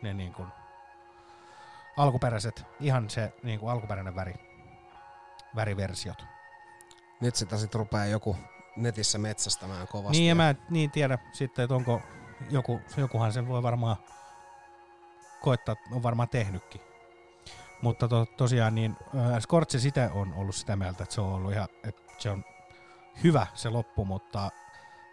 ne 0.03 0.15
niin 0.15 0.33
kuin 0.33 0.49
alkuperäiset, 1.99 2.67
ihan 2.81 3.11
se 3.11 3.33
niin 3.43 3.61
kuin 3.61 3.71
alkuperäinen 3.71 4.17
väri, 4.17 4.35
väriversiot. 5.57 6.25
Nyt 7.21 7.35
sitä 7.35 7.57
sit 7.57 7.75
rupeaa 7.75 8.07
joku 8.07 8.37
netissä 8.77 9.19
metsästämään 9.19 9.89
kovasti. 9.89 10.19
Niin, 10.19 10.29
ja 10.29 10.35
mä 10.35 10.55
niin 10.71 10.91
tiedä 10.91 11.19
sitten, 11.33 11.63
että 11.63 11.75
onko 11.75 12.01
joku, 12.51 12.81
jokuhan 12.97 13.33
sen 13.33 13.49
voi 13.49 13.63
varmaan 13.63 13.97
koittaa, 15.41 15.77
on 15.93 16.03
varmaan 16.03 16.29
tehnytkin. 16.29 16.81
Mutta 17.83 18.09
to, 18.09 18.27
tosiaan 18.27 18.75
niin 18.75 18.97
äh, 19.17 19.41
Scorche 19.41 19.79
sitä 19.79 20.11
on 20.15 20.35
ollut 20.35 20.55
sitä 20.55 20.77
mieltä, 20.77 21.03
että 21.03 21.15
se 21.15 21.21
on 21.21 21.33
ollut 21.33 21.53
ihan, 21.53 21.69
että 21.85 22.03
se 22.19 22.31
on 22.31 22.45
hyvä 23.25 23.47
se 23.55 23.69
loppu, 23.69 24.05
mutta 24.05 24.51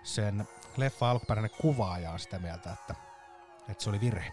sen 0.04 0.48
leffa 0.78 1.12
alkuperäinen 1.12 1.52
kuvaaja 1.62 2.12
on 2.12 2.20
sitä 2.20 2.40
mieltä, 2.40 2.72
että, 2.72 2.96
että 3.70 3.84
se 3.84 3.90
oli 3.90 4.00
virhe. 4.00 4.32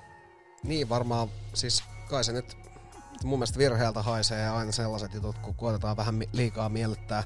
Niin 0.62 0.88
varmaan, 0.88 1.28
siis 1.55 1.84
kai 2.12 2.24
se 2.24 2.32
nyt 2.32 2.56
mun 3.24 3.38
mielestä 3.38 3.58
virheeltä 3.58 4.02
haisee 4.02 4.48
aina 4.48 4.72
sellaiset 4.72 5.14
jutut, 5.14 5.38
kun 5.38 5.54
koetetaan 5.54 5.96
vähän 5.96 6.22
liikaa 6.32 6.68
miellyttää 6.68 7.22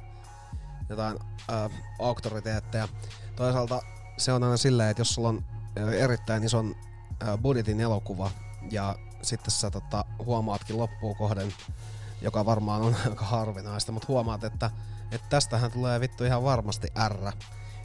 jotain 0.88 1.18
ää, 1.48 1.70
auktoriteetteja. 1.98 2.88
Toisaalta 3.36 3.82
se 4.18 4.32
on 4.32 4.42
aina 4.42 4.56
silleen, 4.56 4.90
että 4.90 5.00
jos 5.00 5.14
sulla 5.14 5.28
on 5.28 5.44
erittäin 5.98 6.44
ison 6.44 6.76
ää, 7.20 7.38
budjetin 7.38 7.80
elokuva 7.80 8.30
ja 8.70 8.96
sitten 9.22 9.50
sä 9.50 9.70
tota, 9.70 10.04
huomaatkin 10.24 10.78
loppuun 10.78 11.16
kohden 11.16 11.54
joka 12.22 12.46
varmaan 12.46 12.82
on 12.82 12.96
aika 13.10 13.24
harvinaista, 13.24 13.92
mutta 13.92 14.08
huomaat, 14.08 14.44
että, 14.44 14.70
että 15.12 15.26
tästähän 15.28 15.72
tulee 15.72 16.00
vittu 16.00 16.24
ihan 16.24 16.44
varmasti 16.44 16.88
R, 17.08 17.32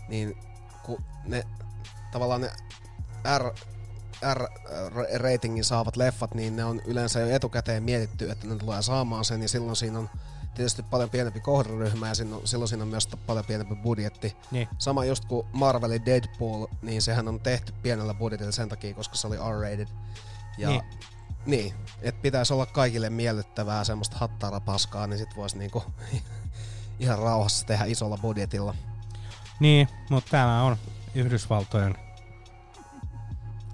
niin 0.08 0.38
kun 0.84 1.04
ne 1.26 1.44
tavallaan 2.12 2.42
ne 2.42 2.52
R, 3.38 3.54
R-ratingin 4.34 5.64
saavat 5.64 5.98
leffat, 5.98 6.34
niin 6.34 6.56
ne 6.56 6.66
on 6.66 6.82
yleensä 6.86 7.20
jo 7.20 7.36
etukäteen 7.36 7.84
mietitty, 7.84 8.32
että 8.32 8.48
ne 8.48 8.56
tulee 8.56 8.82
saamaan 8.82 9.26
sen, 9.26 9.42
ja 9.42 9.48
silloin 9.50 9.76
siinä 9.76 10.00
on 10.00 10.10
tietysti 10.56 10.84
paljon 10.84 11.10
pienempi 11.10 11.40
kohderyhmä, 11.40 12.08
ja 12.08 12.16
silloin, 12.16 12.48
silloin 12.48 12.70
siinä 12.70 12.84
on 12.84 12.88
myös 12.88 13.10
paljon 13.28 13.46
pienempi 13.46 13.76
budjetti. 13.76 14.36
Niin. 14.52 14.68
Sama 14.78 15.06
just 15.06 15.26
kuin 15.26 15.48
Marvelin 15.54 16.06
Deadpool, 16.06 16.68
niin 16.82 17.02
sehän 17.02 17.28
on 17.28 17.40
tehty 17.40 17.74
pienellä 17.82 18.14
budjetilla 18.14 18.52
sen 18.52 18.70
takia, 18.70 18.94
koska 18.94 19.16
se 19.16 19.28
oli 19.28 19.38
R-rated. 19.38 19.88
Ja 20.58 20.70
Niin. 20.70 20.84
niin, 21.46 21.74
että 22.02 22.22
pitäisi 22.22 22.54
olla 22.54 22.66
kaikille 22.66 23.10
miellyttävää 23.10 23.84
semmoista 23.84 24.18
hattarapaskaa, 24.20 25.08
niin 25.08 25.18
sit 25.18 25.36
voisi 25.36 25.58
niinku 25.58 25.84
ihan 27.00 27.20
rauhassa 27.20 27.66
tehdä 27.66 27.86
isolla 27.86 28.18
budjetilla. 28.18 28.76
Niin, 29.60 29.88
mutta 30.10 30.32
tämä 30.32 30.64
on 30.64 30.78
Yhdysvaltojen 31.16 31.96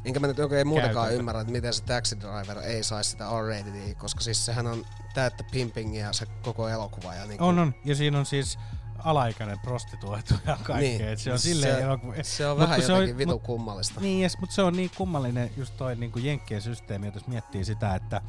Enkä 0.07 0.19
mä 0.19 0.27
nyt 0.27 0.39
oikein 0.39 0.67
muutakaan 0.67 0.93
Käytäntö. 0.93 1.19
ymmärrä, 1.19 1.41
että 1.41 1.53
miten 1.53 1.73
se 1.73 1.83
Taxi 1.83 2.17
Driver 2.19 2.57
ei 2.59 2.83
saisi 2.83 3.09
sitä 3.09 3.25
R-ratedia, 3.25 3.95
koska 3.95 4.21
siis 4.21 4.45
sehän 4.45 4.67
on 4.67 4.85
täyttä 5.13 5.43
pimpingiä 5.51 6.13
se 6.13 6.25
koko 6.41 6.67
elokuva. 6.69 7.13
Ja 7.15 7.25
niinku, 7.25 7.45
On, 7.45 7.59
on. 7.59 7.75
Ja 7.85 7.95
siinä 7.95 8.19
on 8.19 8.25
siis 8.25 8.59
alaikäinen 8.97 9.59
prostituoitu 9.59 10.33
ja 10.45 10.57
kaikkea. 10.63 10.75
Niin. 10.77 11.07
Et 11.07 11.19
se 11.19 11.31
on 11.31 11.39
Se- 11.39 11.81
elokuva. 11.81 12.13
se 12.21 12.47
on 12.47 12.59
Mut 12.59 12.69
vähän 12.69 12.81
kun 12.81 12.89
jotenkin 12.89 13.17
vitu 13.17 13.31
mut- 13.31 13.43
kummallista. 13.43 14.01
Niin, 14.01 14.21
yes, 14.21 14.37
mutta 14.39 14.55
se 14.55 14.61
on 14.61 14.73
niin 14.73 14.91
kummallinen 14.97 15.51
just 15.57 15.77
toi 15.77 15.95
niin 15.95 16.11
kuin 16.11 16.25
Jenkkien 16.25 16.61
systeemi, 16.61 17.11
jos 17.15 17.27
miettii 17.27 17.65
sitä, 17.65 17.95
että 17.95 18.21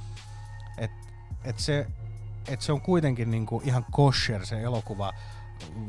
et, 0.79 0.91
et 1.45 1.59
se, 1.59 1.87
et 2.49 2.61
se 2.61 2.73
on 2.73 2.81
kuitenkin 2.81 3.31
niin 3.31 3.47
kuin 3.47 3.65
ihan 3.69 3.87
kosher 3.91 4.47
se 4.47 4.61
elokuva, 4.63 5.13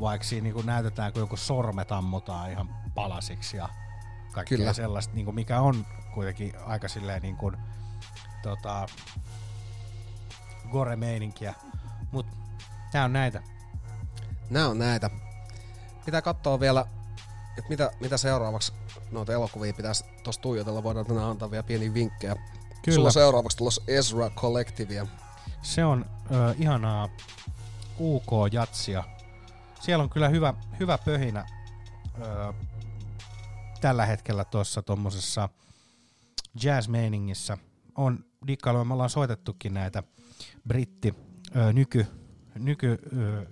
vaikka 0.00 0.26
siinä 0.26 0.42
niin 0.44 0.54
kuin 0.54 0.66
näytetään, 0.66 1.12
kun 1.12 1.20
joku 1.22 1.36
sormet 1.36 1.92
ammutaan 1.92 2.50
ihan 2.50 2.68
palasiksi 2.94 3.56
ja 3.56 3.68
kaikkea 4.32 4.58
Kyllä. 4.58 4.72
sellaista, 4.72 5.14
niin 5.14 5.24
kuin 5.24 5.34
mikä 5.34 5.60
on 5.60 5.86
kuitenkin 6.14 6.52
aika 6.66 6.88
silleen 6.88 7.22
niin 7.22 7.36
kuin, 7.36 7.56
tota, 8.42 8.86
gore-meininkiä. 10.70 11.54
Mut 12.10 12.26
tää 12.92 13.04
on 13.04 13.12
näitä. 13.12 13.42
Nämä 14.50 14.68
on 14.68 14.78
näitä. 14.78 15.10
Pitää 16.04 16.22
katsoa 16.22 16.60
vielä, 16.60 16.84
että 17.58 17.68
mitä, 17.68 17.90
mitä 18.00 18.16
seuraavaksi 18.16 18.72
noita 19.10 19.32
elokuvia 19.32 19.72
pitäisi 19.72 20.04
tuossa 20.22 20.42
tuijotella. 20.42 20.82
Voidaan 20.82 21.06
tänään 21.06 21.30
antaa 21.30 21.50
vielä 21.50 21.62
pieniä 21.62 21.94
vinkkejä. 21.94 22.36
Kyllä. 22.82 22.94
Sulla 22.94 23.08
on 23.08 23.12
seuraavaksi 23.12 23.58
tulossa 23.58 23.82
Ezra 23.88 24.30
Collectivea. 24.30 25.06
Se 25.62 25.84
on 25.84 26.06
ö, 26.30 26.54
ihanaa 26.58 27.08
UK-jatsia. 28.00 29.04
Siellä 29.80 30.02
on 30.02 30.10
kyllä 30.10 30.28
hyvä, 30.28 30.54
hyvä 30.80 30.98
pöhinä 30.98 31.46
ö, 32.22 32.52
tällä 33.80 34.06
hetkellä 34.06 34.44
tuossa 34.44 34.82
tuommoisessa 34.82 35.48
jazz-meiningissä. 36.64 37.58
On 37.94 38.24
dikkailu, 38.46 38.84
me 38.84 38.94
ollaan 38.94 39.10
soitettukin 39.10 39.74
näitä 39.74 40.02
britti 40.68 41.14
ö, 41.56 41.72
nyky, 41.72 42.06
nyky 42.58 42.98
ö, 43.16 43.46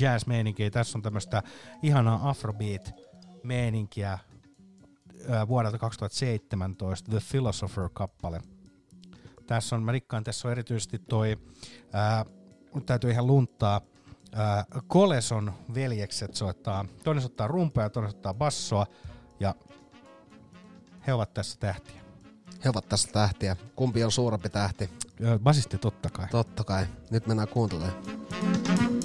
jazz-meininkiä. 0.00 0.70
Tässä 0.70 0.98
on 0.98 1.02
tämmöistä 1.02 1.42
ihanaa 1.82 2.30
afrobeat-meininkiä 2.30 4.18
ö, 5.30 5.48
vuodelta 5.48 5.78
2017, 5.78 7.10
The 7.10 7.20
Philosopher-kappale. 7.30 8.40
Tässä 9.46 9.76
on, 9.76 9.82
mä 9.82 9.92
rikkaan, 9.92 10.24
tässä 10.24 10.48
on 10.48 10.52
erityisesti 10.52 10.98
toi, 10.98 11.38
ää, 11.92 12.24
täytyy 12.86 13.10
ihan 13.10 13.26
lunttaa, 13.26 13.80
ää, 14.32 14.64
Koleson 14.86 15.52
veljekset 15.74 16.34
soittaa, 16.34 16.84
toinen 17.04 17.22
soittaa 17.22 17.48
rumpea 17.48 17.84
ja 17.84 17.90
toinen 17.90 18.10
soittaa 18.10 18.34
bassoa, 18.34 18.86
ja 19.40 19.54
he 21.06 21.12
ovat 21.12 21.34
tässä 21.34 21.58
tähtiä. 21.60 22.00
He 22.64 22.70
ovat 22.70 22.88
tässä 22.88 23.08
tähtiä. 23.12 23.56
Kumpi 23.76 24.04
on 24.04 24.12
suurempi 24.12 24.48
tähti? 24.48 24.90
Basisti 25.42 25.78
totta 25.78 26.10
kai. 26.10 26.26
Totta 26.30 26.64
kai. 26.64 26.86
Nyt 27.10 27.26
mennään 27.26 27.48
kuuntelemaan. 27.48 28.99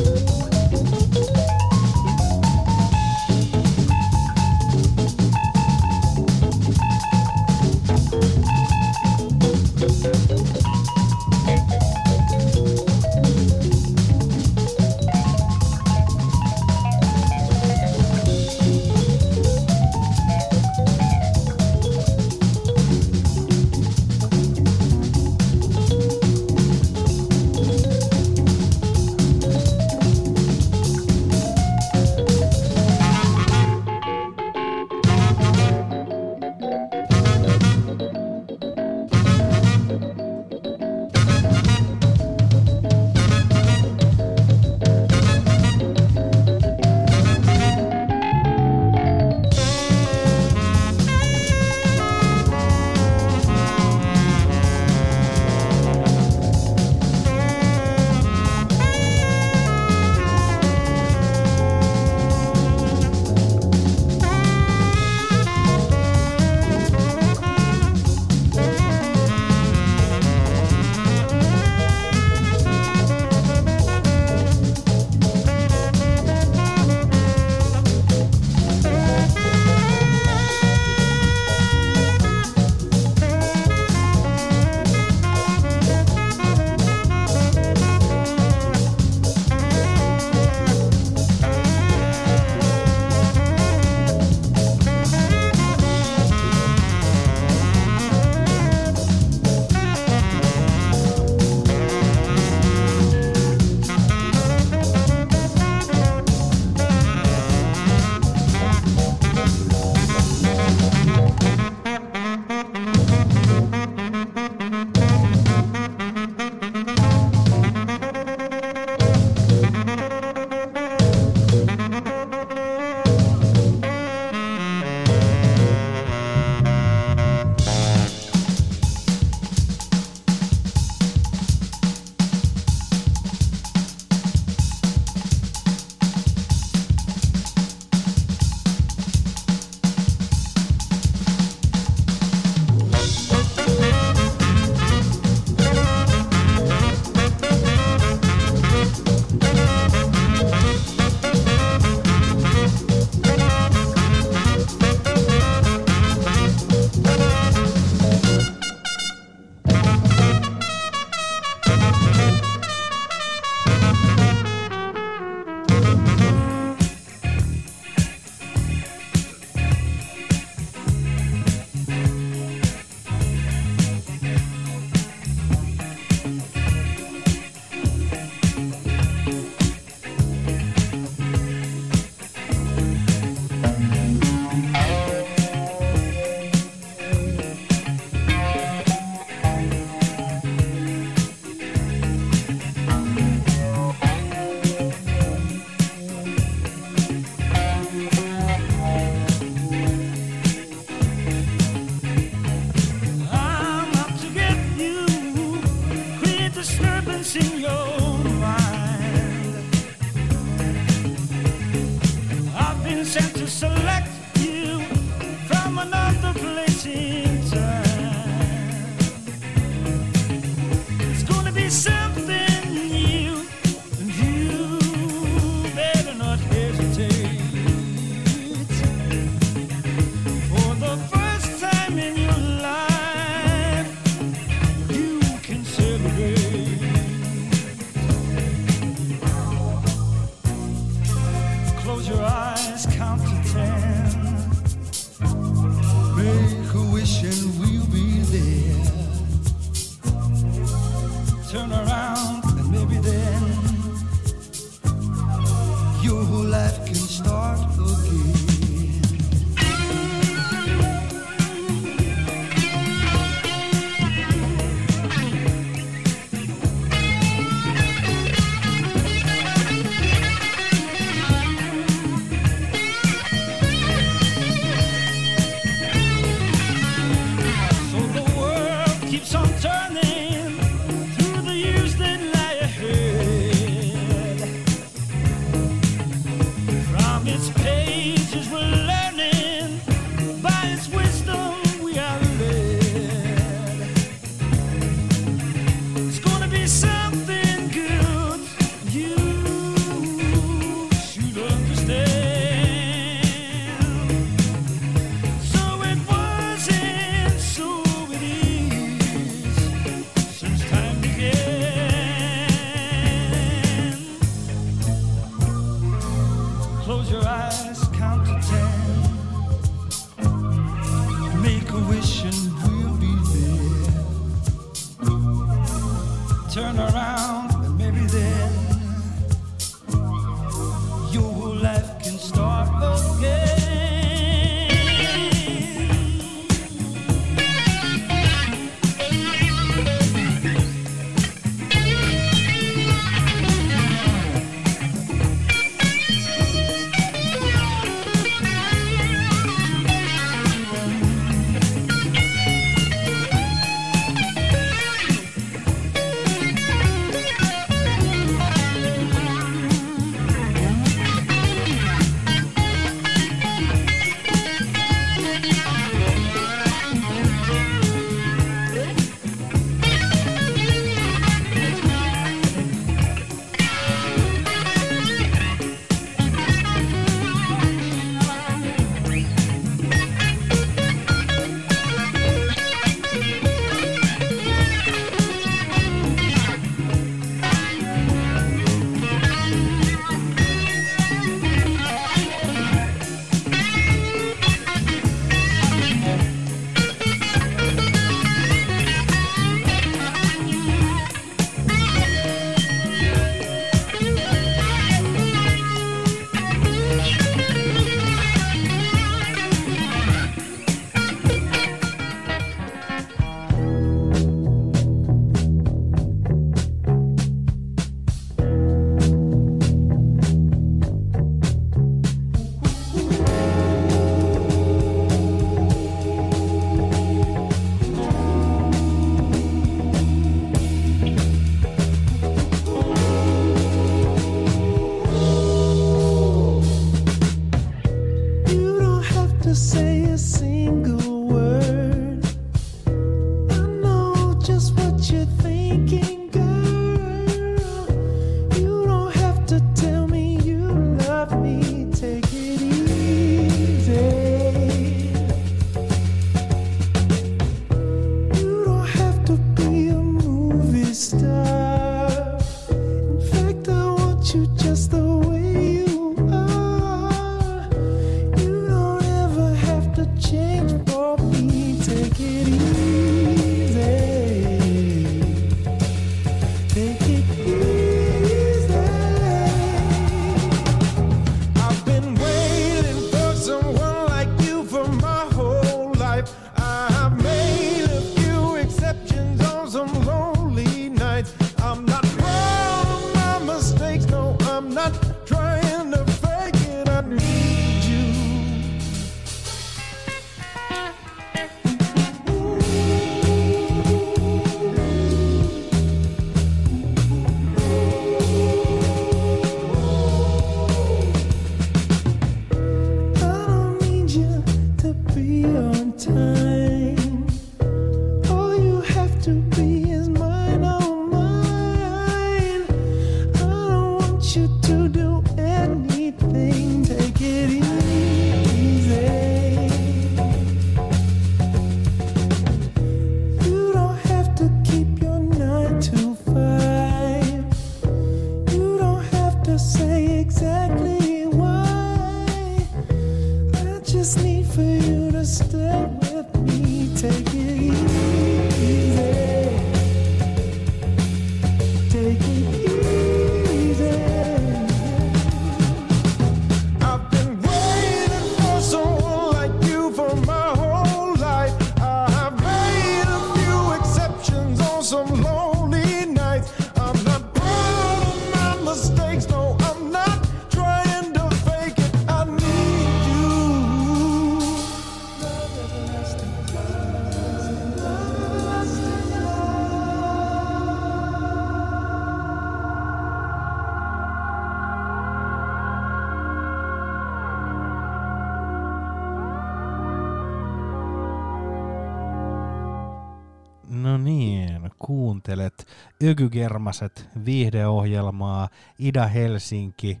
Kuuntelet 596.02 596.20
Ökygermaset 596.20 597.08
viihdeohjelmaa, 597.24 598.48
Ida-Helsinki, 598.78 600.00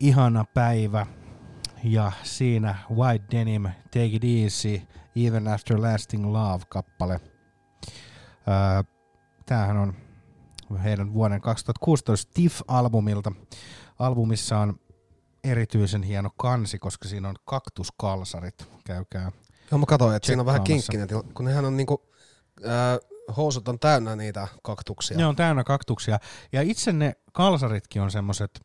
ihana 0.00 0.44
päivä 0.54 1.06
ja 1.84 2.12
siinä 2.22 2.74
White 2.90 3.24
Denim, 3.30 3.62
Take 3.62 4.04
It 4.04 4.24
Easy, 4.24 4.82
Even 5.16 5.48
After 5.48 5.82
Lasting 5.82 6.26
Love-kappale. 6.26 7.20
Öö, 8.48 8.82
tämähän 9.46 9.76
on 9.76 9.94
heidän 10.82 11.14
vuoden 11.14 11.40
2016 11.40 12.32
TIFF-albumilta. 12.34 13.32
Albumissa 13.98 14.58
on 14.58 14.80
erityisen 15.44 16.02
hieno 16.02 16.30
kansi, 16.36 16.78
koska 16.78 17.08
siinä 17.08 17.28
on 17.28 17.36
kaktuskalsarit. 17.44 18.68
Käykää 18.84 19.32
Joo, 19.70 19.78
mä 19.78 19.86
katsoin, 19.86 20.16
että 20.16 20.26
siinä 20.26 20.42
on 20.42 20.46
vähän 20.46 20.64
kinkkinen, 20.64 21.08
kun 21.34 21.44
nehän 21.44 21.64
on 21.64 21.76
niinku, 21.76 22.02
äh, 22.66 23.10
housut 23.36 23.68
on 23.68 23.78
täynnä 23.78 24.16
niitä 24.16 24.48
kaktuksia. 24.62 25.16
Ne 25.16 25.26
on 25.26 25.36
täynnä 25.36 25.64
kaktuksia. 25.64 26.18
Ja 26.52 26.62
itse 26.62 26.92
ne 26.92 27.12
kalsaritkin 27.32 28.02
on 28.02 28.10
semmoiset 28.10 28.60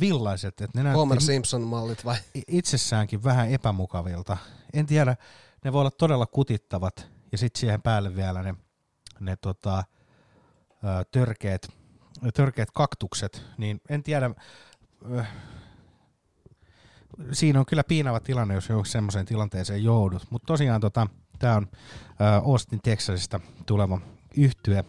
villaiset, 0.00 0.60
että 0.60 0.82
ne 0.82 0.92
Homer 0.92 1.20
Simpson-mallit 1.20 2.04
vai? 2.04 2.16
itsessäänkin 2.48 3.24
vähän 3.24 3.50
epämukavilta. 3.50 4.36
En 4.72 4.86
tiedä, 4.86 5.16
ne 5.64 5.72
voi 5.72 5.80
olla 5.80 5.90
todella 5.90 6.26
kutittavat 6.26 7.08
ja 7.32 7.38
sitten 7.38 7.60
siihen 7.60 7.82
päälle 7.82 8.16
vielä 8.16 8.42
ne, 8.42 8.54
ne 9.20 9.36
tota, 9.36 9.84
törkeät, 11.10 11.68
törkeät 12.34 12.70
kaktukset, 12.70 13.42
niin 13.58 13.80
en 13.88 14.02
tiedä, 14.02 14.30
siinä 17.32 17.60
on 17.60 17.66
kyllä 17.66 17.84
piinava 17.84 18.20
tilanne, 18.20 18.54
jos 18.54 18.68
semmoiseen 18.84 19.26
tilanteeseen 19.26 19.84
joudut. 19.84 20.26
Mutta 20.30 20.46
tosiaan 20.46 20.80
tota, 20.80 21.06
tämä 21.42 21.56
on 21.56 21.66
Austin, 22.44 22.80
Texasista 22.82 23.40
tuleva 23.66 24.00
yhtye. 24.36 24.84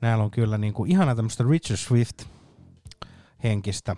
Näillä 0.00 0.24
on 0.24 0.30
kyllä 0.30 0.58
niinku 0.58 0.84
ihana 0.84 1.14
tämmöistä 1.14 1.44
Richard 1.50 1.76
Swift 1.76 2.24
henkistä. 3.44 3.96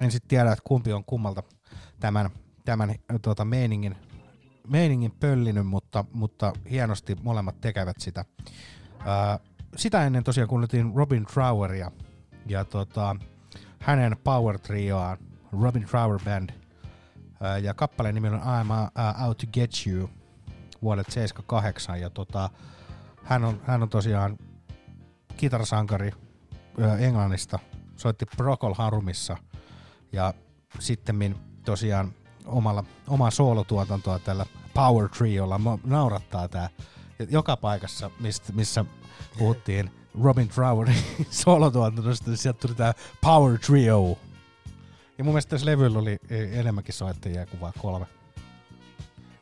En 0.00 0.10
sitten 0.10 0.28
tiedä, 0.28 0.52
että 0.52 0.64
kumpi 0.64 0.92
on 0.92 1.04
kummalta 1.04 1.42
tämän, 2.00 2.30
tämän 2.64 2.90
ö, 2.90 3.18
tota, 3.18 3.44
meiningin, 3.44 3.96
meiningin 4.68 5.12
pöllinyt, 5.20 5.66
mutta, 5.66 6.04
mutta 6.12 6.52
hienosti 6.70 7.16
molemmat 7.22 7.60
tekevät 7.60 7.96
sitä. 8.00 8.24
Sitä 9.76 10.06
ennen 10.06 10.24
tosiaan 10.24 10.48
kuunneltiin 10.48 10.92
Robin 10.94 11.26
Troweria 11.26 11.90
ja 12.46 12.64
tota, 12.64 13.16
hänen 13.78 14.16
Power 14.24 14.58
Trioaan, 14.58 15.18
Robin 15.62 15.86
Trower 15.86 16.20
Band. 16.24 16.50
Ja 17.62 17.74
kappaleen 17.74 18.14
nimi 18.14 18.28
on 18.28 18.40
I'm 18.40 18.70
uh, 18.70 19.26
Out 19.26 19.38
to 19.38 19.46
Get 19.52 19.70
You 19.86 20.10
vuodelta 20.82 21.12
78 21.12 22.00
ja 22.00 22.10
tota, 22.10 22.50
hän, 23.24 23.44
on, 23.44 23.60
hän 23.64 23.82
on 23.82 23.88
tosiaan 23.88 24.38
kitarasankari 25.36 26.12
Englannista, 26.98 27.58
soitti 27.96 28.26
Procol 28.36 28.74
Harumissa 28.74 29.36
ja 30.12 30.34
sitten 30.78 31.36
tosiaan 31.64 32.12
omalla, 32.44 32.84
omaa 33.08 33.30
soolotuotantoa 33.30 34.18
tällä 34.18 34.46
Power 34.74 35.08
Triolla. 35.08 35.58
Mua 35.58 35.78
naurattaa 35.84 36.48
tää. 36.48 36.68
Joka 37.30 37.56
paikassa, 37.56 38.10
mistä, 38.20 38.52
missä 38.52 38.84
puhuttiin 39.38 39.90
Robin 40.22 40.48
Trowerin 40.48 41.04
soolotuotantosta, 41.30 42.30
niin 42.30 42.38
sieltä 42.38 42.58
tuli 42.60 42.74
tää 42.74 42.94
Power 43.20 43.58
Trio. 43.58 44.18
Ja 45.18 45.24
mun 45.24 45.32
mielestä 45.32 45.50
tässä 45.50 45.66
levyllä 45.66 45.98
oli 45.98 46.18
e, 46.30 46.60
enemmänkin 46.60 46.94
soittajia 46.94 47.46
kuin 47.46 47.60
vaan 47.60 47.72
kolme. 47.78 48.06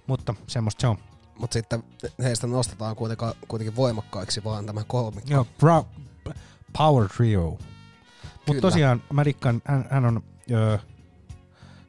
Mutta 0.07 0.35
semmoista 0.47 0.81
se 0.81 0.87
on. 0.87 0.99
Mutta 1.41 1.55
sitten 1.55 1.83
heistä 2.23 2.47
nostetaan 2.47 2.97
kuitenkin, 2.97 3.29
kuitenkin 3.49 3.77
voimakkaiksi 3.77 4.45
vaan 4.45 4.67
tämä 4.67 4.85
kolmikko. 4.87 5.31
Joo, 5.31 5.47
Pro, 5.59 5.87
Power 6.79 7.09
Trio. 7.09 7.59
Mutta 8.47 8.61
tosiaan 8.61 9.03
mä 9.13 9.25
hän, 9.65 9.87
hän 9.91 10.05
on 10.05 10.23
öö, 10.51 10.79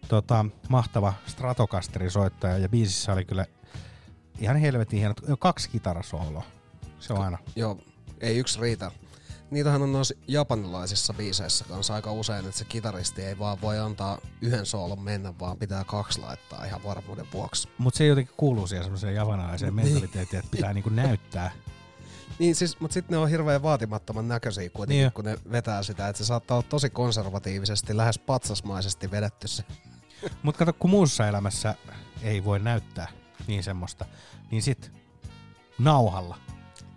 tota, 0.07 0.45
mahtava 0.69 1.14
Stratocasterin 1.26 2.11
soittaja 2.11 2.57
ja 2.57 2.69
biisissä 2.69 3.14
oli 3.14 3.26
kyllä 3.26 3.45
ihan 4.40 4.57
helvetin 4.57 4.99
hienot, 4.99 5.22
jo 5.28 5.38
kaksi 5.38 5.69
kitarasooloa. 5.69 6.44
Se 6.99 7.14
on 7.14 7.22
aina. 7.22 7.38
Joo, 7.56 7.78
ei 8.22 8.38
yksi 8.38 8.61
riitä. 8.61 8.91
Niitähän 9.52 9.82
on 9.82 9.91
noissa 9.91 10.14
japanilaisissa 10.28 11.14
biiseissä 11.14 11.65
kanssa 11.65 11.94
aika 11.95 12.11
usein, 12.11 12.45
että 12.45 12.57
se 12.57 12.65
kitaristi 12.65 13.22
ei 13.22 13.40
vaan 13.40 13.61
voi 13.61 13.80
antaa 13.80 14.18
yhden 14.41 14.65
soolon 14.65 15.02
mennä, 15.02 15.34
vaan 15.40 15.57
pitää 15.57 15.84
kaksi 15.84 16.22
laittaa 16.22 16.65
ihan 16.65 16.84
varmuuden 16.84 17.28
vuoksi. 17.34 17.69
Mutta 17.78 17.98
se 17.98 18.06
jotenkin 18.06 18.36
kuuluu 18.38 18.68
siihen 18.68 18.84
semmoiseen 18.84 19.15
japanilaiseen 19.15 19.76
Niin. 19.76 19.86
mentaliteettiin, 19.88 20.40
että 20.40 20.52
pitää 20.52 20.73
niinku 20.73 20.90
näyttää. 20.90 21.52
Niin 22.40 22.56
siis, 22.56 22.80
mutta 22.80 22.94
sitten 22.94 23.11
ne 23.14 23.18
on 23.18 23.30
hirveän 23.30 23.64
vaatimattoman 23.64 24.28
näköisiä 24.28 24.69
kuitenkin, 24.69 25.02
Niin. 25.03 25.11
kun 25.11 25.26
ne 25.26 25.38
vetää 25.52 25.84
sitä, 25.84 26.07
että 26.07 26.18
se 26.18 26.26
saattaa 26.26 26.57
olla 26.57 26.68
tosi 26.69 26.90
konservatiivisesti, 26.90 27.98
lähes 27.98 28.19
patsasmaisesti 28.19 29.11
vedetty 29.11 29.48
se. 29.48 29.64
Mutta 30.44 30.60
kato, 30.60 30.73
kun 30.73 30.90
muussa 30.90 31.28
elämässä 31.28 31.76
ei 32.22 32.44
voi 32.44 32.60
näyttää 32.60 33.07
niin 33.48 33.64
semmoista, 33.64 34.06
niin 34.52 34.61
sit 34.64 34.91
nauhalla. 35.80 36.38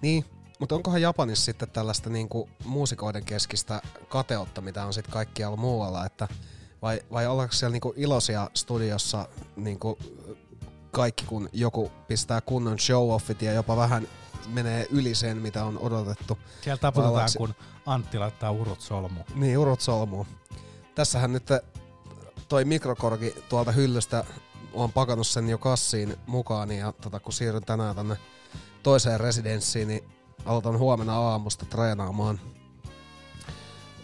Niin, 0.03 0.25
mutta 0.61 0.75
onkohan 0.75 1.03
Japanissa 1.03 1.45
sitten 1.45 1.71
tällaista 1.71 2.11
niinku 2.11 2.49
muusikoiden 2.65 3.25
keskistä 3.25 3.83
kateutta, 4.09 4.61
mitä 4.61 4.85
on 4.85 4.93
sitten 4.93 5.13
kaikkialla 5.13 5.57
muualla, 5.57 6.07
että 6.07 6.29
vai, 6.83 7.01
vai 7.13 7.27
ollaanko 7.27 7.53
siellä 7.53 7.73
niinku 7.73 7.95
iloisia 7.97 8.51
studiossa 8.55 9.29
niinku 9.57 9.99
kaikki, 10.91 11.25
kun 11.25 11.49
joku 11.53 11.93
pistää 12.09 12.41
kunnon 12.41 12.79
show-offit 12.79 13.45
ja 13.45 13.53
jopa 13.53 13.77
vähän 13.77 14.09
menee 14.47 14.87
yli 14.91 15.15
sen, 15.15 15.37
mitä 15.37 15.65
on 15.65 15.79
odotettu. 15.79 16.39
Siellä 16.61 16.79
taputetaan, 16.79 17.13
ollaanko- 17.13 17.39
kun 17.39 17.55
Antti 17.87 18.19
laittaa 18.19 18.51
urut 18.51 18.81
solmuun. 18.81 19.27
Niin, 19.35 19.59
urut 19.59 19.81
solmuun. 19.81 20.27
Tässähän 20.95 21.33
nyt 21.33 21.47
toi 22.49 22.65
mikrokorgi 22.65 23.35
tuolta 23.49 23.73
hyllystä, 23.73 24.25
on 24.73 24.93
pakannut 24.93 25.27
sen 25.27 25.49
jo 25.49 25.59
kassiin 25.59 26.17
mukaan 26.27 26.71
ja 26.71 26.93
tota, 26.93 27.21
kun 27.21 27.33
siirryn 27.33 27.65
tänään 27.65 27.97
tänne 27.97 28.17
toiseen 28.83 29.21
residenssiin, 29.21 29.89
niin 29.89 30.05
aloitan 30.45 30.79
huomenna 30.79 31.19
aamusta 31.19 31.67
treenaamaan 31.67 32.41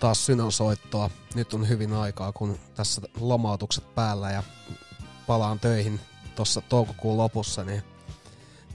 taas 0.00 0.26
synonsoittoa. 0.26 1.10
Nyt 1.34 1.54
on 1.54 1.68
hyvin 1.68 1.92
aikaa, 1.92 2.32
kun 2.32 2.58
tässä 2.74 3.00
lomautukset 3.20 3.94
päällä 3.94 4.30
ja 4.30 4.42
palaan 5.26 5.60
töihin 5.60 6.00
tuossa 6.36 6.60
toukokuun 6.60 7.16
lopussa, 7.16 7.64
niin 7.64 7.82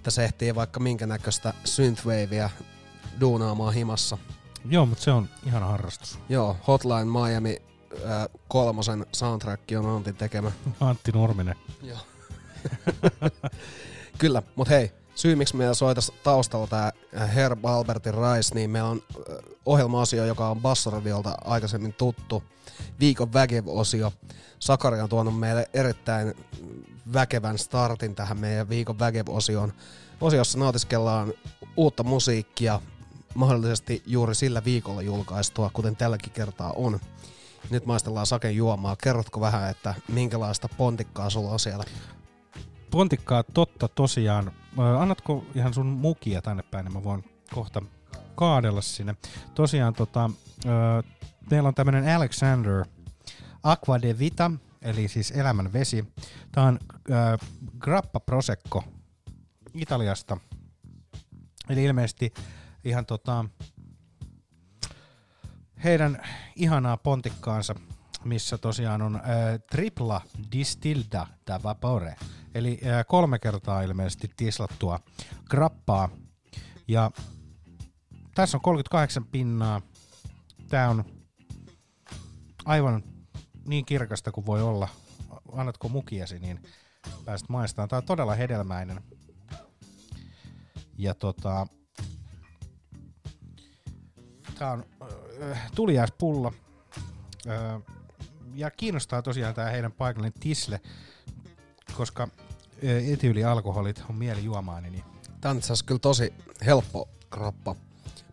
tässä 0.03 0.23
ehtii 0.23 0.55
vaikka 0.55 0.79
minkä 0.79 1.07
näköistä 1.07 1.53
synthwavea 1.63 2.49
duunaamaan 3.19 3.73
himassa. 3.73 4.17
Joo, 4.69 4.85
mutta 4.85 5.03
se 5.03 5.11
on 5.11 5.29
ihana 5.45 5.65
harrastus. 5.65 6.19
Joo, 6.29 6.57
Hotline 6.67 7.05
Miami 7.05 7.61
äh, 7.93 8.27
kolmosen 8.47 9.05
soundtrack 9.11 9.63
on 9.79 9.85
Antin 9.85 10.15
tekemä. 10.15 10.51
Antti 10.79 11.11
Nurminen. 11.11 11.55
Joo. 11.81 11.97
Kyllä, 14.17 14.43
mutta 14.55 14.73
hei, 14.73 14.91
syy, 15.15 15.35
miksi 15.35 15.55
meillä 15.55 15.73
soitas 15.73 16.11
taustalla 16.23 16.67
tämä 16.67 16.91
Herb 17.35 17.65
Albertin 17.65 18.13
Rice, 18.13 18.55
niin 18.55 18.69
meillä 18.69 18.89
on 18.89 19.01
äh, 19.09 19.35
ohjelma-osio, 19.65 20.25
joka 20.25 20.49
on 20.49 20.61
Bassoradiolta 20.61 21.37
aikaisemmin 21.43 21.93
tuttu. 21.93 22.43
Viikon 22.99 23.33
Väkev-osio. 23.33 24.13
Sakari 24.59 25.01
on 25.01 25.09
tuonut 25.09 25.39
meille 25.39 25.69
erittäin 25.73 26.33
väkevän 27.13 27.57
startin 27.57 28.15
tähän 28.15 28.39
meidän 28.39 28.69
Viikon 28.69 28.99
Väkev-osioon. 28.99 29.73
Osiossa 30.21 30.59
nautiskellaan 30.59 31.33
uutta 31.77 32.03
musiikkia, 32.03 32.81
mahdollisesti 33.33 34.03
juuri 34.05 34.35
sillä 34.35 34.63
viikolla 34.65 35.01
julkaistua, 35.01 35.69
kuten 35.73 35.95
tälläkin 35.95 36.31
kertaa 36.31 36.73
on. 36.75 36.99
Nyt 37.69 37.85
maistellaan 37.85 38.25
Saken 38.25 38.55
juomaa. 38.55 38.95
Kerrotko 39.03 39.39
vähän, 39.39 39.69
että 39.69 39.95
minkälaista 40.07 40.69
pontikkaa 40.77 41.29
sulla 41.29 41.51
on 41.51 41.59
siellä? 41.59 41.83
Pontikkaa 42.91 43.43
totta 43.43 43.87
tosiaan. 43.87 44.51
Annatko 44.99 45.45
ihan 45.55 45.73
sun 45.73 45.85
mukia 45.85 46.41
tänne 46.41 46.63
päin, 46.63 46.85
niin 46.85 46.93
mä 46.93 47.03
voin 47.03 47.23
kohta 47.53 47.81
kaadella 48.35 48.81
sinne. 48.81 49.15
Tosiaan 49.53 49.93
tota, 49.93 50.29
ö, 50.65 51.03
meillä 51.51 51.67
on 51.67 51.75
tämmönen 51.75 52.15
Alexander 52.15 52.85
Aqua 53.63 54.01
de 54.01 54.19
Vita, 54.19 54.51
eli 54.81 55.07
siis 55.07 55.31
elämän 55.31 55.73
vesi. 55.73 56.05
Tää 56.51 56.63
on 56.63 56.79
ö, 57.09 57.37
Grappa 57.79 58.19
Prosecco 58.19 58.83
Italiasta. 59.73 60.37
Eli 61.69 61.83
ilmeisesti 61.83 62.33
ihan 62.83 63.05
tota, 63.05 63.45
heidän 65.83 66.21
ihanaa 66.55 66.97
pontikkaansa, 66.97 67.75
missä 68.25 68.57
tosiaan 68.57 69.01
on 69.01 69.15
äh, 69.15 69.23
tripla 69.71 70.21
distilda 70.51 71.27
da 71.47 71.59
vapore, 71.63 72.15
eli 72.55 72.79
äh, 72.85 73.05
kolme 73.07 73.39
kertaa 73.39 73.81
ilmeisesti 73.81 74.31
tislattua 74.37 74.99
grappaa. 75.49 76.09
Ja 76.87 77.11
tässä 78.35 78.57
on 78.57 78.61
38 78.61 79.25
pinnaa. 79.25 79.81
Tää 80.69 80.89
on 80.89 81.05
aivan 82.65 83.03
niin 83.67 83.85
kirkasta 83.85 84.31
kuin 84.31 84.45
voi 84.45 84.61
olla. 84.61 84.87
Annatko 85.51 85.89
mukiasi, 85.89 86.39
niin 86.39 86.59
pääset 87.25 87.49
maistamaan. 87.49 87.89
Tää 87.89 87.97
on 87.97 88.05
todella 88.05 88.35
hedelmäinen. 88.35 89.01
Ja 90.97 91.13
tota, 91.13 91.67
Tää 94.59 94.71
on 94.71 94.85
äh, 95.51 95.71
tuliaispullo. 95.75 96.53
Äh, 97.47 97.81
ja 98.55 98.71
kiinnostaa 98.71 99.21
tosiaan 99.21 99.53
tää 99.55 99.69
heidän 99.69 99.91
paikallinen 99.91 100.39
tisle, 100.39 100.81
koska 101.97 102.27
etyylialkoholit 103.13 104.03
on 104.09 104.15
mielijuomaani. 104.15 104.89
Niin 104.89 105.03
Tää 105.41 105.51
on 105.51 105.61
kyllä 105.85 105.99
tosi 105.99 106.33
helppo 106.65 107.09
krappa. 107.29 107.75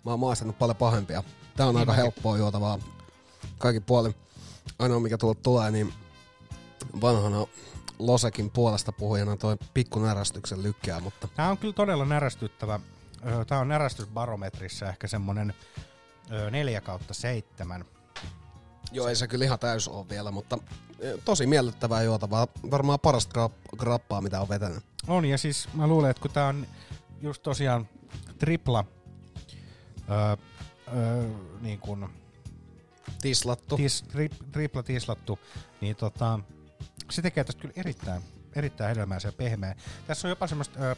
Mä 0.05 0.11
oon 0.11 0.21
maistanut 0.21 0.59
paljon 0.59 0.77
pahempia. 0.77 1.23
Tää 1.57 1.67
on 1.67 1.75
Niin 1.75 1.81
aika 1.81 1.93
mäkin. 1.93 2.03
helppoa 2.03 2.37
juotavaa 2.37 2.79
kaikin 3.59 3.83
puolin. 3.83 4.15
Ainoa 4.79 5.01
mikä 5.01 5.19
tuolta 5.19 5.41
tulee, 5.43 5.71
niin 5.71 5.93
vanhana 7.01 7.47
Losekin 7.99 8.51
puolesta 8.51 8.93
puhujana 8.93 9.37
toi 9.37 9.57
pikku 9.75 10.01
närästyksen 10.01 10.63
lykkää, 10.63 11.01
mutta 11.01 11.29
Tää 11.29 11.51
on 11.51 11.59
kyllä 11.59 11.75
todella 11.75 12.05
närästyttävä. 12.05 12.81
Tää 13.47 13.59
on 13.59 13.69
närästysbarometrissä 13.69 14.89
ehkä 14.89 15.07
semmonen 15.07 15.55
4 16.51 16.81
kautta 16.81 17.15
7. 17.15 17.85
joo 18.93 19.09
ei 19.09 19.17
se 19.17 19.29
kyllä 19.29 19.45
ihan 19.45 19.59
täys 19.59 19.89
ole 19.89 20.09
vielä, 20.09 20.31
mutta 20.31 20.59
eh, 20.99 21.15
tosi 21.25 21.47
miellyttävää 21.47 22.03
juotavaa. 22.03 22.47
Varmaan 22.71 23.01
parasta 23.01 23.33
grapp- 23.41 23.77
grappaa, 23.77 24.21
mitä 24.21 24.41
on 24.41 24.49
vetänyt. 24.49 24.85
On, 25.09 25.25
ja 25.25 25.39
siis 25.39 25.69
mä 25.75 25.87
luulen, 25.87 26.11
että 26.11 26.21
kun 26.21 26.31
tää 26.31 26.47
on 26.47 26.67
just 27.21 27.43
tosiaan 27.43 27.89
tripla 28.39 28.85
öö, 30.11 30.37
öö, 30.97 31.29
niin 31.61 31.79
kun 31.79 32.09
Tislattu. 33.23 33.77
Tis, 33.77 34.03
tri, 34.03 34.29
tripla 34.53 34.83
tislattu, 34.83 35.39
niin 35.81 35.97
tota, 35.97 36.41
se 37.11 37.23
tekee 37.23 37.45
tästä 37.45 37.61
kyllä 37.61 37.75
erittäin, 37.77 38.23
erittäin 38.57 38.89
hedelmäisen 38.89 39.29
ja 39.29 39.33
pehmeä. 39.33 39.75
Tässä 40.07 40.29
on 40.29 40.31
jopa 40.31 40.47
semmoista, 40.47 40.81
öö, 40.81 40.95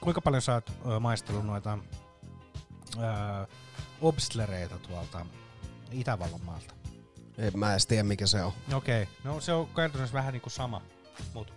kuinka 0.00 0.20
paljon 0.20 0.42
sä 0.42 0.54
oot 0.54 0.72
öö, 0.86 1.00
maistellut 1.00 1.46
noita 1.46 1.78
öö, 2.98 3.46
obstlereita 4.00 4.78
tuolta 4.78 5.26
Itävallan 5.90 6.44
maalta? 6.44 6.74
En 7.38 7.58
mä 7.58 7.72
edes 7.72 7.86
tiedä 7.86 8.02
mikä 8.02 8.26
se 8.26 8.42
on. 8.42 8.52
Okei, 8.74 9.02
okay. 9.02 9.14
no 9.24 9.40
se 9.40 9.52
on 9.52 9.68
käytännössä 9.76 10.14
vähän 10.14 10.32
niinku 10.32 10.50
sama, 10.50 10.82
mut 11.34 11.52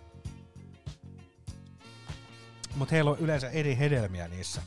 mut 2.74 2.92
heillä 2.92 3.10
on 3.10 3.18
yleensä 3.18 3.50
eri 3.50 3.78
hedelmiä 3.78 4.28
niissä. 4.28 4.62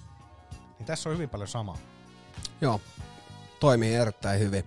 Niin 0.79 0.85
tässä 0.85 1.09
on 1.09 1.15
hyvin 1.15 1.29
paljon 1.29 1.47
samaa. 1.47 1.77
Joo, 2.61 2.81
toimii 3.59 3.95
erittäin 3.95 4.39
hyvin. 4.39 4.63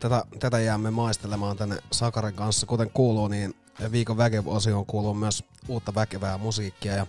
Tätä, 0.00 0.24
tätä 0.40 0.58
jäämme 0.58 0.90
maistelemaan 0.90 1.56
tänne 1.56 1.76
Sakarin 1.92 2.34
kanssa. 2.34 2.66
Kuten 2.66 2.90
kuuluu, 2.90 3.28
niin 3.28 3.54
viikon 3.92 4.16
väkev-osioon 4.16 4.86
kuuluu 4.86 5.14
myös 5.14 5.44
uutta 5.68 5.94
väkevää 5.94 6.38
musiikkia. 6.38 6.92
Ja 6.92 7.06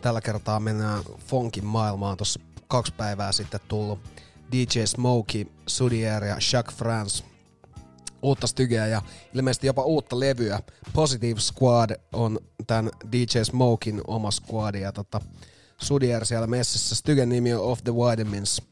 tällä 0.00 0.20
kertaa 0.20 0.60
mennään 0.60 1.04
funkin 1.26 1.64
maailmaan. 1.64 2.16
Tuossa 2.16 2.40
kaksi 2.68 2.94
päivää 2.96 3.32
sitten 3.32 3.60
tullut 3.68 4.00
DJ 4.52 4.84
Smokey, 4.84 5.46
Sudier 5.66 6.24
ja 6.24 6.36
Jacques 6.52 6.76
France. 6.76 7.24
Uutta 8.22 8.46
stygeä 8.46 8.86
ja 8.86 9.02
ilmeisesti 9.34 9.66
jopa 9.66 9.82
uutta 9.82 10.20
levyä. 10.20 10.60
Positive 10.92 11.40
Squad 11.40 11.90
on 12.12 12.38
tämän 12.66 12.90
DJ 13.12 13.42
Smokin 13.42 14.00
oma 14.06 14.30
squad 14.30 14.74
ja 14.74 14.92
tota, 14.92 15.20
Sudier 15.82 16.26
siellä 16.26 16.46
messissä. 16.46 16.94
Stygen 16.94 17.28
nimi 17.28 17.54
on 17.54 17.62
Of 17.62 17.84
the 17.84 17.92
Vitamins. 17.94 18.62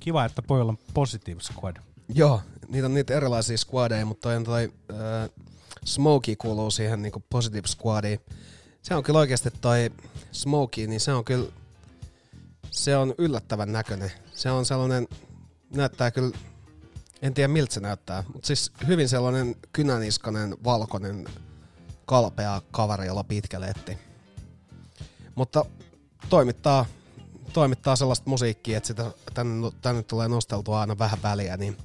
Kiva, 0.00 0.24
että 0.24 0.42
pojalla 0.42 0.72
on 0.72 0.78
Positive 0.94 1.40
Squad. 1.40 1.76
Joo, 2.14 2.40
niitä 2.68 2.86
on 2.86 2.94
niitä 2.94 3.14
erilaisia 3.14 3.58
squadeja, 3.58 4.06
mutta 4.06 4.28
toi, 4.28 4.44
toi 4.44 4.72
äh, 4.90 5.30
Smokey 5.84 6.36
kuuluu 6.36 6.70
siihen 6.70 7.02
niinku 7.02 7.22
Positive 7.30 7.68
Squadiin. 7.68 8.20
Se 8.82 8.94
on 8.94 9.02
kyllä 9.02 9.18
oikeasti 9.18 9.50
toi 9.60 9.90
Smokey, 10.32 10.86
niin 10.86 11.00
se 11.00 11.12
on 11.12 11.24
kyllä, 11.24 11.52
se 12.70 12.96
on 12.96 13.14
yllättävän 13.18 13.72
näköinen. 13.72 14.12
Se 14.34 14.50
on 14.50 14.66
sellainen, 14.66 15.08
näyttää 15.74 16.10
kyllä, 16.10 16.36
en 17.22 17.34
tiedä 17.34 17.48
miltä 17.48 17.74
se 17.74 17.80
näyttää, 17.80 18.24
mutta 18.32 18.46
siis 18.46 18.72
hyvin 18.86 19.08
sellainen 19.08 19.56
kynäniskanen, 19.72 20.56
valkoinen, 20.64 21.28
kalpea 22.06 22.62
kaveri, 22.70 23.06
jolla 23.06 23.24
pitkä 23.24 23.60
letti. 23.60 23.98
Mutta 25.34 25.64
toimittaa, 26.28 26.86
toimittaa 27.52 27.96
sellaista 27.96 28.30
musiikkia, 28.30 28.76
että 28.76 28.86
sitä 28.86 29.10
tänne, 29.34 29.70
tänne 29.82 30.02
tulee 30.02 30.28
nosteltua 30.28 30.80
aina 30.80 30.98
vähän 30.98 31.22
väliä, 31.22 31.56
niin 31.56 31.76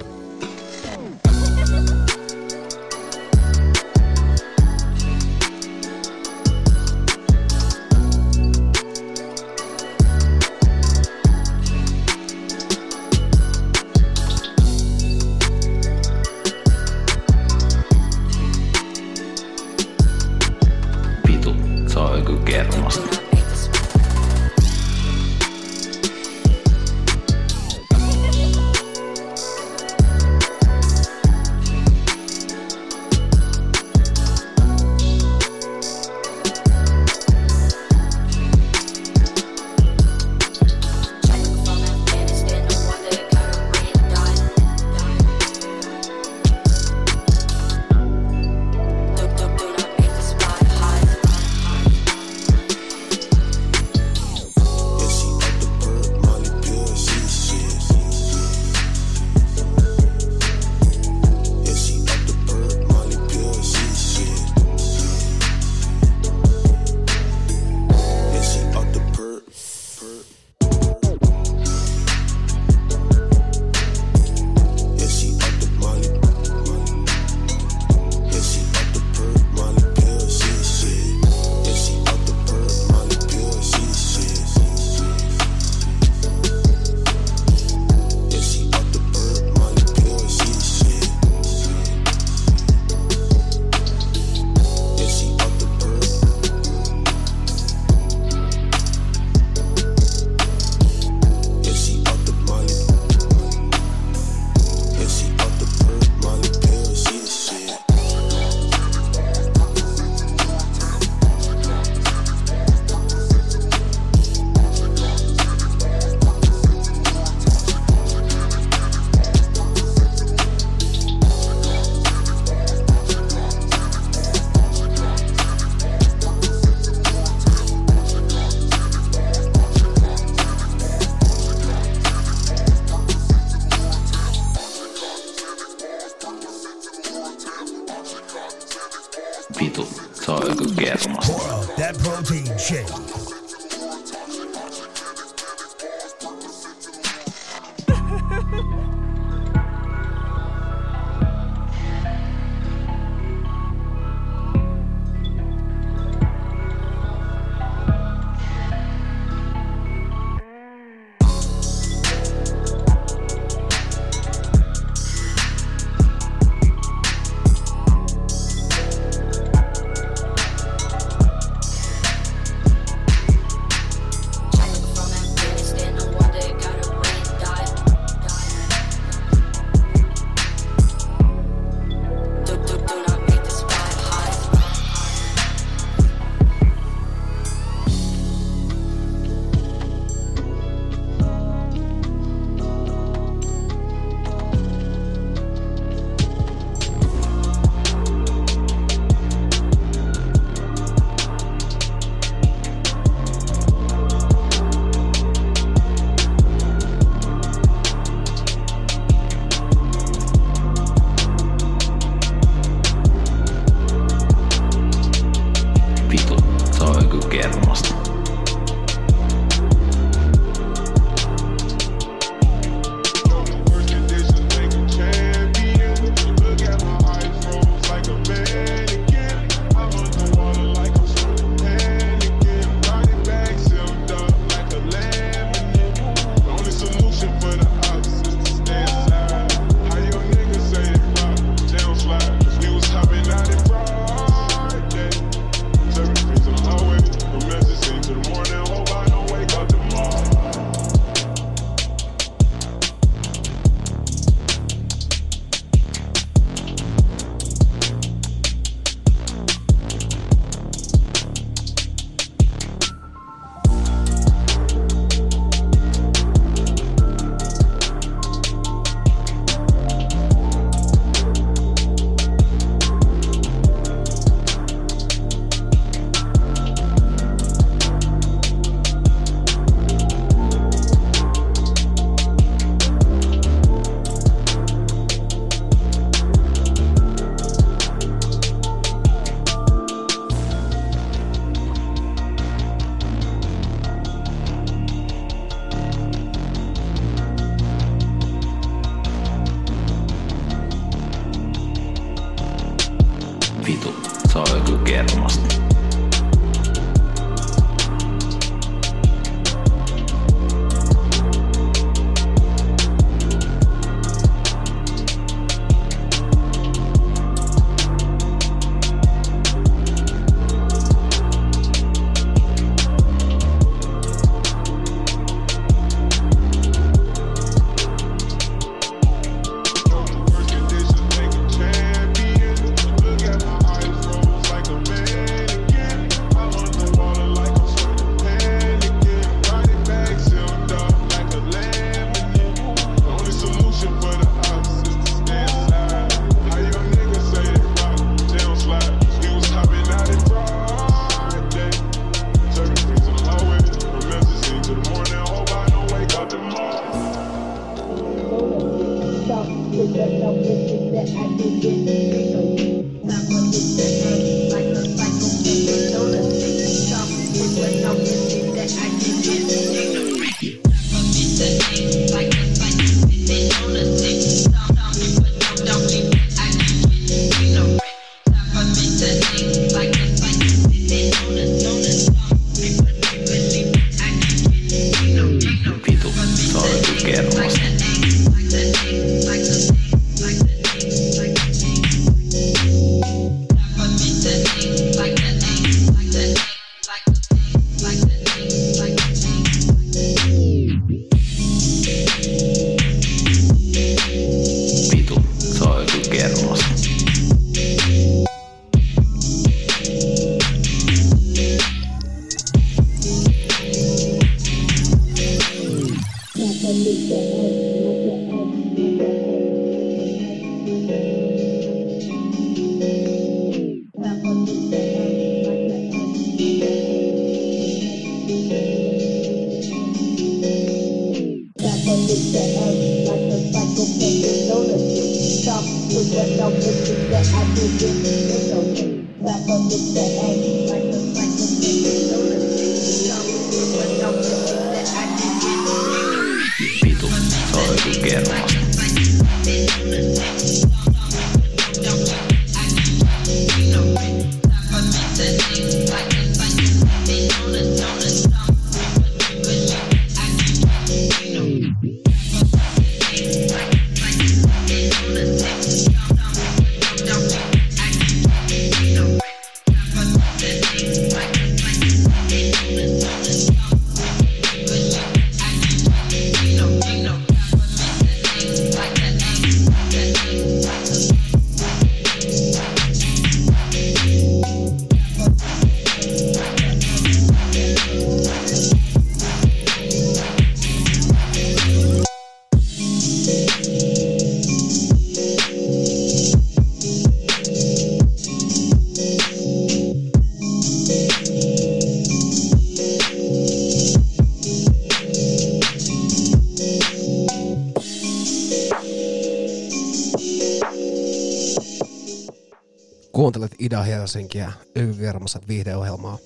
Ida 513.67 513.83
Helsinkiä 513.83 514.51
Ykykermaset 514.75 515.47
viihdeohjelmaa. 515.47 516.17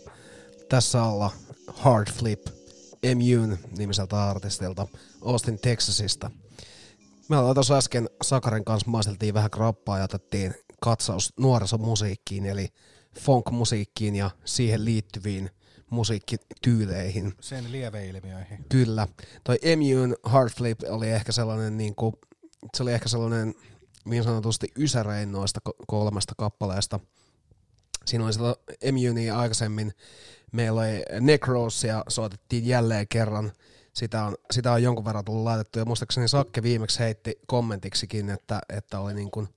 Tässä 0.70 1.04
alla 1.04 1.32
Hard 1.68 2.12
Flip 2.12 2.46
MUn 3.16 3.58
nimiseltä 3.78 4.30
artistilta 4.30 4.88
Austin 5.22 5.60
Texasista. 5.60 6.32
Me 7.30 7.38
ollaan 7.38 7.54
tuossa 7.54 7.78
äsken 7.78 8.10
Sakarin 8.24 8.66
kanssa 8.66 8.92
maisteltiin 8.92 9.34
vähän 9.34 9.52
krappaa 9.52 9.98
ja 9.98 10.04
otettiin 10.04 10.54
katsaus 10.82 11.34
nuorisomusiikkiin 11.38 12.46
eli 12.46 12.68
funk-musiikkiin 13.20 14.16
ja 14.16 14.32
siihen 14.46 14.86
liittyviin 14.86 15.50
musiikkityyleihin. 15.90 17.34
Sen 17.40 17.72
lieveilmiöihin. 17.72 18.66
Kyllä. 18.70 19.08
Toi 19.44 19.60
MUn 19.78 20.16
Hard 20.24 20.50
Flip 20.50 20.80
oli 20.90 21.10
ehkä 21.10 21.32
sellainen, 21.32 21.78
niin 21.78 21.96
kuin, 21.96 22.14
se 22.78 22.84
oli 22.84 22.94
ehkä 22.94 23.10
sellainen 23.10 23.54
niin 24.06 24.24
sanotusti 24.24 24.68
ysärein 24.78 25.32
noista 25.32 25.60
ko- 25.70 25.84
kolmesta 25.88 26.34
kappaleesta. 26.38 27.00
Siinä 28.06 28.26
oli 28.26 28.34
silloin 28.34 28.56
MUnia 28.92 29.40
aikaisemmin. 29.40 29.94
Meillä 30.52 30.82
oli 30.82 31.04
Necrosia, 31.20 32.04
soitettiin 32.08 32.68
jälleen 32.68 33.08
kerran. 33.08 33.52
Sitä 33.94 34.24
on, 34.24 34.36
sitä 34.52 34.72
on 34.72 34.84
jonkun 34.84 35.06
verran 35.06 35.26
tullut 35.26 35.44
laitettu. 35.44 35.80
Ja 35.80 35.86
muistaakseni 35.86 36.28
Sakke 36.28 36.64
viimeksi 36.64 37.00
heitti 37.00 37.40
kommentiksikin, 37.48 38.30
että, 38.30 38.62
että 38.70 39.00
oli 39.00 39.14
niin 39.14 39.32
kuin 39.32 39.48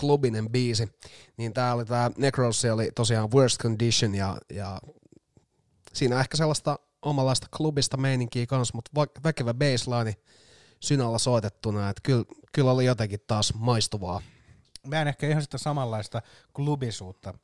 klubinen 0.00 0.50
biisi. 0.50 0.88
Niin 1.36 1.52
tää 1.52 1.74
oli 1.74 1.84
tää 1.84 2.10
Necrosia 2.16 2.74
oli 2.74 2.90
tosiaan 2.94 3.32
Worst 3.32 3.60
Condition 3.60 4.14
ja, 4.14 4.36
ja 4.52 4.80
siinä 5.92 6.20
ehkä 6.20 6.36
sellaista 6.36 6.78
omanlaista 7.02 7.46
klubista 7.56 7.96
meininkiä 7.96 8.46
kanssa, 8.46 8.74
mutta 8.74 8.90
väkevä 9.24 9.54
baseline 9.54 10.16
synalla 10.80 11.18
soitettuna, 11.18 11.90
että 11.90 12.00
kyllä, 12.02 12.24
kyllä 12.52 12.70
oli 12.70 12.84
jotenkin 12.84 13.20
taas 13.26 13.54
maistuvaa. 13.54 14.22
Mä 14.86 15.00
en 15.00 15.08
ehkä 15.08 15.28
ihan 15.28 15.42
sitä 15.42 15.58
samanlaista 15.58 16.22
klubisuutta, 16.52 17.34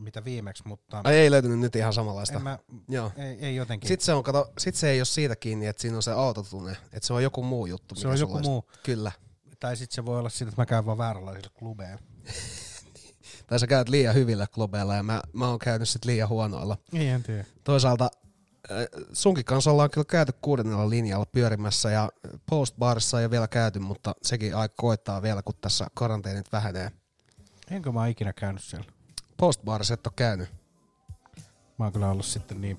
mitä 0.00 0.24
viimeksi, 0.24 0.62
mutta... 0.66 1.00
Ai 1.04 1.14
ei 1.14 1.30
löytynyt 1.30 1.58
nyt 1.58 1.76
ihan 1.76 1.92
samanlaista. 1.92 2.36
En 2.36 2.42
mä, 2.42 2.58
Joo. 2.88 3.12
Ei, 3.16 3.38
ei 3.40 3.56
jotenkin. 3.56 3.88
Sitten 3.88 4.04
se, 4.04 4.12
on, 4.12 4.22
kato, 4.22 4.52
sit 4.58 4.74
se 4.74 4.90
ei 4.90 5.00
ole 5.00 5.04
siitä 5.04 5.36
kiinni, 5.36 5.66
että 5.66 5.82
siinä 5.82 5.96
on 5.96 6.02
se 6.02 6.12
autotune, 6.12 6.72
että 6.72 7.06
se 7.06 7.12
on 7.12 7.22
joku 7.22 7.42
muu 7.42 7.66
juttu. 7.66 7.94
se 7.94 8.08
on 8.08 8.18
joku 8.18 8.34
olisi. 8.34 8.48
muu. 8.48 8.64
Kyllä. 8.82 9.12
Tai 9.60 9.76
sitten 9.76 9.94
se 9.94 10.04
voi 10.04 10.18
olla 10.18 10.28
siitä, 10.28 10.48
että 10.48 10.62
mä 10.62 10.66
käyn 10.66 10.86
vaan 10.86 10.98
vääränlaisilla 10.98 11.50
klubeilla. 11.58 12.02
Tai 13.46 13.58
sä 13.58 13.66
käyt 13.66 13.88
liian 13.88 14.14
hyvillä 14.14 14.46
klubeilla 14.46 14.94
ja 14.94 15.02
mä, 15.02 15.22
mä 15.32 15.48
oon 15.48 15.58
käynyt 15.58 15.88
sit 15.88 16.04
liian 16.04 16.28
huonoilla. 16.28 16.76
Ei 16.94 17.08
en 17.08 17.22
tiedä. 17.22 17.44
Toisaalta 17.64 18.10
äh, 18.70 18.76
sunkin 19.12 19.44
kanssa 19.44 19.70
ollaan 19.70 19.90
kyllä 19.90 20.04
käyty 20.04 20.32
kuudennella 20.42 20.90
linjalla 20.90 21.26
pyörimässä 21.26 21.90
ja 21.90 22.08
postbarissa 22.50 23.18
ei 23.18 23.24
ole 23.24 23.30
vielä 23.30 23.48
käyty, 23.48 23.78
mutta 23.78 24.14
sekin 24.22 24.56
aika 24.56 24.74
koittaa 24.78 25.22
vielä, 25.22 25.42
kun 25.42 25.54
tässä 25.60 25.86
karanteenit 25.94 26.52
vähenee. 26.52 26.90
Enkö 27.70 27.92
mä 27.92 28.06
ikinä 28.06 28.32
käynyt 28.32 28.62
siellä? 28.62 28.86
Postbarissa 29.40 29.94
et 29.94 30.06
ole 30.06 30.12
käynyt. 30.16 30.48
Mä 31.78 31.84
oon 31.84 31.92
kyllä 31.92 32.10
ollut 32.10 32.26
sitten 32.26 32.60
niin, 32.60 32.78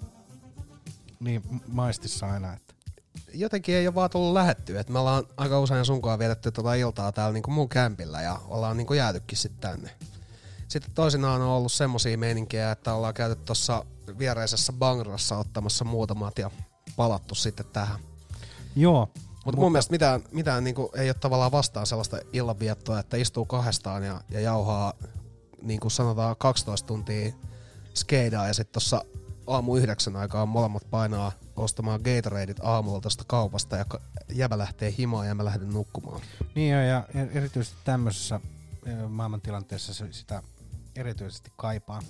niin 1.19 1.43
maistissa 1.67 2.31
aina, 2.31 2.53
että 2.53 2.73
jotenkin 3.33 3.75
ei 3.75 3.87
ole 3.87 3.95
vaan 3.95 4.09
tullut 4.09 4.33
lähettyä. 4.33 4.81
Et 4.81 4.89
me 4.89 4.99
ollaan 4.99 5.23
aika 5.37 5.59
usein 5.59 5.85
sunkaan 5.85 6.19
vietetty 6.19 6.51
tota 6.51 6.73
iltaa 6.73 7.11
täällä 7.11 7.33
niinku 7.33 7.51
mun 7.51 7.69
kämpillä 7.69 8.21
ja 8.21 8.39
ollaan 8.47 8.77
niinku 8.77 8.93
jäätykin 8.93 9.37
sitten 9.37 9.61
tänne. 9.71 9.91
Sitten 10.67 10.91
toisinaan 10.95 11.41
on 11.41 11.47
ollut 11.47 11.71
semmosia 11.71 12.17
meininkiä, 12.17 12.71
että 12.71 12.93
ollaan 12.93 13.13
käyty 13.13 13.41
tuossa 13.45 13.85
viereisessä 14.19 14.73
Bangrassa 14.73 15.37
ottamassa 15.37 15.85
muutamat 15.85 16.37
ja 16.37 16.51
palattu 16.95 17.35
sitten 17.35 17.65
tähän. 17.73 17.99
Joo. 18.75 19.09
Mutta 19.45 19.61
mun 19.61 19.71
mielestä 19.71 19.91
mitään, 19.91 20.23
mitään 20.31 20.63
niinku 20.63 20.91
ei 20.95 21.09
ole 21.09 21.13
tavallaan 21.13 21.51
vastaan 21.51 21.85
sellaista 21.85 22.19
illanviettoa, 22.33 22.99
että 22.99 23.17
istuu 23.17 23.45
kahdestaan 23.45 24.03
ja, 24.03 24.21
ja 24.29 24.39
jauhaa 24.39 24.93
niin 25.61 25.79
kuin 25.79 25.91
sanotaan 25.91 26.35
12 26.39 26.87
tuntia 26.87 27.33
skeidaa 27.95 28.47
ja 28.47 28.53
sitten 28.53 28.73
tuossa 28.73 29.05
aamu 29.47 29.75
yhdeksän 29.75 30.15
aikaa 30.15 30.45
molemmat 30.45 30.89
painaa 30.89 31.31
ostamaan 31.55 32.01
Gatoradeit 32.03 32.59
aamulla 32.61 33.01
tuosta 33.01 33.23
kaupasta 33.27 33.77
ja 33.77 33.85
jäbä 34.33 34.57
lähtee 34.57 34.93
himaan 34.97 35.27
ja 35.27 35.35
mä 35.35 35.45
lähden 35.45 35.69
nukkumaan. 35.69 36.21
Niin 36.55 36.73
jo, 36.73 36.81
ja 36.81 37.03
er- 37.13 37.37
erityisesti 37.37 37.77
tämmöisessä 37.83 38.39
ö, 38.87 39.07
maailmantilanteessa 39.07 39.93
se 39.93 40.07
sitä 40.11 40.43
erityisesti 40.95 41.51
kaipaa. 41.55 42.01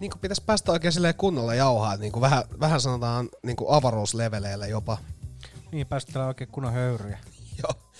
Niin 0.00 0.10
kuin 0.10 0.20
pitäisi 0.20 0.42
päästä 0.46 0.72
oikein 0.72 0.92
silleen 0.92 1.14
kunnolla 1.14 1.54
jauhaa, 1.54 1.96
niin 1.96 2.12
kuin 2.12 2.20
vähän, 2.20 2.44
vähän 2.60 2.80
sanotaan 2.80 3.28
niin 3.42 3.56
kuin 3.56 3.70
avaruusleveleille 3.70 4.68
jopa. 4.68 4.98
Niin, 5.72 5.86
päästetään 5.86 6.28
oikein 6.28 6.50
kunnon 6.50 6.72
höyryjä. 6.72 7.18
Joo. 7.62 7.91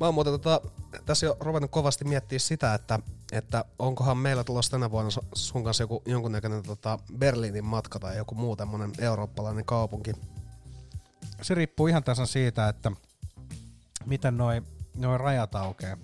Mä 0.00 0.06
oon 0.06 0.14
muuten 0.14 0.32
tota, 0.32 0.60
tässä 1.06 1.26
jo 1.26 1.36
ruvennut 1.40 1.70
kovasti 1.70 2.04
miettiä 2.04 2.38
sitä, 2.38 2.74
että, 2.74 2.98
että 3.32 3.64
onkohan 3.78 4.18
meillä 4.18 4.44
tulossa 4.44 4.70
tänä 4.70 4.90
vuonna 4.90 5.10
su- 5.10 5.26
sun 5.34 5.64
kanssa 5.64 5.82
joku, 5.82 6.02
jonkunnäköinen 6.06 6.62
tota 6.62 6.98
Berliinin 7.18 7.64
matka 7.64 7.98
tai 7.98 8.16
joku 8.16 8.34
muu 8.34 8.56
tämmönen 8.56 8.92
eurooppalainen 8.98 9.64
kaupunki. 9.64 10.12
Se 11.42 11.54
riippuu 11.54 11.86
ihan 11.86 12.04
tasan 12.04 12.26
siitä, 12.26 12.68
että 12.68 12.92
miten 14.06 14.36
noi, 14.36 14.62
noi 14.96 15.18
rajat 15.18 15.54
aukeaa. 15.54 15.96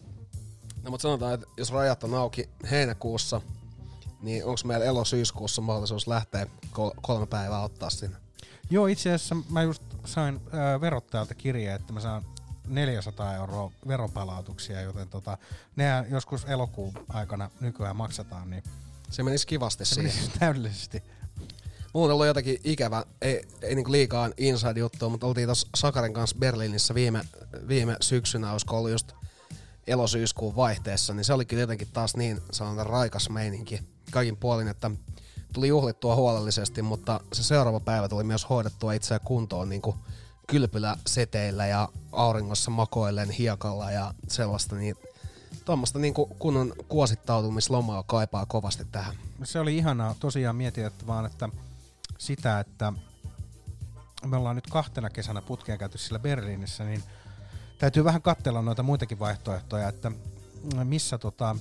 No 0.83 0.91
mutta 0.91 1.03
sanotaan, 1.03 1.35
että 1.35 1.47
jos 1.57 1.73
rajat 1.73 2.05
on 2.05 2.15
auki 2.15 2.49
heinäkuussa, 2.71 3.41
niin 4.23 4.45
onko 4.45 4.61
meillä 4.65 4.85
elo-syyskuussa 4.85 5.63
mahdollisuus 5.63 6.07
lähteä 6.07 6.47
kol- 6.73 6.91
kolme 7.03 7.27
päivää 7.27 7.63
ottaa 7.63 7.91
sinne? 7.91 8.17
Joo, 8.71 8.87
itse 8.87 9.13
asiassa 9.13 9.37
mä 9.51 9.63
just 9.63 9.83
sain 10.05 10.41
ö, 10.47 10.81
verottajalta 10.81 11.35
kirjeen, 11.35 11.77
että 11.77 11.93
mä 11.93 12.01
saan 12.01 12.25
400 12.69 13.35
euroa 13.35 13.73
veronpalautuksia, 13.89 14.81
joten 14.81 15.09
tota, 15.09 15.39
nehän 15.77 16.07
joskus 16.11 16.45
elokuun 16.45 16.93
aikana 17.09 17.51
nykyään 17.61 17.97
maksataan, 17.97 18.51
niin 18.51 18.63
Se 19.11 19.23
menisi 19.23 19.47
kivasti 19.47 19.85
se 19.85 19.95
siihen. 19.95 20.13
menisi 20.15 20.39
täydellisesti. 20.39 21.03
Mulla 21.95 22.07
on 22.07 22.13
ollut 22.13 22.27
jotakin 22.27 22.61
ikävä, 22.65 23.05
ei, 23.23 23.49
ei 23.63 23.75
niinku 23.75 23.93
liikaa 23.93 24.31
inside 24.37 24.81
juttua, 24.81 25.09
mutta 25.09 25.27
oltiin 25.27 25.47
tuossa 25.47 25.69
Sakarin 25.77 26.15
kanssa 26.15 26.37
Berliinissä 26.39 26.95
viime, 26.95 27.25
viime 27.69 27.97
syksynä, 28.01 28.53
olisiko 28.53 28.77
ollut 28.77 28.91
just 28.91 29.13
elosyyskuun 29.87 30.57
vaihteessa, 30.57 31.15
niin 31.15 31.25
se 31.25 31.33
oli 31.33 31.45
kyllä 31.45 31.61
jotenkin 31.61 31.89
taas 31.93 32.17
niin 32.17 32.41
sanotaan 32.53 32.87
raikas 32.87 33.31
meininki 33.31 33.81
kaikin 34.11 34.37
puolin, 34.37 34.69
että 34.69 34.91
tuli 35.53 35.69
juhlittua 35.69 36.17
huolellisesti, 36.17 36.83
mutta 36.83 37.21
se 37.33 37.43
seuraava 37.43 37.81
päivä 37.81 38.09
tuli 38.09 38.25
myös 38.25 38.51
hoidettua 38.51 38.93
itseä 38.93 39.19
kuntoon 39.19 39.69
niin 39.69 39.83
kuin 39.83 39.97
kylpyläseteillä 40.49 41.67
ja 41.67 41.89
auringossa 42.13 42.71
makoillen 42.71 43.31
hiekalla 43.31 43.91
ja 43.91 44.15
sellaista, 44.29 44.77
niin 44.77 44.97
tuommoista 45.65 45.99
niin 45.99 46.15
kunnon 46.15 46.73
kuosittautumislomaa 46.89 48.03
kaipaa 48.03 48.47
kovasti 48.47 48.85
tähän. 48.93 49.15
Se 49.45 49.61
oli 49.61 49.77
ihanaa. 49.77 50.15
Tosiaan 50.21 50.57
mietin, 50.57 50.87
että 50.87 51.07
vaan 51.07 51.27
että 51.27 51.49
sitä, 52.19 52.61
että 52.61 52.93
me 54.27 54.37
ollaan 54.37 54.57
nyt 54.57 54.67
kahtena 54.71 55.11
kesänä 55.11 55.43
putkeen 55.43 55.79
käyty 55.79 55.99
siellä 55.99 56.19
Berliinissä, 56.19 56.85
niin 56.85 57.03
täytyy 57.79 58.05
vähän 58.05 58.23
katsella 58.23 58.63
noita 58.63 58.83
muitakin 58.83 59.19
vaihtoehtoja, 59.19 59.89
että 59.89 60.13
missä, 60.85 61.19
tota, 61.19 61.57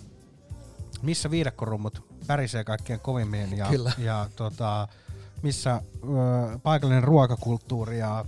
missä 1.01 1.31
viidakkorummut 1.31 2.07
pärisee 2.27 2.63
kaikkein 2.63 2.99
kovimmin 2.99 3.57
ja, 3.57 3.65
Kyllä. 3.65 3.91
ja 3.97 4.29
tota, 4.35 4.87
missä 5.41 5.81
ö, 6.03 6.59
paikallinen 6.59 7.03
ruokakulttuuri 7.03 7.99
ja, 7.99 8.25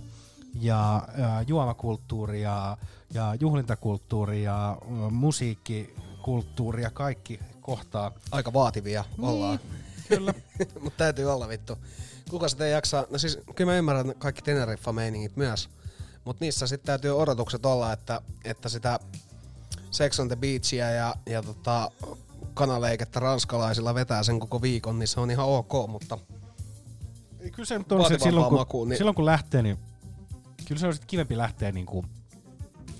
ja 0.54 1.02
ö, 1.08 1.44
juomakulttuuri 1.46 2.42
ja, 2.42 2.76
ja 3.14 3.34
juhlintakulttuuri 3.40 4.42
ja 4.42 4.78
ö, 4.82 5.10
musiikkikulttuuri 5.10 6.82
ja 6.82 6.90
kaikki 6.90 7.40
kohtaa. 7.60 8.12
Aika 8.32 8.52
vaativia 8.52 9.04
ollaan. 9.18 9.60
Kyllä. 10.08 10.34
Mutta 10.82 10.96
täytyy 10.96 11.32
olla 11.32 11.48
vittu. 11.48 11.78
Kuka 12.30 12.48
sitä 12.48 12.64
ei 12.66 12.72
jaksaa? 12.72 13.04
No 13.10 13.18
siis 13.18 13.38
kyllä 13.54 13.72
mä 13.72 13.78
ymmärrän 13.78 14.14
kaikki 14.18 14.42
Teneriffa-meiningit 14.42 15.36
myös. 15.36 15.68
Mutta 16.24 16.44
niissä 16.44 16.66
sitten 16.66 16.86
täytyy 16.86 17.10
odotukset 17.18 17.66
olla, 17.66 17.92
että, 17.92 18.20
että 18.44 18.68
sitä 18.68 18.98
Sex 19.90 20.20
on 20.20 20.28
the 20.28 20.36
Beachia 20.36 20.90
ja, 20.90 21.14
ja 21.26 21.42
tota, 21.42 21.90
kanaleikettä 22.54 23.20
ranskalaisilla 23.20 23.94
vetää 23.94 24.22
sen 24.22 24.40
koko 24.40 24.62
viikon, 24.62 24.98
niin 24.98 25.08
se 25.08 25.20
on 25.20 25.30
ihan 25.30 25.46
ok, 25.46 25.72
mutta 25.88 26.18
Kyllä 27.52 27.66
se 27.66 27.78
nyt 27.78 27.92
on 27.92 28.08
se, 28.08 28.18
silloin, 28.18 28.48
kun, 28.48 28.58
makuun, 28.58 28.88
niin- 28.88 28.96
silloin 28.98 29.14
kun 29.14 29.24
lähtee, 29.24 29.62
niin 29.62 29.78
kyllä 30.70 30.80
se 30.80 30.86
on 30.86 30.94
sit 30.94 31.04
kivempi 31.04 31.36
lähteä 31.36 31.72
niin 31.72 31.86
kuin, 31.86 32.06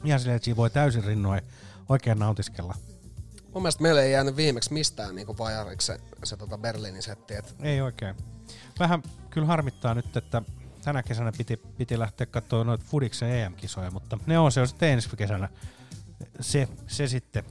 ihan 0.05 0.21
silleen, 0.21 0.37
että 0.37 0.45
siinä 0.45 0.57
voi 0.57 0.71
täysin 0.71 1.05
rinnoin 1.05 1.43
oikein 1.89 2.19
nautiskella. 2.19 2.75
mun 3.55 3.63
mielestä 3.63 3.83
meille 3.83 4.03
ei 4.03 4.13
jäänyt 4.13 4.37
viimeksi 4.37 4.73
mistään 4.73 5.15
niin 5.15 5.39
vajariksi 5.39 5.87
se, 5.87 5.99
se 6.25 6.37
tota 6.37 6.59
Berliinin 6.59 7.03
setti. 7.03 7.35
Et 7.35 7.55
Ei 7.61 7.81
oikein. 7.81 8.15
Vähän 8.79 9.03
kyllä 9.31 9.47
harmittaa 9.47 9.95
nyt, 9.95 10.17
että 10.17 10.43
tänä 10.85 11.03
kesänä 11.03 11.33
piti, 11.39 11.57
piti 11.57 11.99
lähteä 11.99 12.27
katsoa 12.27 12.65
noita 12.65 12.85
Fudiksen 12.89 13.31
EM-kisoja, 13.31 13.91
mutta 13.91 14.19
ne 14.27 14.39
on 14.39 14.53
se 14.53 14.61
on 14.61 14.69
sitten 14.69 14.89
ensi 14.89 15.17
kesänä 15.17 15.49
se, 16.41 16.69
se 16.87 17.07
sitten, 17.07 17.45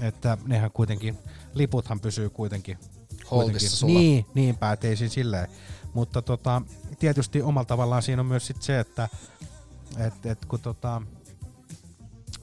että 0.00 0.38
nehän 0.46 0.70
kuitenkin, 0.70 1.18
liputhan 1.54 2.00
pysyy 2.00 2.30
kuitenkin 2.30 2.78
Holdissa 3.30 3.76
sulla. 3.76 3.98
Niin, 3.98 4.26
niinpä, 4.34 4.72
et 4.72 4.84
ei 4.84 4.96
siinä 4.96 5.12
silleen. 5.12 5.48
Mutta 5.94 6.22
tota, 6.22 6.62
tietysti 6.98 7.42
omalla 7.42 7.64
tavallaan 7.64 8.02
siinä 8.02 8.22
on 8.22 8.26
myös 8.26 8.46
sit 8.46 8.62
se, 8.62 8.80
että 8.80 9.08
et, 9.98 10.26
et 10.26 10.44
kun 10.44 10.60
tota, 10.60 11.02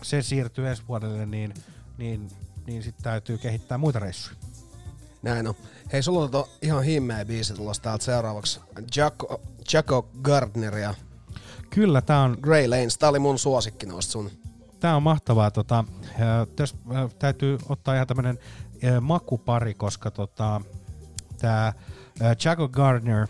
se 0.02 0.22
siirtyy 0.22 0.68
ensi 0.70 0.84
vuodelle, 0.88 1.26
niin, 1.26 1.54
niin, 1.98 2.28
niin 2.68 2.84
sitten 2.84 3.04
täytyy 3.04 3.38
kehittää 3.38 3.78
muita 3.78 4.00
reissuja. 4.00 4.38
Näin 5.22 5.48
on. 5.48 5.56
Hei, 5.94 6.04
sulla 6.04 6.24
on 6.24 6.32
to 6.32 6.50
ihan 6.62 6.84
himmeä 6.84 7.26
biisi 7.26 7.54
tulossa 7.54 7.84
täältä 7.84 8.06
seuraavaksi. 8.06 8.60
Jaco, 8.96 9.42
Jaco 9.74 10.10
Gardner 10.22 10.78
ja 10.78 10.94
Kyllä, 11.70 12.02
tää 12.02 12.22
on, 12.22 12.38
Grey 12.42 12.68
Lanes. 12.68 12.98
Tää 12.98 13.10
oli 13.10 13.20
mun 13.20 13.40
suosikki 13.40 13.86
noista 13.86 14.12
sun. 14.12 14.32
tää 14.80 14.96
on 14.96 15.04
mahtavaa. 15.04 15.52
Tota, 15.52 15.84
tässä 16.56 16.76
äh, 16.96 17.14
täytyy 17.20 17.58
ottaa 17.70 17.96
ihan 17.96 18.08
tämmönen 18.08 18.40
makupari, 19.02 19.74
koska 19.74 20.12
tota, 20.12 20.62
tää 21.38 21.74
Jaco 22.46 22.70
Gardner 22.70 23.28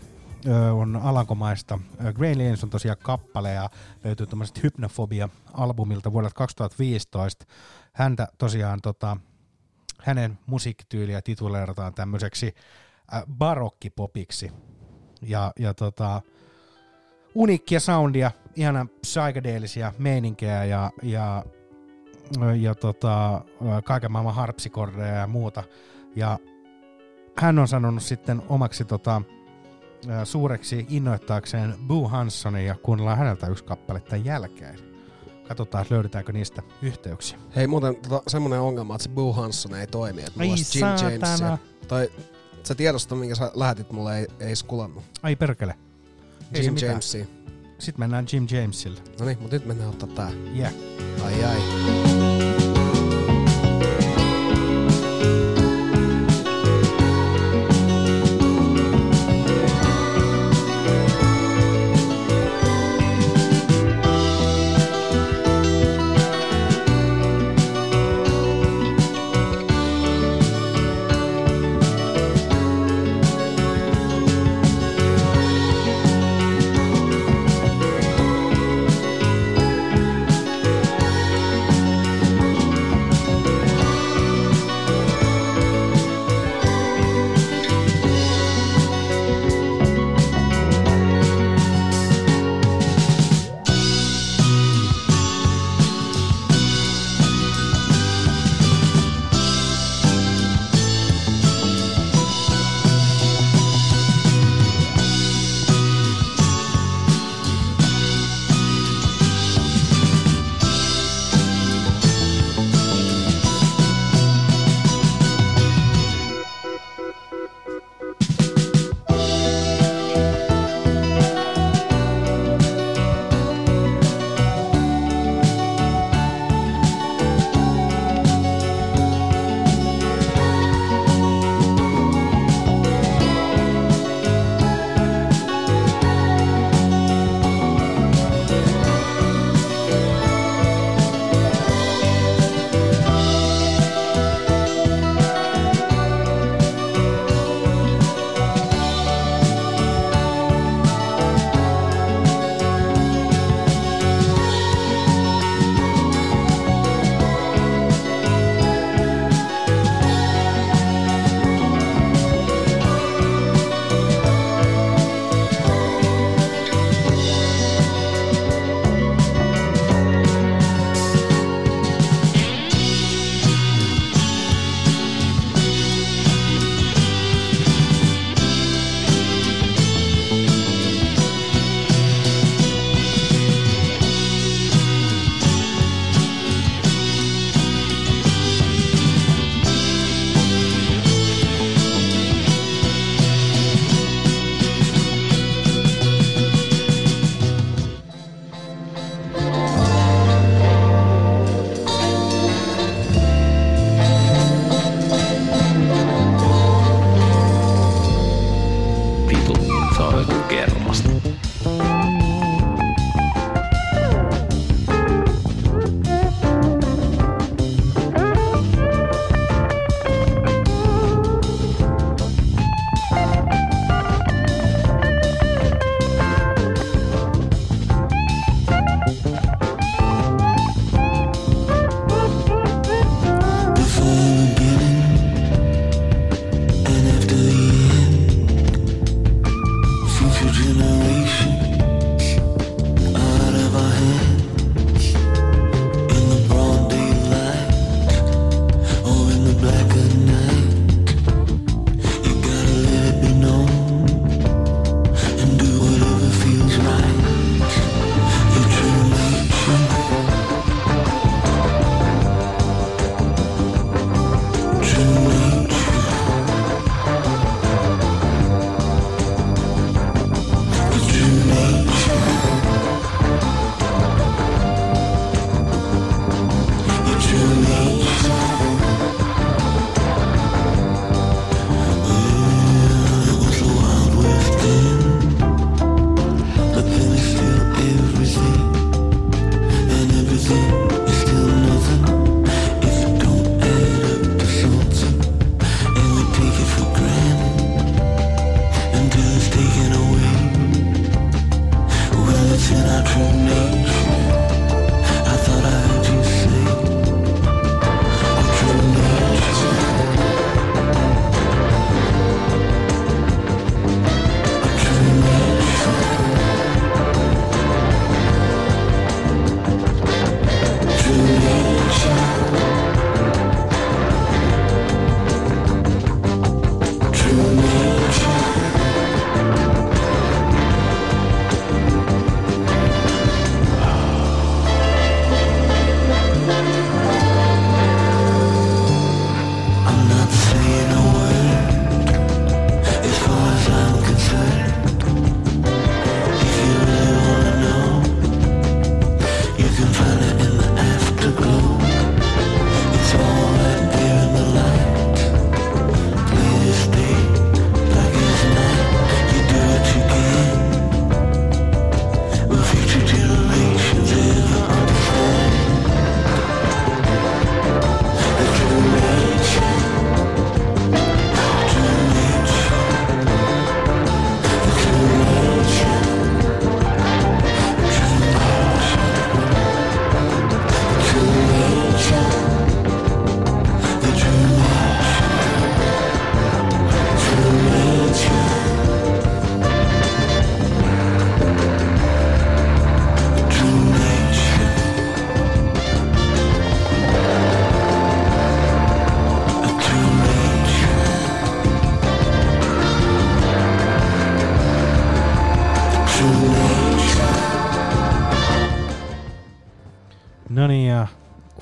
on 0.72 0.96
Alankomaista. 0.96 1.78
Grey 2.14 2.34
Lanes 2.34 2.64
on 2.64 2.70
tosiaan 2.70 2.98
kappale 3.02 3.52
ja 3.52 3.70
löytyy 4.04 4.26
tämmöisestä 4.26 4.60
Hypnophobia-albumilta 4.62 6.12
vuodelta 6.12 6.34
2015. 6.34 7.46
Häntä 7.92 8.28
tosiaan 8.38 8.80
tota, 8.82 9.16
hänen 10.02 10.38
musiikkityyliä 10.46 11.22
tituleerataan 11.22 11.94
tämmöiseksi 11.94 12.54
barokkipopiksi. 13.38 14.52
Ja, 15.22 15.52
ja 15.58 15.74
tota, 15.74 16.22
uniikkia 17.34 17.80
soundia, 17.80 18.30
ihana 18.56 18.86
psykedeellisia 19.00 19.92
meininkejä 19.98 20.64
ja, 20.64 20.90
ja, 21.02 21.44
ja 22.60 22.74
tota, 22.74 23.44
kaiken 23.84 24.12
maailman 24.12 24.34
harpsikordeja 24.34 25.14
ja 25.14 25.26
muuta. 25.26 25.62
Ja 26.16 26.38
hän 27.38 27.58
on 27.58 27.68
sanonut 27.68 28.02
sitten 28.02 28.42
omaksi 28.48 28.84
tota, 28.84 29.22
suureksi 30.24 30.86
innoittaakseen 30.90 31.74
Boo 31.86 32.08
Hanssonin 32.08 32.66
ja 32.66 32.74
kuunnellaan 32.74 33.18
häneltä 33.18 33.46
yksi 33.46 33.64
kappale 33.64 34.00
tämän 34.00 34.24
jälkeen. 34.24 34.78
Katsotaan, 35.48 35.86
löydetäänkö 35.90 36.32
niistä 36.32 36.62
yhteyksiä. 36.82 37.38
Hei, 37.56 37.66
muuten 37.66 37.96
tota, 37.96 38.22
semmonen 38.26 38.60
ongelma, 38.60 38.94
että 38.94 39.02
se 39.02 39.10
Boo 39.10 39.32
Hanson 39.32 39.74
ei 39.74 39.86
toimi. 39.86 40.20
Että 40.20 40.32
mulla 40.34 40.42
Ai 40.42 40.50
olisi 40.50 40.78
Jim. 40.78 40.88
Jamesia. 41.20 41.58
Tai 41.88 42.08
se 42.62 42.74
tiedosto, 42.74 43.16
minkä 43.16 43.34
sä 43.34 43.50
lähetit 43.54 43.92
mulle, 43.92 44.18
ei, 44.18 44.26
ei 44.40 44.56
skulannut. 44.56 45.04
Ai 45.22 45.36
perkele. 45.36 45.74
Ei 46.54 46.64
Jim. 46.64 46.74
Jamesia. 46.82 47.26
Sitten 47.78 48.00
mennään 48.00 48.26
Jim 48.32 48.46
Jamesille. 48.50 49.00
No 49.20 49.26
niin, 49.26 49.38
mutta 49.40 49.56
nyt 49.56 49.66
mennään 49.66 49.90
ottaa 49.90 50.08
tää. 50.08 50.30
Yeah. 50.56 50.72
Ai 51.24 51.44
ai. 51.44 52.61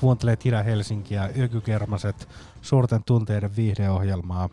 Kuuntelet 0.01 0.45
Itä-Helsinkiä, 0.45 1.29
Yökykermaset, 1.37 2.29
suurten 2.61 3.03
tunteiden 3.03 3.55
viihdeohjelmaa. 3.55 4.49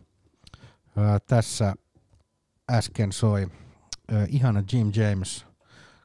Ö, 0.99 1.01
tässä 1.27 1.75
äsken 2.71 3.13
soi 3.13 3.51
ö, 4.13 4.27
ihana 4.29 4.63
Jim 4.73 4.93
James 4.95 5.47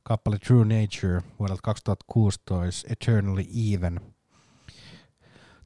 kappale 0.03 0.39
True 0.39 0.65
Nature 0.65 1.21
vuodelta 1.39 1.61
2016, 1.63 2.87
Eternally 2.91 3.45
Even. 3.73 4.01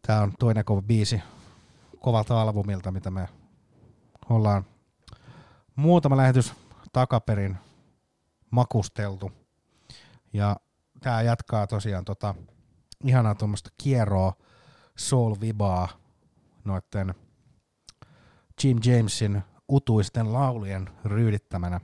Tämä 0.08 0.22
on 0.22 0.34
toinen 0.40 0.66
kova 0.66 0.82
biisi 0.82 1.22
kovalta 2.00 2.42
albumilta, 2.42 2.92
mitä 2.92 3.12
me 3.12 3.30
ollaan 4.30 4.66
muutama 5.76 6.18
lähetys 6.18 6.54
takaperin 6.94 7.58
makusteltu. 8.52 9.32
Ja 10.34 10.56
tää 11.00 11.22
jatkaa 11.22 11.68
tosiaan 11.68 12.06
tota 12.06 12.36
ihanaa 13.04 13.36
tuommoista 13.36 13.70
kierroa 13.78 14.34
soul 14.98 15.36
vibaa 15.42 15.90
noitten 16.66 17.16
Jim 18.64 18.80
Jamesin 18.86 19.44
utuisten 19.72 20.34
laulujen 20.34 20.90
ryydittämänä. 21.06 21.82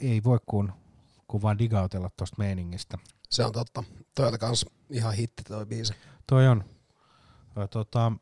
Ei 0.00 0.24
voi 0.24 0.38
kuin, 0.46 0.72
kuin 1.26 1.42
vaan 1.42 1.58
digautella 1.58 2.10
tosta 2.16 2.36
meiningistä. 2.38 2.98
Se 3.30 3.44
on 3.44 3.52
totta. 3.52 3.84
Toi 4.14 4.28
oli 4.28 4.38
kans 4.38 4.66
ihan 4.90 5.14
hitti 5.14 5.42
toi 5.42 5.66
biisi. 5.66 5.94
Toi 6.26 6.48
on. 6.48 6.64
Tota, 7.70 8.12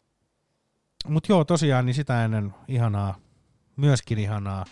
mut 1.06 1.28
joo, 1.28 1.44
tosiaan 1.44 1.86
niin 1.86 1.94
sitä 1.94 2.24
ennen 2.24 2.54
ihanaa, 2.68 3.14
myöskin 3.76 4.18
ihanaa 4.18 4.64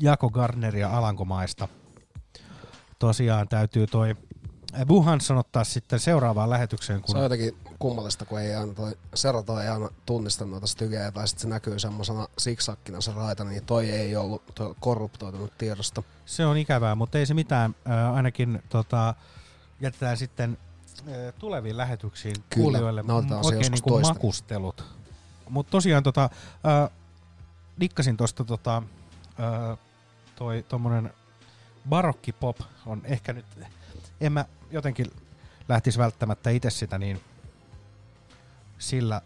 Jako 0.00 0.30
Gardneria 0.30 0.88
Alankomaista. 0.90 1.68
Tosiaan 2.98 3.48
täytyy 3.48 3.86
toi 3.86 4.16
Buhansson 4.86 5.38
ottaa 5.38 5.64
sitten 5.64 6.00
seuraavaan 6.00 6.50
lähetykseen, 6.50 7.00
kun 7.02 7.12
Se 7.12 7.16
on 7.16 7.22
jotenkin 7.22 7.56
kummallista, 7.78 8.24
kun 8.24 8.40
ei 8.40 8.54
aina 8.54 8.74
toi 8.74 8.92
Serato 9.14 9.60
ei 9.60 9.68
aina 9.68 9.88
tunnista 10.06 10.44
noita 10.44 10.66
stygejä, 10.66 11.12
tai 11.12 11.28
sitten 11.28 11.42
se 11.42 11.48
näkyy 11.48 11.78
semmosena 11.78 12.28
siksakkina 12.38 13.00
se 13.00 13.12
raita, 13.12 13.44
niin 13.44 13.64
toi 13.64 13.90
ei 13.90 14.16
ollut 14.16 14.54
toi 14.54 14.74
korruptoitunut 14.80 15.58
tiedosta. 15.58 16.02
Se 16.26 16.46
on 16.46 16.56
ikävää, 16.56 16.94
mutta 16.94 17.18
ei 17.18 17.26
se 17.26 17.34
mitään. 17.34 17.74
Äh, 17.90 18.14
ainakin 18.14 18.62
tota, 18.68 19.14
jätetään 19.80 20.16
sitten 20.16 20.58
äh, 21.08 21.34
tuleviin 21.38 21.76
lähetyksiin 21.76 22.36
Kyllä, 22.50 22.64
kuulijoille 22.64 23.04
oikein 23.44 23.72
niinku 23.72 23.90
toista. 23.90 24.14
makustelut. 24.14 24.84
Mutta 25.48 25.70
tosiaan 25.70 26.02
tota, 26.02 26.22
äh, 26.22 26.90
dikkasin 27.80 28.16
tuosta 28.16 28.44
tota, 28.44 28.82
äh, 29.40 29.78
toi 30.36 30.64
tommonen 30.68 31.12
barokkipop 31.88 32.56
on 32.86 33.00
ehkä 33.04 33.32
nyt, 33.32 33.46
en 34.22 34.32
mä 34.32 34.44
jotenkin 34.70 35.06
lähtisi 35.68 35.98
välttämättä 35.98 36.50
itse 36.50 36.70
sitä 36.70 36.98
niin 36.98 37.20
sillä, 38.78 39.22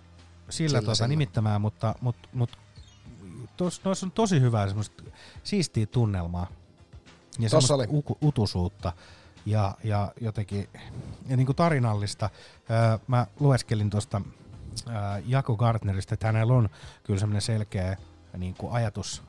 sillä, 0.50 0.80
Sillä, 0.80 0.94
sillä. 0.94 1.08
nimittämään, 1.08 1.60
mutta 1.60 1.94
mut, 2.00 2.16
mut, 2.32 2.58
tos, 3.56 3.84
noissa 3.84 4.06
on 4.06 4.12
tosi 4.12 4.40
hyvää 4.40 4.66
semmoista 4.66 5.02
siistiä 5.42 5.86
tunnelmaa 5.86 6.46
ja 7.38 7.50
Tossa 7.50 7.66
semmoista 7.68 7.94
uku, 7.96 8.18
utusuutta 8.22 8.92
ja, 9.46 9.74
ja 9.84 10.12
jotenkin 10.20 10.68
ja 11.28 11.36
niin 11.36 11.46
kuin 11.46 11.56
tarinallista. 11.56 12.30
Öö, 12.70 12.98
mä 13.06 13.26
lueskelin 13.40 13.90
tuosta 13.90 14.20
öö, 14.88 14.94
Jako 15.26 15.56
Gardnerista, 15.56 16.14
että 16.14 16.26
hänellä 16.26 16.54
on 16.54 16.68
kyllä 17.02 17.20
semmoinen 17.20 17.42
selkeä 17.42 17.96
niin 18.36 18.54
kuin 18.54 18.72
ajatus 18.72 19.22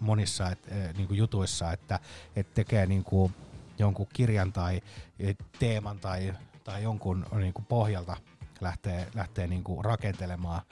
monissa 0.00 0.50
et, 0.50 0.58
niin 0.96 1.08
kuin 1.08 1.18
jutuissa, 1.18 1.72
että, 1.72 2.00
että 2.36 2.54
tekee 2.54 2.86
niin 2.86 3.04
kuin 3.04 3.34
jonkun 3.78 4.06
kirjan 4.12 4.52
tai 4.52 4.80
eh, 5.18 5.36
teeman 5.58 5.98
tai, 5.98 6.34
tai 6.64 6.82
jonkun 6.82 7.26
niin 7.36 7.52
kuin 7.52 7.64
pohjalta 7.64 8.16
lähtee, 8.60 9.08
lähtee 9.14 9.46
niin 9.46 9.64
kuin 9.64 9.84
rakentelemaan. 9.84 10.62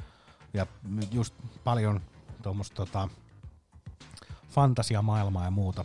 Ja 0.54 0.66
just 1.10 1.34
paljon 1.64 2.00
tuommoista 2.42 2.74
tota, 2.74 3.08
fantasiamaailmaa 4.50 5.44
ja 5.44 5.50
muuta. 5.50 5.84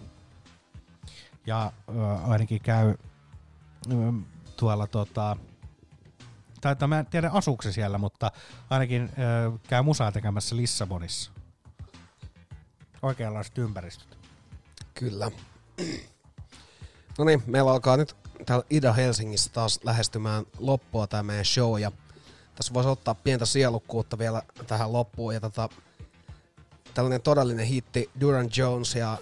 Ja 1.45 1.71
ö, 1.89 1.91
ainakin 2.27 2.61
käy 2.61 2.89
ö, 2.89 3.95
tuolla 4.57 4.87
tota, 4.87 5.37
tai, 6.61 6.75
tai 6.75 6.87
mä 6.87 6.99
en 6.99 7.05
tiedä 7.05 7.29
asuuko 7.33 7.71
siellä, 7.71 7.97
mutta 7.97 8.31
ainakin 8.69 9.03
ö, 9.03 9.57
käy 9.67 9.81
musaa 9.81 10.11
tekemässä 10.11 10.55
Lissabonissa. 10.55 11.31
Oikeanlaiset 13.01 13.57
ympäristöt. 13.57 14.17
Kyllä. 14.93 15.31
No 17.17 17.25
niin, 17.25 17.43
meillä 17.45 17.71
alkaa 17.71 17.97
nyt 17.97 18.15
täällä 18.45 18.65
Ida-Helsingissä 18.69 19.51
taas 19.53 19.79
lähestymään 19.83 20.45
loppua 20.59 21.07
tämä 21.07 21.23
meidän 21.23 21.45
show 21.45 21.79
ja 21.79 21.91
tässä 22.55 22.73
voisi 22.73 22.89
ottaa 22.89 23.15
pientä 23.15 23.45
sielukkuutta 23.45 24.17
vielä 24.17 24.41
tähän 24.67 24.93
loppuun 24.93 25.33
ja 25.33 25.39
tota, 25.39 25.69
tällainen 26.93 27.21
todellinen 27.21 27.65
hitti 27.65 28.09
Duran 28.21 28.49
Jones 28.57 28.95
ja 28.95 29.17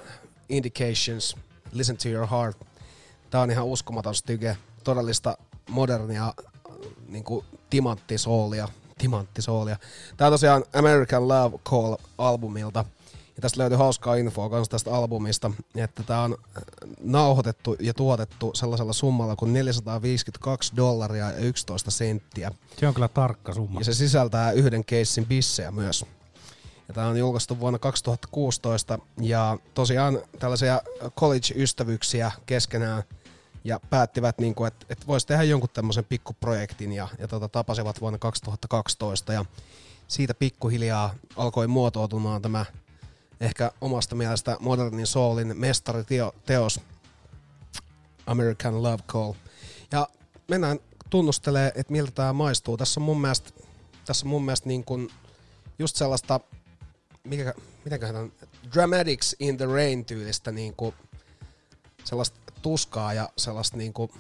Indications, 0.50 1.36
Listen 1.72 1.98
to 1.98 2.10
Your 2.10 2.28
Heart. 2.28 2.58
Tää 3.30 3.42
on 3.42 3.52
ihan 3.52 3.66
uskomaton 3.66 4.16
styge, 4.16 4.58
todellista 4.84 5.38
modernia 5.70 6.34
niin 7.08 7.24
timanttisoolia. 7.70 8.68
timanttisoolia. 8.98 9.78
On 10.22 10.32
tosiaan 10.32 10.64
American 10.74 11.28
Love 11.28 11.58
Call-albumilta. 11.58 12.86
Ja 13.38 13.42
tästä 13.42 13.60
löytyy 13.60 13.78
hauskaa 13.78 14.16
infoa 14.16 14.50
myös 14.50 14.70
tästä 14.70 14.96
albumista, 14.96 15.52
että 15.76 16.04
tämä 16.04 16.24
on 16.24 16.38
äh, 16.58 16.64
nauhoitettu 17.04 17.76
ja 17.80 17.94
tuotettu 17.94 18.52
sellaisella 18.54 18.94
summalla 18.94 19.36
kuin 19.36 19.54
452 19.54 20.74
dollaria 20.76 21.32
ja 21.32 21.38
11 21.38 21.92
senttiä. 21.92 22.52
Se 22.80 22.88
on 22.88 22.94
kyllä 22.94 23.08
tarkka 23.08 23.54
summa. 23.54 23.80
Ja 23.80 23.86
se 23.86 23.94
sisältää 23.94 24.52
yhden 24.52 24.86
keissin 24.86 25.26
bissejä 25.26 25.72
myös. 25.72 26.06
Ja 26.88 26.94
tämä 26.94 27.08
on 27.08 27.20
julkaistu 27.20 27.60
vuonna 27.60 27.80
2016 27.80 29.00
ja 29.22 29.58
tosiaan 29.74 30.20
tällaisia 30.40 30.82
college-ystävyyksiä 31.20 32.32
keskenään 32.46 33.04
ja 33.64 33.80
päättivät, 33.90 34.40
niin 34.40 34.56
kuin, 34.56 34.68
että, 34.68 34.86
että 34.90 35.08
voisi 35.08 35.28
tehdä 35.28 35.44
jonkun 35.44 35.70
tämmöisen 35.74 36.06
pikkuprojektin 36.06 36.94
ja, 36.94 37.08
ja 37.20 37.28
tota, 37.28 37.50
tapasivat 37.50 38.02
vuonna 38.02 38.20
2012 38.20 39.34
ja 39.34 39.46
siitä 40.08 40.34
pikkuhiljaa 40.34 41.14
alkoi 41.36 41.68
muotoutumaan 41.68 42.42
tämä 42.42 42.66
ehkä 43.42 43.72
omasta 43.82 44.16
mielestä 44.16 44.58
modernin 44.60 45.08
soulin 45.08 45.54
mestariteos 45.58 46.80
American 48.26 48.84
Love 48.84 49.04
Call. 49.08 49.34
Ja 49.92 50.08
mennään 50.48 50.80
tunnustelee, 51.10 51.72
että 51.76 51.92
miltä 51.92 52.12
tämä 52.12 52.34
maistuu. 52.34 52.78
Tässä 52.78 53.00
on 53.00 53.04
mun 53.04 53.22
mielestä, 53.22 53.50
tässä 54.06 54.26
on 54.26 54.30
mun 54.30 54.46
mielestä 54.46 54.68
niin 54.68 54.84
kuin 54.84 55.10
just 55.80 55.96
sellaista, 55.96 56.40
mikä, 57.24 57.54
mitenköhän 57.86 58.16
on, 58.16 58.32
Dramatics 58.74 59.36
in 59.40 59.58
the 59.58 59.66
Rain 59.66 60.06
tyylistä 60.06 60.52
niin 60.52 60.74
kuin 60.76 60.96
sellaista 62.04 62.40
tuskaa 62.62 63.14
ja 63.14 63.30
sellaista 63.38 63.78
niin 63.78 63.94
kuin 63.94 64.12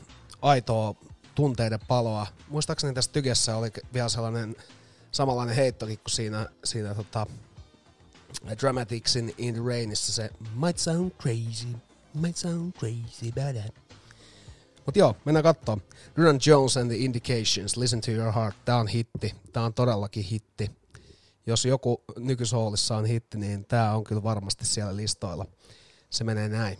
aitoa 0.41 0.95
tunteiden 1.35 1.79
paloa. 1.87 2.27
Muistaakseni 2.47 2.93
tässä 2.93 3.11
tykessä 3.11 3.57
oli 3.57 3.69
vielä 3.93 4.09
sellainen 4.09 4.55
samanlainen 5.11 5.55
heittokin 5.55 5.97
kuin 5.97 6.11
siinä, 6.11 6.49
siinä 6.63 6.95
tota, 6.95 7.27
Dramatics 8.59 9.15
in, 9.15 9.33
the 9.53 9.61
Rainissa 9.61 10.11
se 10.11 10.29
Might 10.55 10.77
sound 10.77 11.11
crazy, 11.21 11.67
might 12.13 12.37
sound 12.37 12.73
crazy, 12.79 13.31
but 13.31 13.55
I... 13.55 13.69
Mut 14.85 14.95
joo, 14.95 15.15
mennään 15.25 15.43
kattoo. 15.43 15.77
Duran 16.17 16.39
Jones 16.45 16.77
and 16.77 16.89
the 16.89 16.97
Indications, 16.97 17.77
Listen 17.77 18.01
to 18.01 18.11
Your 18.11 18.31
Heart. 18.31 18.55
Tää 18.65 18.77
on 18.77 18.87
hitti. 18.87 19.35
Tää 19.53 19.63
on 19.63 19.73
todellakin 19.73 20.23
hitti. 20.23 20.71
Jos 21.45 21.65
joku 21.65 22.03
nykysoolissa 22.17 22.97
on 22.97 23.05
hitti, 23.05 23.37
niin 23.37 23.65
tää 23.65 23.95
on 23.95 24.03
kyllä 24.03 24.23
varmasti 24.23 24.65
siellä 24.65 24.95
listoilla. 24.95 25.45
Se 26.09 26.23
menee 26.23 26.49
näin. 26.49 26.77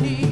Need 0.00 0.27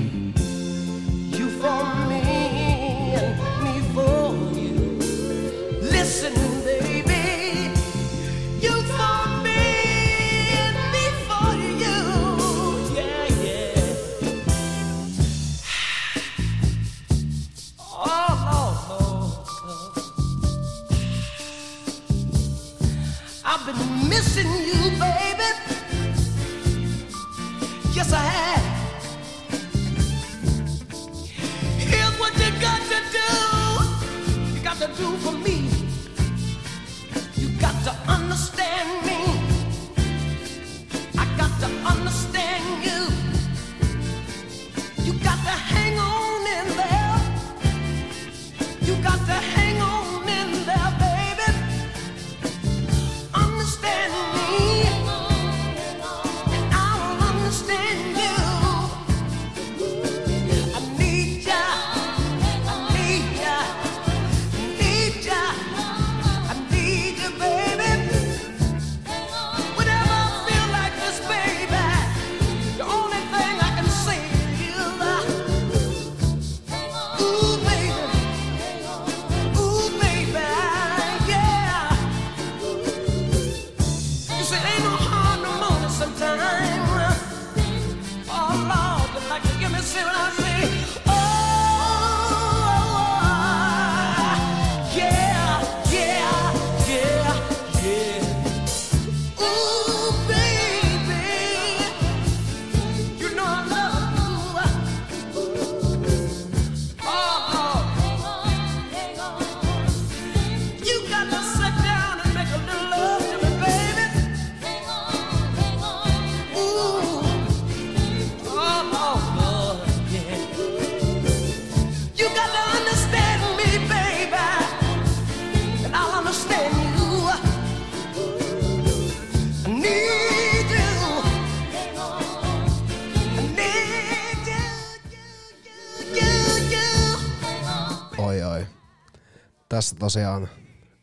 Tässä 139.98 140.20
tosiaan 140.20 140.48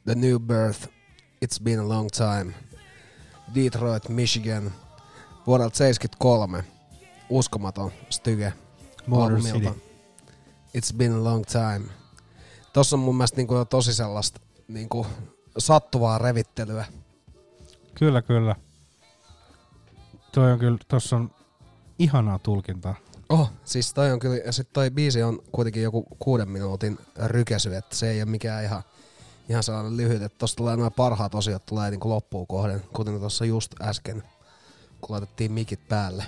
The 0.05 0.15
New 0.15 0.39
Birth, 0.39 0.87
It's 1.45 1.63
Been 1.63 1.79
a 1.79 1.89
Long 1.89 2.09
Time, 2.09 2.53
Detroit, 3.55 4.09
Michigan, 4.09 4.71
vuodelta 5.47 5.77
73. 5.77 6.63
Uskomaton 7.29 7.91
styge. 8.09 8.53
Motor 9.07 9.31
albumilta. 9.31 9.69
City. 9.69 9.81
It's 10.77 10.97
Been 10.97 11.13
a 11.13 11.23
Long 11.23 11.43
Time. 11.45 11.91
Tossa 12.73 12.95
on 12.95 12.99
mun 12.99 13.15
mielestä 13.15 13.37
niinku 13.37 13.55
jo 13.55 13.65
tosi 13.65 13.93
sellaista 13.93 14.39
niinku 14.67 15.07
sattuvaa 15.57 16.17
revittelyä. 16.17 16.85
Kyllä, 17.95 18.21
kyllä. 18.21 18.55
Toi 20.31 20.51
on 20.51 20.59
kyllä, 20.59 20.77
tossa 20.87 21.15
on 21.15 21.31
ihanaa 21.99 22.39
tulkintaa. 22.39 22.95
Oh, 23.33 23.51
siis 23.65 23.93
toi 23.93 24.11
on 24.11 24.19
kyllä, 24.19 24.37
ja 24.37 24.51
sit 24.51 24.73
toi 24.73 24.91
biisi 24.91 25.23
on 25.23 25.39
kuitenkin 25.51 25.83
joku 25.83 26.05
kuuden 26.19 26.49
minuutin 26.49 26.99
rykäsy, 27.25 27.75
että 27.75 27.95
se 27.95 28.11
ei 28.11 28.21
ole 28.21 28.29
mikään 28.29 28.63
ihan, 28.63 28.83
ihan 29.49 29.63
sellainen 29.63 29.97
lyhyt, 29.97 30.21
että 30.21 30.37
tosta 30.37 30.57
tulee 30.57 30.77
noin 30.77 30.93
parhaat 30.93 31.35
osiot 31.35 31.65
tulee 31.65 31.91
niinku 31.91 32.09
loppuun 32.09 32.47
kohden, 32.47 32.83
kuten 32.93 33.19
tuossa 33.19 33.45
just 33.45 33.73
äsken, 33.81 34.23
kun 35.01 35.13
laitettiin 35.13 35.51
mikit 35.51 35.87
päälle. 35.89 36.25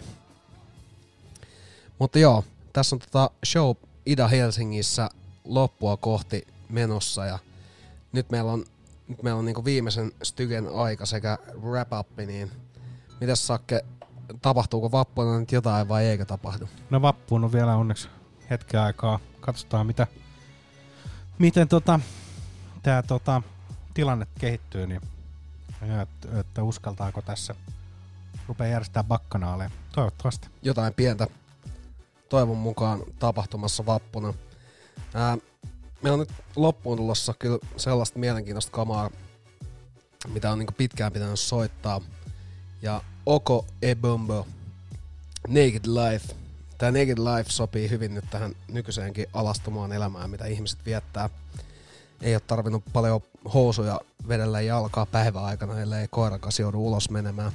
Mutta 2.00 2.20
joo, 2.20 2.44
tässä 2.74 2.96
on 2.96 3.00
tota 3.00 3.30
show 3.46 3.76
Ida 4.06 4.28
Helsingissä 4.28 5.10
loppua 5.44 5.98
kohti 5.98 6.48
menossa 6.70 7.26
ja 7.26 7.40
nyt 8.12 8.30
meillä 8.30 8.52
on, 8.52 8.66
nyt 9.08 9.24
meillä 9.24 9.40
on 9.40 9.46
niinku 9.46 9.66
viimeisen 9.66 10.12
stygen 10.24 10.70
aika 10.76 11.06
sekä 11.06 11.38
wrap 11.62 11.94
up, 12.00 12.08
niin 12.18 12.52
mitäs 13.22 13.48
Sakke, 13.48 13.86
tapahtuuko 14.42 14.92
vappuna 14.92 15.40
nyt 15.40 15.52
jotain 15.52 15.88
vai 15.88 16.06
eikö 16.06 16.26
tapahdu? 16.26 16.70
No 16.90 17.02
vappuun 17.02 17.44
on 17.44 17.52
vielä 17.52 17.76
onneksi 17.76 18.10
hetken 18.50 18.80
aikaa. 18.80 19.20
Katsotaan 19.40 19.88
mitä, 19.88 20.08
miten 21.40 21.68
tota, 21.68 22.00
tää 22.84 23.04
tota, 23.04 23.42
tilanne 23.94 24.28
kehittyy, 24.40 24.88
niin 24.88 25.02
että, 26.02 26.40
että 26.40 26.64
uskaltaako 26.64 27.22
tässä 27.22 27.56
rupea 28.48 28.68
järjestää 28.68 29.04
bakkanaaleja. 29.04 29.70
Toivottavasti. 29.92 30.48
jotain 30.62 30.94
pientä 30.94 31.28
toivon 32.30 32.58
mukaan 32.58 33.04
tapahtumassa 33.20 33.86
vappuna. 33.86 34.34
Ää, 35.14 35.38
meillä 36.02 36.14
on 36.14 36.20
nyt 36.20 36.34
loppuun 36.56 36.98
tulossa 36.98 37.34
kyllä 37.40 37.60
sellaista 37.78 38.20
mielenkiintoista 38.20 38.72
kamaa, 38.72 39.10
mitä 40.28 40.52
on 40.52 40.60
niinku 40.60 40.74
pitkään 40.78 41.14
pitänyt 41.14 41.40
soittaa. 41.40 42.02
Ja 42.86 43.02
Oko 43.26 43.66
Ebombo, 43.82 44.48
Naked 45.48 45.86
Life. 45.86 46.36
Tämä 46.78 46.92
Naked 46.92 47.18
Life 47.18 47.50
sopii 47.50 47.90
hyvin 47.90 48.14
nyt 48.16 48.26
tähän 48.30 48.56
nykyiseenkin 48.68 49.26
alastomaan 49.34 49.92
elämään, 49.92 50.30
mitä 50.30 50.46
ihmiset 50.46 50.80
viettää. 50.86 51.30
Ei 52.22 52.36
ole 52.36 52.42
tarvinnut 52.48 52.84
paljon 52.94 53.22
housuja 53.54 54.02
vedellä 54.28 54.62
jalkaa 54.62 55.06
päiväaikana, 55.06 55.80
ellei 55.80 56.08
koirakas 56.08 56.60
joudu 56.60 56.88
ulos 56.88 57.10
menemään. 57.10 57.52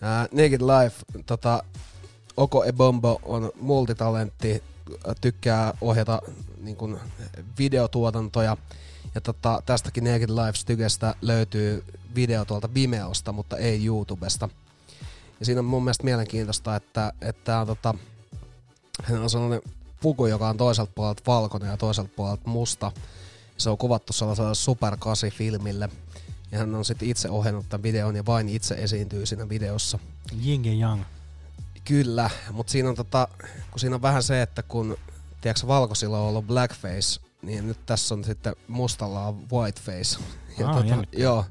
Ää, 0.00 0.28
Naked 0.32 0.60
Life, 0.60 0.96
tota, 1.26 1.62
Oko 2.36 2.64
Ebombo 2.64 3.20
on 3.22 3.52
multitalentti, 3.60 4.62
tykkää 5.20 5.74
ohjata 5.80 6.22
niin 6.58 6.76
kuin, 6.76 6.98
videotuotantoja. 7.58 8.56
Ja 9.14 9.20
tota, 9.20 9.62
tästäkin 9.66 10.04
Naked 10.04 10.28
Life 10.28 10.58
Stygestä 10.58 11.14
löytyy 11.22 11.84
video 12.14 12.44
tuolta 12.44 12.74
Vimeosta, 12.74 13.32
mutta 13.32 13.56
ei 13.56 13.86
YouTubesta. 13.86 14.48
Ja 15.40 15.46
siinä 15.46 15.58
on 15.58 15.64
mun 15.64 15.84
mielestä 15.84 16.04
mielenkiintoista, 16.04 16.76
että, 16.76 17.12
että 17.20 17.58
on, 17.58 17.66
tota, 17.66 17.94
hän 19.02 19.22
on 19.22 19.30
sellainen 19.30 19.62
puku, 20.00 20.26
joka 20.26 20.48
on 20.48 20.56
toiselta 20.56 20.92
puolelta 20.94 21.22
valkoinen 21.26 21.70
ja 21.70 21.76
toiselta 21.76 22.10
puolelta 22.16 22.48
musta. 22.48 22.92
Se 23.56 23.70
on 23.70 23.78
kuvattu 23.78 24.12
sellaisella 24.12 24.54
Super 24.54 24.96
8 24.96 25.30
filmille. 25.30 25.88
Ja 26.52 26.58
hän 26.58 26.74
on 26.74 26.84
sitten 26.84 27.08
itse 27.08 27.30
ohjannut 27.30 27.66
tämän 27.68 27.82
videon 27.82 28.16
ja 28.16 28.26
vain 28.26 28.48
itse 28.48 28.74
esiintyy 28.74 29.26
siinä 29.26 29.48
videossa. 29.48 29.98
Ying 30.46 30.66
ja 30.66 30.72
Yang. 30.72 31.02
Kyllä, 31.84 32.30
mutta 32.52 32.70
siinä 32.70 32.88
on, 32.88 32.94
tota, 32.94 33.28
kun 33.70 33.80
siinä 33.80 33.94
on 33.94 34.02
vähän 34.02 34.22
se, 34.22 34.42
että 34.42 34.62
kun 34.62 34.96
tiedätkö, 35.40 35.66
valkoisilla 35.66 36.18
on 36.18 36.28
ollut 36.28 36.46
blackface, 36.46 37.20
niin 37.46 37.68
nyt 37.68 37.86
tässä 37.86 38.14
on 38.14 38.24
sitten 38.24 38.56
mustalla 38.68 39.26
on 39.26 39.50
whiteface. 39.52 40.18
Ja 40.58 40.68
Aa, 40.68 40.74
tota, 40.74 41.04
joo, 41.12 41.44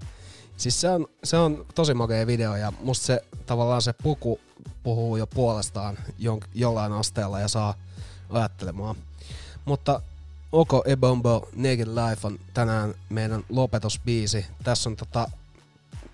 siis 0.57 0.81
se 0.81 0.89
on, 0.89 1.07
se 1.23 1.37
on 1.37 1.65
tosi 1.75 1.93
makea 1.93 2.27
video 2.27 2.55
ja 2.55 2.73
musta 2.79 3.05
se 3.05 3.23
tavallaan 3.45 3.81
se 3.81 3.93
puku 3.93 4.39
puhuu 4.83 5.17
jo 5.17 5.27
puolestaan 5.27 5.97
jon, 6.19 6.39
jollain 6.53 6.91
asteella 6.91 7.39
ja 7.39 7.47
saa 7.47 7.75
ajattelemaan. 8.29 8.95
Mutta 9.65 10.01
Oko 10.51 10.83
Ebombo 10.85 11.49
Naked 11.55 11.87
Life 11.87 12.27
on 12.27 12.39
tänään 12.53 12.93
meidän 13.09 13.43
lopetusbiisi. 13.49 14.45
Tässä 14.63 14.89
on, 14.89 14.95
tota, 14.95 15.31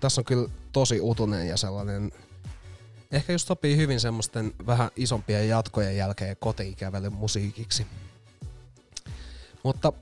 tässä 0.00 0.20
on 0.20 0.24
kyllä 0.24 0.48
tosi 0.72 1.00
utunen 1.00 1.48
ja 1.48 1.56
sellainen 1.56 2.12
Ehkä 3.10 3.32
just 3.32 3.48
sopii 3.48 3.76
hyvin 3.76 4.00
semmoisten 4.00 4.54
vähän 4.66 4.90
isompien 4.96 5.48
jatkojen 5.48 5.96
jälkeen 5.96 6.36
kotiikävelyn 6.40 7.12
musiikiksi. 7.12 7.86
Mutta 9.62 9.92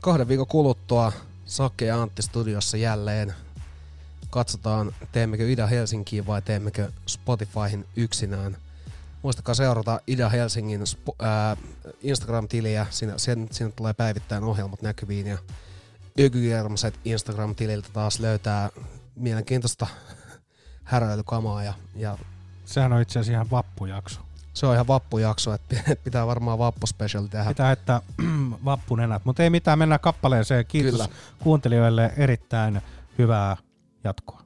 kahden 0.00 0.28
viikon 0.28 0.46
kuluttua 0.46 1.12
Sakke 1.44 1.84
ja 1.84 2.02
Antti 2.02 2.22
studiossa 2.22 2.76
jälleen. 2.76 3.34
Katsotaan, 4.30 4.94
teemmekö 5.12 5.50
Ida 5.50 5.66
Helsinkiin 5.66 6.26
vai 6.26 6.42
teemmekö 6.42 6.92
Spotifyhin 7.06 7.86
yksinään. 7.96 8.56
Muistakaa 9.22 9.54
seurata 9.54 10.00
Ida 10.06 10.28
Helsingin 10.28 10.80
Instagram-tiliä, 12.02 12.86
siinä, 12.90 13.14
siinä 13.50 13.72
tulee 13.76 13.92
päivittäin 13.92 14.44
ohjelmat 14.44 14.82
näkyviin 14.82 15.26
ja 15.26 15.38
Ykygermaset 16.18 17.00
Instagram-tililtä 17.04 17.88
taas 17.92 18.20
löytää 18.20 18.70
mielenkiintoista 19.14 19.86
häröilykamaa 20.84 21.64
ja, 21.64 21.74
ja 21.96 22.18
Sehän 22.64 22.92
on 22.92 23.02
itse 23.02 23.18
asiassa 23.18 23.32
ihan 23.32 23.50
vappujakso. 23.50 24.27
Se 24.58 24.66
on 24.66 24.74
ihan 24.74 24.86
vappujakso, 24.86 25.54
että 25.54 25.76
pitää 26.04 26.26
varmaan 26.26 26.58
vappuspecial 26.58 27.26
tehdä. 27.26 27.48
Pitää 27.48 27.72
että 27.72 28.02
vappunenät, 28.64 29.24
mutta 29.24 29.42
ei 29.42 29.50
mitään, 29.50 29.78
mennään 29.78 30.00
kappaleeseen. 30.00 30.66
Kiitos 30.66 30.92
Kyllä. 30.92 31.08
kuuntelijoille 31.38 32.12
erittäin 32.16 32.82
hyvää 33.18 33.56
jatkoa. 34.04 34.38